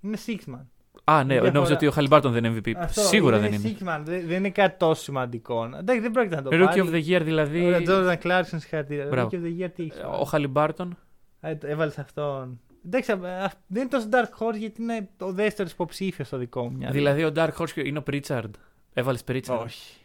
[0.00, 0.64] Είναι Sixth man.
[1.04, 1.52] Α, ναι, διαφορά.
[1.52, 2.72] νόμιζα ότι ο Χαλιμπάρτον δεν είναι MVP.
[2.76, 3.76] Αυτό, Σίγουρα δεν είναι.
[3.78, 5.64] Sixth man, δεν, δεν είναι κάτι τόσο σημαντικό.
[5.78, 6.80] Εντάξει, δεν πρόκειται να το Rookie πάρει.
[6.84, 7.64] of the year δηλαδή.
[7.64, 9.06] Ωραία, Jordan Clarkson συγχαρητήρια.
[9.06, 9.28] Μπράβο.
[9.32, 10.96] Rookie of the year τι έχεις Ο βάλει; Χαλιμπάρτον.
[11.40, 12.60] Έβαλες αυτόν.
[12.86, 16.62] Εντάξει, α, α, δεν είναι τόσο dark horse γιατί είναι ο δεύτερος υποψήφιος στο δικό
[16.64, 16.92] μου μυαλό.
[16.94, 18.50] Δηλαδή ο Dark Horse είναι ο Pritchard.
[18.92, 19.60] Έβαλες Pritchard.
[19.64, 19.96] Όχι.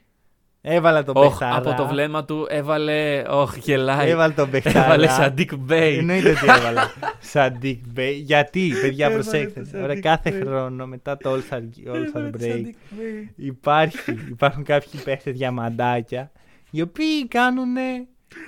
[0.66, 1.56] Έβαλα τον Όχ, Μπεχτάρα.
[1.56, 3.24] από το βλέμμα του έβαλε.
[3.30, 4.10] Όχι, γελάει.
[4.10, 4.86] Έβαλε τον Μπεχτάρα.
[4.86, 5.96] Έβαλε σαν Dick Bay.
[5.98, 6.92] Εννοείται ότι έβαλα.
[7.20, 8.14] Σαν Dick Bay.
[8.24, 9.60] Γιατί, παιδιά, Έβαλε προσέξτε.
[9.60, 10.46] το σαν Ωραία, Dick κάθε Bay.
[10.46, 12.68] χρόνο μετά το All Star, All Star Έβαλε σαν Break Dick
[13.00, 13.28] Bay.
[13.36, 16.32] υπάρχει, υπάρχουν κάποιοι παίχτες διαμαντάκια
[16.72, 17.76] οι οποίοι κάνουν.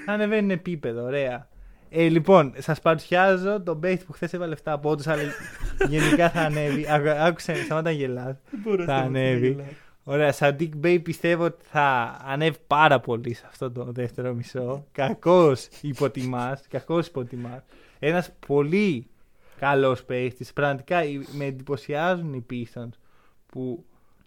[0.05, 1.03] ανεβαίνουν επίπεδο.
[1.03, 1.47] Ωραία.
[1.89, 5.21] Ε, λοιπόν, σας παρουσιάζω τον παίχτη που χθες έβαλε 7 πόντους, αλλά
[5.89, 6.85] γενικά θα ανέβει.
[6.89, 8.35] Άκου- Άκουσε, σταμάτα να γελάς.
[8.85, 9.57] Θα ανέβει.
[10.07, 14.85] Ωραία, σαν Dick Bay πιστεύω ότι θα ανέβει πάρα πολύ σε αυτό το δεύτερο μισό.
[14.91, 16.67] Κακώ υποτιμάς.
[16.69, 17.61] Κακώ υποτιμάς.
[17.99, 19.07] Ένας πολύ
[19.59, 20.53] καλός παίχτης.
[20.53, 22.89] Πραγματικά ε, με εντυπωσιάζουν οι Pistons
[23.45, 23.85] που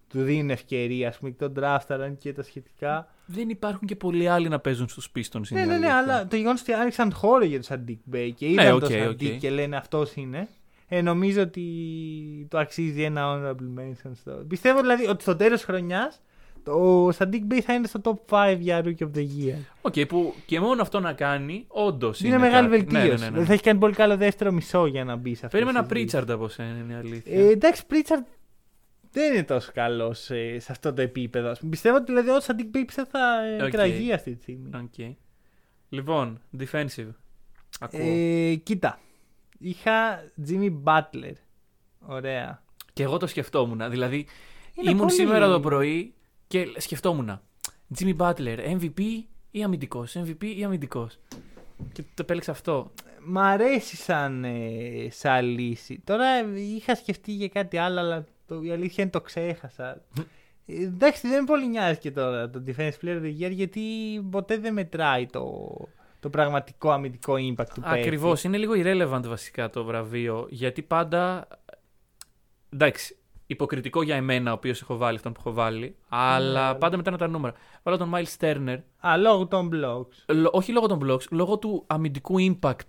[0.08, 1.08] του δίνουν ευκαιρία.
[1.08, 3.08] Ας πούμε, και τον draft αραν και τα σχετικά.
[3.26, 5.50] Δεν υπάρχουν και πολλοί άλλοι να παίζουν στους Pistons.
[5.50, 5.96] είναι Ναι, η ναι, ναι, αλήθεια.
[5.96, 8.90] αλλά το γεγονός ότι άνοιξαν χώρο για τον Sadiq Bay και είδαν Ναι, τον οκ,
[8.90, 9.38] Sadiq οκ.
[9.38, 10.48] και λένε αυτός είναι.
[10.88, 11.66] Ε, νομίζω ότι
[12.50, 14.10] το αξίζει ένα honorable mention.
[14.14, 14.44] Στο...
[14.48, 16.20] Πιστεύω δηλαδή ότι στο τέλος χρονιάς
[16.66, 19.58] ο Sadiq Bay θα είναι στο top 5 για Rookie of the Year.
[19.80, 22.92] Οκ, που και μόνο αυτό να κάνει, όντως Είναι, μεγάλη κάτι.
[22.92, 23.08] Ναι, βελτίωση.
[23.08, 23.28] ναι, ναι, ναι.
[23.28, 25.58] Δηλαδή θα έχει κάνει πολύ καλό δεύτερο μισό για να μπει σε αυτό.
[25.58, 27.38] Περίμενα Pritchard από σένα, είναι η αλήθεια.
[27.38, 28.24] Ε, εντάξει, Pritchard
[29.10, 31.50] δεν είναι τόσο καλός σε, σε αυτό το επίπεδο.
[31.50, 31.70] ας πούμε.
[31.70, 33.70] Πιστεύω ότι δηλαδή, ο Sadiq Bay πιστεύω θα ε, Οκ.
[33.70, 34.70] εκραγεί αυτή τη στιγμή.
[34.74, 35.14] Οκ.
[35.88, 37.10] Λοιπόν, defensive.
[37.80, 38.00] Ακούω.
[38.02, 38.98] Ε, κοίτα.
[39.58, 41.32] Είχα Jimmy Butler.
[42.06, 42.62] Ωραία.
[42.92, 43.90] Και εγώ το σκεφτόμουν.
[43.90, 44.26] Δηλαδή,
[44.74, 46.14] Είναι ήμουν πολύ- σήμερα το πρωί
[46.46, 47.40] και σκεφτόμουν.
[47.98, 49.00] Jimmy Butler, MVP
[49.50, 51.18] ή αμυντικός, MVP ή αμυντικός.
[51.92, 52.92] Και το επέλεξα αυτό.
[53.24, 56.00] Μ' αρέσει σαν, ε, σαν λύση.
[56.04, 60.02] Τώρα ε, είχα σκεφτεί για κάτι άλλο, αλλά το, η αλήθεια είναι το ξέχασα.
[60.66, 63.82] Ε, εντάξει, δεν πολύ νοιάζει και τώρα το Defense Player of the Year, γιατί
[64.30, 65.66] ποτέ δεν μετράει το,
[66.20, 67.98] το πραγματικό αμυντικό impact του παίκτη.
[68.00, 68.44] Ακριβώς.
[68.44, 70.46] Είναι λίγο irrelevant βασικά το βραβείο.
[70.50, 71.48] Γιατί πάντα.
[72.72, 73.16] Εντάξει,
[73.46, 75.96] υποκριτικό για εμένα, ο οποίος έχω βάλει αυτόν που έχω βάλει.
[76.08, 76.78] Αλλά Ναι.
[76.78, 77.54] πάντα μετράνε τα νούμερα.
[77.82, 78.78] Βάλω τον Miles Turner.
[79.08, 80.34] Α, λόγω των blocks.
[80.34, 82.86] λο- όχι λόγω των blocks, λόγω του αμυντικού impact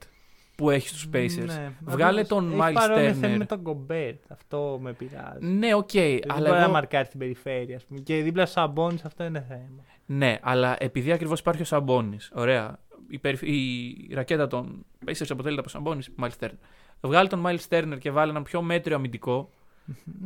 [0.58, 1.46] που έχει στους Pacers.
[1.46, 1.72] Ναι.
[1.86, 3.38] Βγάλε Αυτό- τον έχει Miles παρόμοια θέμα Turner.
[3.38, 4.18] με τον Gobert.
[4.28, 5.46] Αυτό με πειράζει.
[5.46, 6.72] Ναι, οκ, δεν αλλά μπορεί να εγώ...
[6.72, 7.76] μαρκάρει στην περιφέρεια.
[7.76, 8.00] Ας πούμε.
[8.00, 9.84] Και δίπλα στους Sabonis αυτό είναι θέμα.
[10.06, 12.18] Ναι, αλλά επειδή ακριβώς υπάρχει ο Σαμπόνι.
[12.34, 12.80] Ωραία.
[13.10, 16.58] Η, περιφ- η ρακέτα των Pacers αποτελείται από Sabonis, Miles Turner.
[17.02, 19.50] Βγάλει τον Miles Turner και βάλει έναν πιο μέτριο αμυντικό.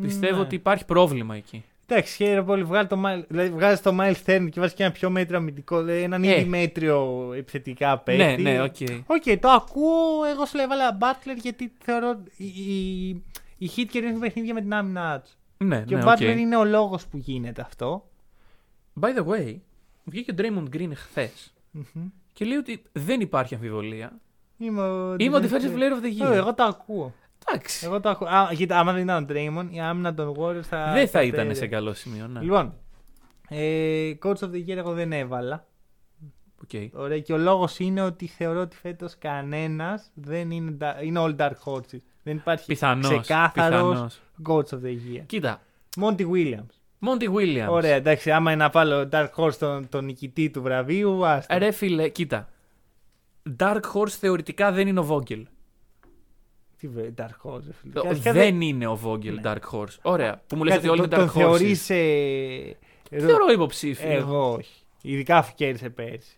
[0.02, 0.42] Πιστεύω Ναι.
[0.42, 1.64] ότι υπάρχει πρόβλημα εκεί.
[1.88, 2.64] Εντάξει, χαίρομαι πολύ.
[2.64, 5.82] Βγάλει το, Miles- δηλαδή, βγάζεις το Miles Turner και βάζεις και ένα πιο μέτριο αμυντικό.
[5.84, 6.28] Δηλαδή έναν Ε.
[6.40, 8.42] ήδη μέτριο επιθετικά παίκτη.
[8.42, 8.76] Ναι, ναι, οκ.
[9.06, 10.24] Οκ, το ακούω.
[10.34, 13.10] Εγώ σου λέω έβαλα Butler γιατί θεωρώ η, η,
[13.58, 15.38] η Heat κερδίζει παιχνίδια με την άμυνά τους.
[15.58, 16.18] Ναι, Και ναι, ο οκ.
[16.18, 18.08] Butler είναι ο λόγος που γίνεται αυτό.
[19.02, 19.56] By the way,
[20.04, 22.08] βγήκε ο Draymond Green χθες Μμμ.
[22.34, 24.20] Και λέει ότι δεν υπάρχει αμφιβολία.
[24.58, 26.32] Είμαι ο, Είμαι ο Defensive Player of the Ε, Year.
[26.32, 27.14] Εγώ το ακούω.
[27.48, 27.86] Εντάξει.
[27.86, 28.28] Εγώ το ακούω.
[28.28, 30.92] Α, κοίτα, άμα δεν ήταν ο Draymond, η άμυνα των Warriors θα.
[30.94, 31.54] δεν θα ήταν κατέρρεε.
[31.54, 32.42] σε καλό σημείο, ναι.
[32.42, 32.74] Λοιπόν,
[33.50, 35.68] ε, coach of the year εγώ δεν έβαλα.
[36.64, 36.70] Οκ.
[36.94, 41.36] Ωραία, και ο λόγος είναι ότι θεωρώ ότι φέτος κανένας δεν είναι, da- είναι all
[41.36, 42.00] dark horses.
[42.24, 44.22] Δεν υπάρχει Πιθανώς, ξεκάθαρος πιθανώς.
[44.48, 45.24] coach of the year.
[45.26, 45.62] Κοίτα,
[46.02, 46.74] Monty Williams.
[47.08, 47.70] Monty Williams.
[47.70, 51.58] Ωραία, εντάξει, άμα είναι να βάλω dark horse τον, τον νικητή του βραβείου, άστα.
[51.58, 52.48] Ρε φίλε, κοίτα.
[53.60, 55.44] Dark Horse θεωρητικά δεν είναι ο Vogel.
[56.78, 57.94] Τι βρε, dark horse, ρε φίλε.
[57.94, 59.42] Το- Αρχικά δεν είναι ο Vogel Ναι.
[59.44, 59.98] Dark Horse.
[60.02, 60.42] Ωραία.
[60.48, 61.46] Που μου λες Κάτσε, ότι όλοι τον- είναι Dark τον Horses.
[61.46, 62.78] θεωρείς, ε,
[63.20, 64.82] Θεωρώ υποψήφιο; Εγώ όχι.
[65.02, 66.38] Ειδικά αφού κέρδισε πέρσι.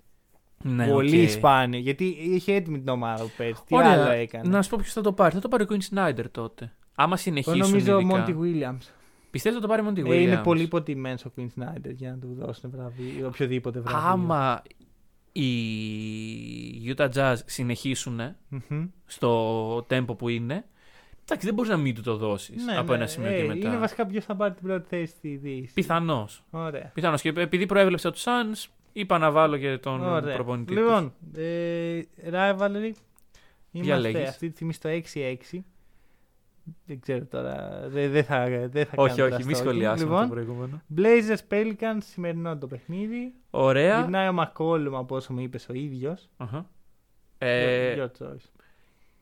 [0.64, 1.30] Ναι, Πολύ οκ.
[1.30, 1.80] σπάνιο.
[1.80, 3.62] Γιατί είχε έτοιμη την ομάδα του πέρσι.
[3.68, 3.92] Τι Ωραία.
[3.92, 5.34] άλλο έκανε; Να σου πω ποιος θα το πάρει.
[5.34, 6.72] Θα το πάρει ο Quinn Snyder τότε.
[6.96, 7.58] Άμα Εγώ συνεχίσουν.
[7.60, 8.26] νομίζω ο ειδικά.
[8.28, 8.88] Monty Williams.
[9.36, 10.12] Πιστεύω θα το πάρει ο Monty Williams.
[10.12, 13.28] Ε, είναι πολύ υποτιμημένος ο Quinn Snyder για να του δώσουν βραβείο.
[13.28, 14.08] Οποιοδήποτε βραβείο.
[14.10, 14.62] Άμα
[15.32, 18.86] οι Utah Jazz συνεχίσουν Μμμ.
[19.06, 20.66] στο tempo που είναι,
[21.24, 22.98] εντάξει, δεν μπορείς να μην του το δώσεις Ναι, από ναι.
[22.98, 23.68] ένα σημείο Ε, και μετά.
[23.68, 25.74] Είναι βασικά ποιος θα πάρει την πρώτη θέση στη Δύση.
[25.74, 26.44] Πιθανώς.
[26.50, 26.92] Ωραία.
[26.94, 27.22] Πιθανώς.
[27.22, 30.36] Και επειδή προέβλεψα τους Suns, είπα να βάλω και τον Ωραία.
[30.36, 30.74] προπονητή.
[30.74, 30.82] τους.
[30.84, 32.00] Λοιπόν, ε,
[32.32, 32.92] Rivalry.
[33.72, 35.66] Είμαστε λέγεις; αυτή τη στιγμή στο 6-6.
[36.86, 37.84] Δεν ξέρω τώρα.
[37.88, 39.56] Δεν δεν θα, δεν θα όχι, κάνω όχι, μη τραστόκι.
[39.56, 40.82] σχολιάσουμε Λοιπόν, το προηγούμενο.
[40.98, 43.34] Blazers Pelicans, σημερινό το παιχνίδι.
[43.50, 44.00] Ωραία.
[44.00, 46.30] Γυρνάει ο Μακόλουμ από όσο μου είπες ο ίδιος.
[46.38, 46.66] Αχα.
[47.38, 48.50] Ε, Your choice.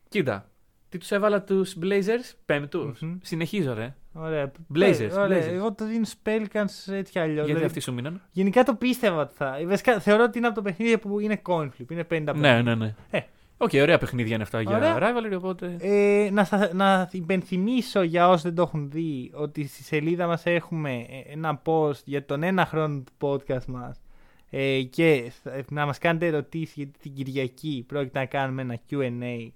[0.09, 0.47] κοίτα.
[0.89, 2.99] Τι τους έβαλα τους Blazers, πέμπτους.
[3.01, 3.17] Μμμ.
[3.21, 3.95] Συνεχίζω, ρε.
[4.13, 4.51] Ωραία.
[4.75, 5.39] Blazers, Ε, ωραία.
[5.41, 5.51] Blazers.
[5.53, 7.45] Εγώ το δίνω Pelicans έτσι κι αλλιώς.
[7.45, 8.21] Γιατί αυτοί σου μείναν.
[8.31, 9.57] Γενικά το πίστευα ότι θα.
[9.65, 11.91] Βασικά, θεωρώ ότι είναι από το παιχνίδι που είναι coin flip.
[11.91, 12.95] Είναι 50 Ναι, ναι, ναι.
[13.09, 13.19] Ε.
[13.63, 14.97] Οκ, ωραία παιχνίδια είναι αυτά για Ωραία.
[14.99, 15.75] rivalry, οπότε.
[15.79, 20.45] Ε, να, σα- να υπενθυμίσω για όσοι δεν το έχουν δει ότι στη σελίδα μας
[20.45, 24.01] έχουμε ε, ένα post για τον ένα χρόνο του podcast μας
[24.49, 29.49] ε, και θα- να μας κάνετε ερωτήσεις γιατί την Κυριακή πρόκειται να κάνουμε ένα Q&A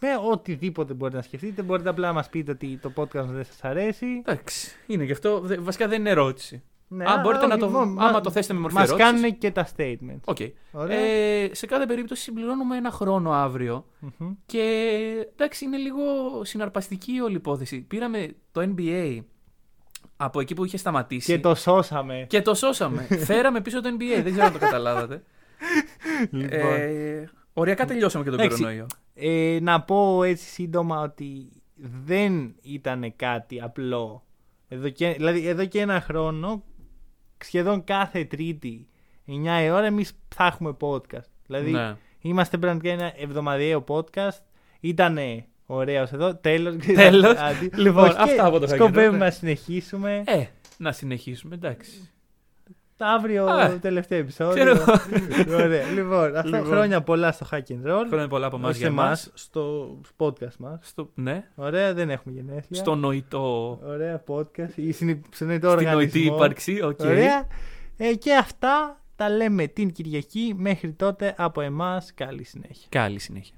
[0.00, 3.44] με οτιδήποτε μπορείτε να σκεφτείτε μπορείτε απλά να μας πείτε ότι το podcast μας δεν
[3.44, 5.40] σας αρέσει Εντάξει, είναι γι' αυτό.
[5.40, 6.62] δε- Βασικά δεν είναι ερώτηση.
[6.88, 7.68] Ναι, Α, μπορείτε όχι, να το.
[7.68, 9.12] μο- Άμα μα- το θέσετε με μορφή μας ερώτησης.
[9.12, 10.36] κάνουν και τα statements Οκ.
[10.72, 10.98] Ωραία.
[10.98, 13.86] Ε, σε κάθε περίπτωση συμπληρώνουμε ένα χρόνο αύριο.
[14.18, 14.32] Μμμ.
[14.46, 14.92] Και
[15.32, 16.02] εντάξει, είναι λίγο
[16.44, 17.80] συναρπαστική η όλη υπόθεση.
[17.80, 19.18] Πήραμε το NBA
[20.16, 21.32] από εκεί που είχε σταματήσει.
[21.32, 23.02] και το σώσαμε και το σώσαμε.
[23.26, 24.22] Φέραμε πίσω το NBA.
[24.22, 25.22] Δεν ξέρω αν το καταλάβατε.
[26.30, 26.72] λοιπόν.
[26.74, 28.56] ε, οριακά τελειώσαμε και τον Εντάξει.
[28.62, 28.86] κορονοϊό.
[29.14, 31.48] Ε, να πω έτσι σύντομα ότι
[32.04, 34.24] δεν ήταν κάτι απλό.
[34.68, 36.62] Εδώ και, δηλαδή εδώ και ένα χρόνο,
[37.44, 38.86] σχεδόν κάθε Τρίτη,
[39.26, 41.30] 9 η ώρα, εμείς θα έχουμε podcast.
[41.46, 41.96] Δηλαδή Ναι.
[42.20, 44.40] είμαστε πραγματικά ένα εβδομαδιαίο podcast.
[44.80, 46.34] Ήτανε ωραίος εδώ.
[46.36, 46.76] Τέλος.
[46.94, 47.36] Τέλος.
[47.36, 47.70] Άντι.
[47.74, 49.18] Λοιπόν, Όχι, και αυτά από το Σκοπεύουμε Χάγκερ, ναι.
[49.18, 50.22] να συνεχίσουμε.
[50.26, 50.44] Ε,
[50.78, 52.10] να συνεχίσουμε, εντάξει.
[52.98, 54.64] Αύριο Α, τελευταίο επεισόδιο.
[54.64, 54.84] ξέρω.
[55.64, 55.90] Ωραία.
[55.90, 56.64] Λοιπόν, αυτό Λοιπόν.
[56.66, 58.04] χρόνια πολλά στο Hack and Roll.
[58.08, 59.06] Χρόνια πολλά από εμάς Όχι για σε εμάς.
[59.26, 60.78] εμάς, στο podcast μας.
[60.82, 62.80] Στο, ναι, Ωραία, δεν έχουμε γενέθλια.
[62.80, 63.78] στο νοητό.
[63.84, 64.72] Ωραία podcast.
[64.74, 66.34] Ή στην- στον νοητό Στην νοητή οργανισμό.
[66.34, 66.82] ύπαρξη.
[66.82, 67.00] οκ.
[67.00, 67.46] Ωραία.
[67.96, 70.54] Ε, και αυτά τα λέμε την Κυριακή.
[70.56, 72.86] Μέχρι τότε από εμάς καλή συνέχεια.
[72.88, 73.54] Καλή συνέχεια.